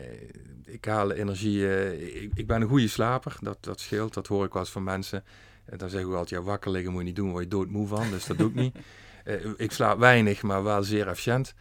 ik 0.64 0.85
haal 0.85 1.12
energie. 1.12 1.59
Uh, 1.59 2.23
ik, 2.23 2.31
ik, 2.35 2.47
ben 2.47 2.61
een 2.61 2.69
goede 2.69 2.88
slaper. 2.88 3.37
Dat, 3.40 3.59
dat 3.61 3.81
scheelt. 3.81 4.14
Dat 4.14 4.27
hoor 4.27 4.45
ik 4.45 4.53
wel 4.53 4.62
eens 4.62 4.71
van 4.71 4.83
mensen. 4.83 5.25
En 5.64 5.79
dan 5.79 5.90
zeggen 5.90 6.11
we 6.11 6.16
altijd: 6.16 6.40
ja, 6.40 6.47
wakker 6.47 6.71
liggen 6.71 6.90
moet 6.90 7.01
je 7.01 7.07
niet 7.07 7.16
doen. 7.16 7.31
Word 7.31 7.43
je 7.43 7.49
doodmoe 7.49 7.87
van. 7.87 8.11
Dus 8.11 8.27
dat 8.27 8.38
doe 8.38 8.49
ik 8.49 8.55
niet. 8.55 8.77
Uh, 9.25 9.47
ik 9.66 9.73
slaap 9.73 9.99
weinig, 9.99 10.43
maar 10.43 10.62
wel 10.62 10.83
zeer 10.83 11.09
efficiënt. 11.09 11.55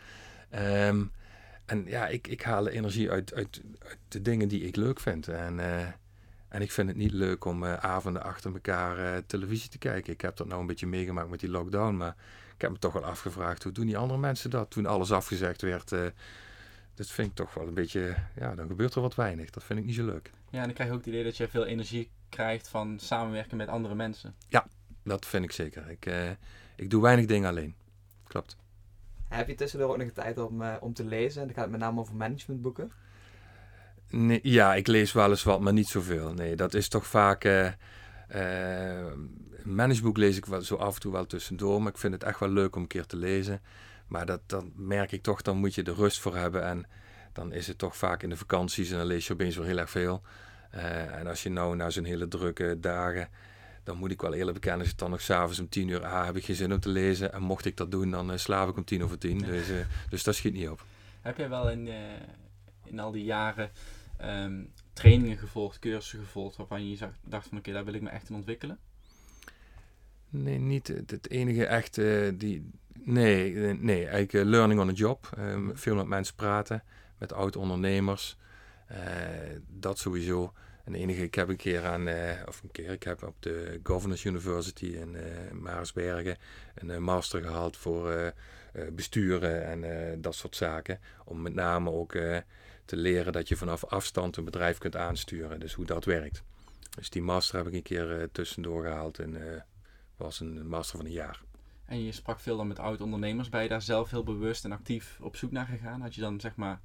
Um, 0.55 1.11
en 1.65 1.83
ja, 1.85 2.07
ik, 2.07 2.27
ik 2.27 2.41
haal 2.41 2.67
energie 2.67 3.11
uit, 3.11 3.33
uit, 3.33 3.61
uit, 3.79 3.97
de 4.07 4.21
dingen 4.21 4.47
die 4.47 4.61
ik 4.61 4.75
leuk 4.75 4.99
vind. 4.99 5.27
En, 5.27 5.59
en 6.49 6.61
ik 6.61 6.71
vind 6.71 6.87
het 6.87 6.97
niet 6.97 7.11
leuk 7.11 7.45
om 7.45 7.65
avonden 7.65 8.23
achter 8.23 8.53
elkaar 8.53 9.25
televisie 9.25 9.69
te 9.69 9.77
kijken. 9.77 10.13
Ik 10.13 10.21
heb 10.21 10.37
dat 10.37 10.47
nou 10.47 10.61
een 10.61 10.67
beetje 10.67 10.87
meegemaakt 10.87 11.29
met 11.29 11.39
die 11.39 11.49
lockdown. 11.49 11.97
Maar 11.97 12.15
ik 12.59 12.65
heb 12.65 12.73
me 12.73 12.79
toch 12.79 12.93
wel 12.93 13.05
afgevraagd, 13.05 13.63
hoe 13.63 13.71
doen 13.71 13.85
die 13.85 13.97
andere 13.97 14.19
mensen 14.19 14.49
dat? 14.49 14.69
Toen 14.69 14.85
alles 14.85 15.11
afgezegd 15.11 15.61
werd, 15.61 15.91
uh, 15.91 16.05
dat 16.95 17.07
vind 17.07 17.27
ik 17.27 17.35
toch 17.35 17.53
wel 17.53 17.67
een 17.67 17.73
beetje, 17.73 18.15
ja, 18.35 18.55
dan 18.55 18.67
gebeurt 18.67 18.95
er 18.95 19.01
wat 19.01 19.15
weinig. 19.15 19.49
Dat 19.49 19.63
vind 19.63 19.79
ik 19.79 19.85
niet 19.85 19.95
zo 19.95 20.05
leuk. 20.05 20.31
Ja, 20.49 20.59
en 20.59 20.65
dan 20.65 20.73
krijg 20.73 20.89
je 20.89 20.95
ook 20.95 21.01
het 21.05 21.13
idee 21.13 21.23
dat 21.23 21.37
je 21.37 21.47
veel 21.47 21.65
energie 21.65 22.09
krijgt 22.29 22.67
van 22.67 22.99
samenwerken 22.99 23.57
met 23.57 23.67
andere 23.67 23.95
mensen. 23.95 24.35
Ja, 24.47 24.67
dat 25.03 25.25
vind 25.25 25.43
ik 25.43 25.51
zeker. 25.51 25.89
Ik, 25.89 26.05
uh, 26.05 26.29
ik 26.75 26.89
doe 26.89 27.01
weinig 27.01 27.25
dingen 27.25 27.49
alleen. 27.49 27.75
Klopt. 28.23 28.57
Heb 29.27 29.47
je 29.47 29.55
tussendoor 29.55 29.89
ook 29.89 29.97
nog 29.97 30.11
tijd 30.11 30.37
om, 30.37 30.61
uh, 30.61 30.75
om 30.79 30.93
te 30.93 31.05
lezen? 31.05 31.41
En 31.41 31.47
dan 31.47 31.55
gaat 31.55 31.63
het 31.63 31.73
met 31.73 31.81
name 31.81 31.99
over 31.99 32.15
managementboeken. 32.15 32.91
Nee, 34.09 34.39
ja, 34.43 34.75
ik 34.75 34.87
lees 34.87 35.11
wel 35.11 35.29
eens 35.29 35.43
wat, 35.43 35.59
maar 35.59 35.73
niet 35.73 35.87
zoveel. 35.87 36.33
Nee, 36.33 36.55
dat 36.55 36.73
is 36.73 36.87
toch 36.87 37.07
vaak 37.07 37.43
managementboek 39.63 40.17
lees 40.17 40.37
ik 40.37 40.45
wel 40.45 40.61
zo 40.61 40.75
af 40.75 40.95
en 40.95 41.01
toe 41.01 41.11
wel 41.11 41.25
tussendoor, 41.25 41.81
maar 41.81 41.91
ik 41.91 41.97
vind 41.97 42.13
het 42.13 42.23
echt 42.23 42.39
wel 42.39 42.49
leuk 42.49 42.75
om 42.75 42.81
een 42.81 42.87
keer 42.87 43.05
te 43.05 43.17
lezen. 43.17 43.61
Maar 44.07 44.25
dat, 44.25 44.41
dan 44.45 44.71
merk 44.75 45.11
ik 45.11 45.21
toch, 45.21 45.41
dan 45.41 45.57
moet 45.57 45.75
je 45.75 45.83
de 45.83 45.93
rust 45.93 46.19
voor 46.19 46.35
hebben. 46.35 46.63
En 46.63 46.85
dan 47.33 47.51
is 47.51 47.67
het 47.67 47.77
toch 47.77 47.97
vaak 47.97 48.23
in 48.23 48.29
de 48.29 48.37
vakanties 48.37 48.91
en 48.91 48.97
dan 48.97 49.05
lees 49.05 49.27
je 49.27 49.33
opeens 49.33 49.55
weer 49.55 49.65
heel 49.65 49.77
erg 49.77 49.89
veel. 49.89 50.21
Uh, 50.75 51.15
en 51.15 51.27
als 51.27 51.43
je 51.43 51.49
nou 51.49 51.75
na 51.75 51.89
zo'n 51.89 52.03
hele 52.03 52.27
drukke 52.27 52.77
dagen, 52.79 53.29
dan 53.83 53.97
moet 53.97 54.11
ik 54.11 54.21
wel 54.21 54.33
eerlijk 54.33 54.53
bekennen, 54.53 54.81
als 54.81 54.89
je 54.89 54.95
dan 54.95 55.09
nog 55.09 55.21
s'avonds 55.21 55.59
om 55.59 55.69
tien 55.69 55.87
uur, 55.87 56.05
ah, 56.05 56.25
heb 56.25 56.35
ik 56.35 56.45
geen 56.45 56.55
zin 56.55 56.73
om 56.73 56.79
te 56.79 56.89
lezen. 56.89 57.33
En 57.33 57.41
mocht 57.41 57.65
ik 57.65 57.77
dat 57.77 57.91
doen, 57.91 58.11
dan 58.11 58.31
uh, 58.31 58.37
slaap 58.37 58.69
ik 58.69 58.77
om 58.77 58.83
tien 58.83 59.03
over 59.03 59.17
tien. 59.17 59.37
Dus, 59.37 59.69
uh, 59.69 59.77
dus 60.09 60.23
dat 60.23 60.35
schiet 60.35 60.53
niet 60.53 60.69
op. 60.69 60.83
Heb 61.21 61.37
jij 61.37 61.49
wel 61.49 61.69
in, 61.69 61.89
in 62.83 62.99
al 62.99 63.11
die 63.11 63.23
jaren 63.23 63.71
um, 64.21 64.71
trainingen 64.99 65.37
gevolgd, 65.37 65.79
cursussen 65.79 66.19
gevolgd, 66.19 66.57
waarvan 66.57 66.89
je 66.89 67.09
dacht 67.23 67.47
van 67.47 67.57
oké, 67.57 67.71
daar 67.71 67.85
wil 67.85 67.93
ik 67.93 68.01
me 68.01 68.09
echt 68.09 68.29
in 68.29 68.35
ontwikkelen? 68.35 68.79
Nee, 70.29 70.57
niet 70.57 70.87
het 70.87 71.29
enige 71.29 71.65
echte 71.65 72.33
die. 72.37 72.71
Nee, 73.03 73.53
nee 73.73 74.01
eigenlijk 74.01 74.33
uh, 74.33 74.43
learning 74.43 74.79
on 74.79 74.87
the 74.87 74.93
job. 74.93 75.29
Um, 75.37 75.77
veel 75.77 75.95
met 75.95 76.07
mensen 76.07 76.35
praten, 76.35 76.83
met 77.17 77.33
oud-ondernemers. 77.33 78.37
Dat 79.67 79.99
sowieso. 79.99 80.53
En 80.83 80.95
enige, 80.95 81.23
ik 81.23 81.35
heb 81.35 81.49
een 81.49 81.55
keer 81.55 81.85
aan, 81.85 82.07
of 82.47 82.63
een 82.63 82.71
keer, 82.71 82.89
ik 82.89 83.03
heb 83.03 83.23
op 83.23 83.35
de 83.39 83.79
Governors 83.83 84.23
University 84.23 84.85
in 84.85 85.17
Maarsbergen 85.51 86.37
een 86.75 87.03
master 87.03 87.41
gehaald 87.41 87.77
voor 87.77 88.33
besturen 88.91 89.83
en 89.83 90.21
dat 90.21 90.35
soort 90.35 90.55
zaken. 90.55 90.99
Om 91.25 91.41
met 91.41 91.53
name 91.53 91.91
ook 91.91 92.15
te 92.89 92.97
leren 92.97 93.33
dat 93.33 93.47
je 93.47 93.55
vanaf 93.55 93.85
afstand 93.85 94.37
een 94.37 94.43
bedrijf 94.43 94.77
kunt 94.77 94.95
aansturen. 94.95 95.59
Dus 95.59 95.73
hoe 95.73 95.85
dat 95.85 96.05
werkt. 96.05 96.43
Dus 96.95 97.09
die 97.09 97.21
master 97.21 97.57
heb 97.57 97.67
ik 97.67 97.73
een 97.73 97.81
keer 97.81 98.29
tussendoor 98.31 98.83
gehaald 98.83 99.19
in 99.19 99.61
was 100.17 100.39
een 100.39 100.67
master 100.67 100.97
van 100.97 101.05
een 101.05 101.11
jaar. 101.11 101.41
En 101.85 102.03
je 102.03 102.11
sprak 102.11 102.39
veel 102.39 102.57
dan 102.57 102.67
met 102.67 102.79
oud-ondernemers. 102.79 103.49
Ben 103.49 103.63
je 103.63 103.69
daar 103.69 103.81
zelf 103.81 104.09
heel 104.09 104.23
bewust 104.23 104.65
en 104.65 104.71
actief 104.71 105.17
op 105.21 105.35
zoek 105.35 105.51
naar 105.51 105.65
gegaan? 105.65 106.01
Had 106.01 106.15
je 106.15 106.21
dan 106.21 106.39
zeg 106.39 106.55
maar 106.55 106.79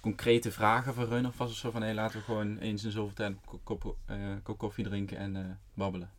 concrete 0.00 0.52
vragen 0.52 0.94
voor 0.94 1.10
hun? 1.10 1.26
Of 1.26 1.38
was 1.38 1.50
het 1.50 1.58
zo 1.58 1.70
van, 1.70 1.82
hé, 1.82 1.92
laten 1.92 2.18
we 2.18 2.24
gewoon 2.24 2.58
eens 2.58 2.84
in 2.84 2.90
zoveel 2.90 3.14
tijd 3.14 3.30
een 3.30 3.60
kop, 3.62 3.96
uh, 4.10 4.16
kop 4.42 4.58
koffie 4.58 4.84
drinken 4.84 5.16
en 5.16 5.60
babbelen? 5.74 6.10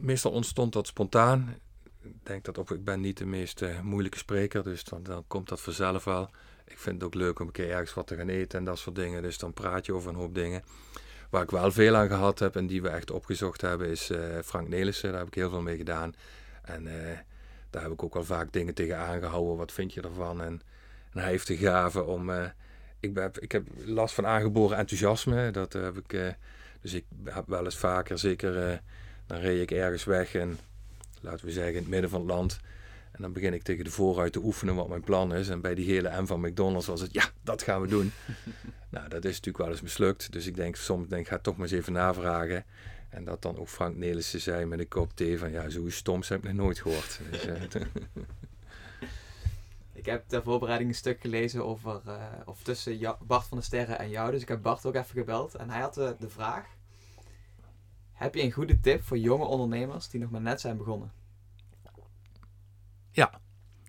Meestal 0.00 0.32
ontstond 0.32 0.72
dat 0.72 0.86
spontaan. 0.86 1.54
Ik 2.02 2.26
denk 2.26 2.44
dat 2.44 2.58
ook, 2.58 2.70
ik 2.70 2.84
ben 2.84 3.00
niet 3.00 3.18
de 3.18 3.26
meest 3.26 3.64
moeilijke 3.82 4.18
spreker, 4.18 4.62
dus 4.62 4.84
dan, 4.84 5.02
dan 5.02 5.24
komt 5.26 5.48
dat 5.48 5.60
vanzelf 5.60 6.04
wel. 6.04 6.30
Ik 6.70 6.78
vind 6.78 6.94
het 6.94 7.04
ook 7.04 7.14
leuk 7.14 7.38
om 7.38 7.46
een 7.46 7.52
keer 7.52 7.70
ergens 7.70 7.94
wat 7.94 8.06
te 8.06 8.16
gaan 8.16 8.28
eten 8.28 8.58
en 8.58 8.64
dat 8.64 8.78
soort 8.78 8.96
dingen. 8.96 9.22
Dus 9.22 9.38
dan 9.38 9.52
praat 9.52 9.86
je 9.86 9.94
over 9.94 10.10
een 10.10 10.16
hoop 10.16 10.34
dingen. 10.34 10.62
Waar 11.30 11.42
ik 11.42 11.50
wel 11.50 11.72
veel 11.72 11.96
aan 11.96 12.08
gehad 12.08 12.38
heb 12.38 12.56
en 12.56 12.66
die 12.66 12.82
we 12.82 12.88
echt 12.88 13.10
opgezocht 13.10 13.60
hebben, 13.60 13.88
is 13.88 14.10
uh, 14.10 14.18
Frank 14.44 14.68
Nelissen. 14.68 15.10
Daar 15.10 15.18
heb 15.18 15.28
ik 15.28 15.34
heel 15.34 15.50
veel 15.50 15.60
mee 15.60 15.76
gedaan. 15.76 16.14
En 16.62 16.86
uh, 16.86 16.92
daar 17.70 17.82
heb 17.82 17.92
ik 17.92 18.02
ook 18.02 18.14
wel 18.14 18.24
vaak 18.24 18.52
dingen 18.52 18.74
tegen 18.74 18.96
aangehouden. 18.96 19.56
Wat 19.56 19.72
vind 19.72 19.94
je 19.94 20.00
ervan? 20.00 20.42
En, 20.42 20.60
hij 21.10 21.30
heeft 21.30 21.46
de 21.46 21.56
gave 21.56 22.02
om. 22.02 22.30
Uh, 22.30 22.44
ik, 23.00 23.10
heb, 23.14 23.38
ik 23.38 23.52
heb 23.52 23.66
last 23.84 24.14
van 24.14 24.26
aangeboren 24.26 24.76
enthousiasme. 24.76 25.50
Dat 25.50 25.72
heb 25.72 25.96
ik. 25.96 26.36
dus 26.80 26.92
ik 26.92 27.04
heb 27.24 27.44
wel 27.46 27.64
eens 27.64 27.78
vaker, 27.78 28.18
zeker. 28.18 28.80
dan 29.26 29.38
reed 29.38 29.60
ik 29.60 29.70
ergens 29.70 30.04
weg 30.04 30.34
en 30.34 30.58
laten 31.20 31.46
we 31.46 31.52
zeggen 31.52 31.72
in 31.72 31.80
het 31.80 31.88
midden 31.88 32.10
van 32.10 32.20
het 32.20 32.30
land. 32.30 32.60
En 33.10 33.22
dan 33.22 33.32
begin 33.32 33.54
ik 33.54 33.62
tegen 33.62 33.84
de 33.84 33.90
vooruit 33.90 34.32
te 34.32 34.44
oefenen 34.44 34.74
wat 34.74 34.88
mijn 34.88 35.00
plan 35.00 35.34
is. 35.34 35.48
En 35.48 35.60
bij 35.60 35.74
die 35.74 35.86
hele 35.86 36.22
M 36.22 36.26
van 36.26 36.40
McDonald's 36.40 36.86
was 36.86 37.00
het, 37.00 37.12
ja, 37.12 37.24
dat 37.42 37.62
gaan 37.62 37.80
we 37.80 37.88
doen. 37.88 38.12
nou, 38.90 39.08
dat 39.08 39.24
is 39.24 39.34
natuurlijk 39.34 39.58
wel 39.58 39.70
eens 39.70 39.80
mislukt. 39.80 40.32
Dus 40.32 40.46
ik 40.46 40.56
denk, 40.56 40.76
soms 40.76 41.08
denk 41.08 41.22
ik, 41.22 41.28
ga 41.28 41.38
toch 41.38 41.56
maar 41.56 41.66
eens 41.66 41.76
even 41.76 41.92
navragen. 41.92 42.64
En 43.08 43.24
dat 43.24 43.42
dan 43.42 43.58
ook 43.58 43.68
Frank 43.68 43.96
Nelissen 43.96 44.40
zei 44.40 44.64
met 44.64 44.78
een 44.78 44.88
kop 44.88 45.12
thee 45.14 45.38
van, 45.38 45.50
ja, 45.50 45.68
zoiets 45.68 45.96
stoms 45.96 46.28
heb 46.28 46.38
ik 46.38 46.52
nog 46.52 46.64
nooit 46.64 46.78
gehoord. 46.78 47.20
Dus, 47.30 47.46
uh, 47.46 47.62
ik 49.92 50.06
heb 50.06 50.24
ter 50.26 50.42
voorbereiding 50.42 50.90
een 50.90 50.96
stuk 50.96 51.20
gelezen 51.20 51.64
over, 51.64 52.00
uh, 52.06 52.24
of 52.44 52.62
tussen 52.62 53.16
Bart 53.26 53.46
van 53.46 53.56
der 53.56 53.66
Sterren 53.66 53.98
en 53.98 54.10
jou. 54.10 54.30
Dus 54.30 54.42
ik 54.42 54.48
heb 54.48 54.62
Bart 54.62 54.86
ook 54.86 54.94
even 54.94 55.18
gebeld. 55.18 55.54
En 55.54 55.70
hij 55.70 55.80
had 55.80 55.94
de, 55.94 56.16
de 56.18 56.28
vraag, 56.28 56.66
heb 58.12 58.34
je 58.34 58.42
een 58.42 58.52
goede 58.52 58.80
tip 58.80 59.02
voor 59.02 59.18
jonge 59.18 59.44
ondernemers 59.44 60.08
die 60.08 60.20
nog 60.20 60.30
maar 60.30 60.40
net 60.40 60.60
zijn 60.60 60.76
begonnen? 60.76 61.12
Ja, 63.12 63.40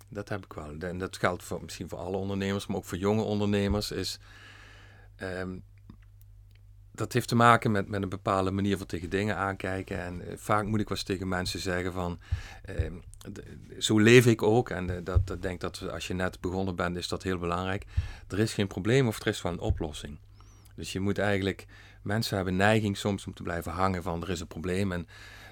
dat 0.09 0.30
heb 0.30 0.45
ik 0.45 0.53
wel. 0.53 0.78
En 0.80 0.97
dat 0.97 1.17
geldt 1.17 1.43
voor, 1.43 1.63
misschien 1.63 1.89
voor 1.89 1.99
alle 1.99 2.17
ondernemers, 2.17 2.67
maar 2.67 2.78
ook 2.78 2.86
voor 2.86 2.97
jonge 2.97 3.22
ondernemers. 3.22 3.91
Is, 3.91 4.19
um, 5.22 5.63
dat 6.91 7.13
heeft 7.13 7.28
te 7.28 7.36
maken 7.36 7.72
met, 7.72 7.88
met 7.88 8.01
een 8.01 8.09
bepaalde 8.09 8.51
manier 8.51 8.78
van 8.78 8.86
tegen 8.86 9.09
dingen 9.09 9.36
aankijken. 9.36 9.99
En 9.99 10.22
uh, 10.22 10.38
vaak 10.38 10.65
moet 10.65 10.80
ik 10.80 10.89
wel 10.89 10.97
eens 10.97 11.05
tegen 11.05 11.28
mensen 11.28 11.59
zeggen 11.59 11.93
van, 11.93 12.19
uh, 12.69 12.91
zo 13.80 13.99
leef 13.99 14.26
ik 14.26 14.41
ook. 14.41 14.69
En 14.69 14.89
uh, 14.89 14.97
dat, 15.03 15.28
dat 15.28 15.41
denk 15.41 15.61
dat 15.61 15.89
als 15.91 16.07
je 16.07 16.13
net 16.13 16.39
begonnen 16.39 16.76
bent, 16.76 16.97
is 16.97 17.07
dat 17.07 17.24
heel 17.24 17.38
belangrijk. 17.38 17.86
Er 18.28 18.39
is 18.39 18.53
geen 18.53 18.67
probleem 18.67 19.07
of 19.07 19.19
er 19.19 19.28
is 19.28 19.41
wel 19.41 19.51
een 19.51 19.59
oplossing. 19.59 20.17
Dus 20.76 20.91
je 20.91 20.99
moet 20.99 21.17
eigenlijk, 21.17 21.67
mensen 22.01 22.36
hebben 22.36 22.55
neiging 22.55 22.97
soms 22.97 23.28
om 23.28 23.34
te 23.34 23.43
blijven 23.43 23.72
hangen 23.72 24.03
van 24.03 24.22
er 24.22 24.30
is 24.30 24.39
een 24.39 24.47
probleem. 24.47 24.91
En 24.91 25.07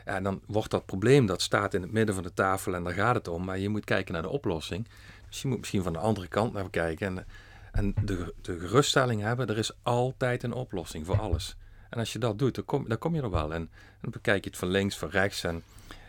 ja, 0.09 0.21
dan 0.21 0.41
wordt 0.45 0.71
dat 0.71 0.85
probleem, 0.85 1.25
dat 1.25 1.41
staat 1.41 1.73
in 1.73 1.81
het 1.81 1.91
midden 1.91 2.15
van 2.15 2.23
de 2.23 2.33
tafel 2.33 2.75
en 2.75 2.83
daar 2.83 2.93
gaat 2.93 3.15
het 3.15 3.27
om. 3.27 3.45
Maar 3.45 3.59
je 3.59 3.69
moet 3.69 3.85
kijken 3.85 4.13
naar 4.13 4.21
de 4.21 4.29
oplossing. 4.29 4.87
Dus 5.27 5.41
je 5.41 5.47
moet 5.47 5.57
misschien 5.57 5.83
van 5.83 5.93
de 5.93 5.99
andere 5.99 6.27
kant 6.27 6.53
naar 6.53 6.69
kijken. 6.69 7.17
En, 7.17 7.25
en 7.71 7.93
de, 8.05 8.33
de 8.41 8.59
geruststelling 8.59 9.21
hebben, 9.21 9.47
er 9.47 9.57
is 9.57 9.71
altijd 9.83 10.43
een 10.43 10.53
oplossing 10.53 11.05
voor 11.05 11.19
alles. 11.19 11.57
En 11.89 11.99
als 11.99 12.13
je 12.13 12.19
dat 12.19 12.39
doet, 12.39 12.55
dan 12.55 12.65
kom, 12.65 12.89
dan 12.89 12.97
kom 12.97 13.15
je 13.15 13.21
er 13.21 13.29
wel. 13.29 13.53
En 13.53 13.69
dan 14.01 14.11
bekijk 14.11 14.43
je 14.43 14.49
het 14.49 14.59
van 14.59 14.67
links, 14.67 14.97
van 14.97 15.09
rechts. 15.09 15.43
En 15.43 15.63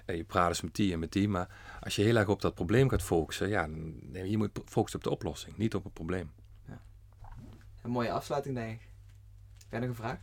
je 0.07 0.24
praat 0.24 0.48
eens 0.48 0.61
met 0.61 0.74
die 0.74 0.92
en 0.92 0.98
met 0.98 1.12
die. 1.12 1.28
Maar 1.28 1.48
als 1.80 1.96
je 1.96 2.03
heel 2.03 2.16
erg 2.16 2.28
op 2.28 2.40
dat 2.40 2.55
probleem 2.55 2.88
gaat 2.88 3.03
focussen, 3.03 3.48
ja, 3.48 3.68
je 4.12 4.36
moet 4.36 4.61
focussen 4.64 4.98
op 4.98 5.05
de 5.05 5.11
oplossing, 5.11 5.57
niet 5.57 5.74
op 5.74 5.84
het 5.84 5.92
probleem. 5.92 6.30
Ja. 6.68 6.80
Een 7.82 7.90
mooie 7.90 8.12
afsluiting, 8.12 8.55
denk 8.55 8.80
ik. 8.80 8.88
Heb 9.59 9.70
jij 9.70 9.80
nog 9.80 9.88
een 9.88 9.94
vraag? 9.94 10.18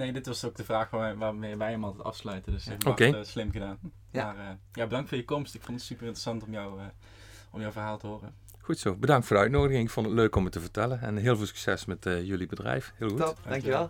Nee, 0.00 0.12
dit 0.12 0.26
was 0.26 0.44
ook 0.44 0.56
de 0.56 0.64
vraag 0.64 0.90
waarmee 0.90 1.56
wij 1.56 1.70
hem 1.70 1.84
altijd 1.84 2.04
afsluiten. 2.04 2.52
Dus 2.52 2.66
ik 2.66 2.86
okay. 2.86 3.10
uh, 3.10 3.22
slim 3.22 3.50
gedaan. 3.50 3.78
Ja. 4.10 4.24
Maar 4.24 4.36
uh, 4.36 4.50
ja, 4.72 4.84
bedankt 4.84 5.08
voor 5.08 5.18
je 5.18 5.24
komst. 5.24 5.54
Ik 5.54 5.62
vond 5.62 5.78
het 5.78 5.86
super 5.86 6.02
interessant 6.02 6.42
om, 6.42 6.52
jou, 6.52 6.80
uh, 6.80 6.86
om 7.50 7.60
jouw 7.60 7.70
verhaal 7.70 7.98
te 7.98 8.06
horen. 8.06 8.34
Goed 8.60 8.78
zo. 8.78 8.96
Bedankt 8.96 9.26
voor 9.26 9.36
de 9.36 9.42
uitnodiging. 9.42 9.84
Ik 9.84 9.90
vond 9.90 10.06
het 10.06 10.14
leuk 10.14 10.36
om 10.36 10.44
het 10.44 10.52
te 10.52 10.60
vertellen. 10.60 11.00
En 11.00 11.16
heel 11.16 11.36
veel 11.36 11.46
succes 11.46 11.84
met 11.84 12.04
jullie 12.04 12.46
bedrijf. 12.46 12.92
Heel 12.96 13.08
goed. 13.08 13.18
Top, 13.18 13.38
dankjewel. 13.48 13.88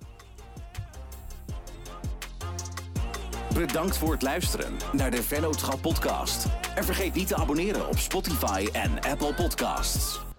Bedankt 3.55 3.97
voor 3.97 4.13
het 4.13 4.23
luisteren 4.23 4.77
naar 4.93 5.11
de 5.11 5.23
Vennootschap 5.23 5.81
podcast. 5.81 6.47
En 6.75 6.85
vergeet 6.85 7.15
niet 7.15 7.29
te 7.29 7.37
abonneren 7.37 7.89
op 7.89 7.99
Spotify 7.99 8.69
en 8.73 9.01
Apple 9.01 9.35
Podcasts. 9.35 10.30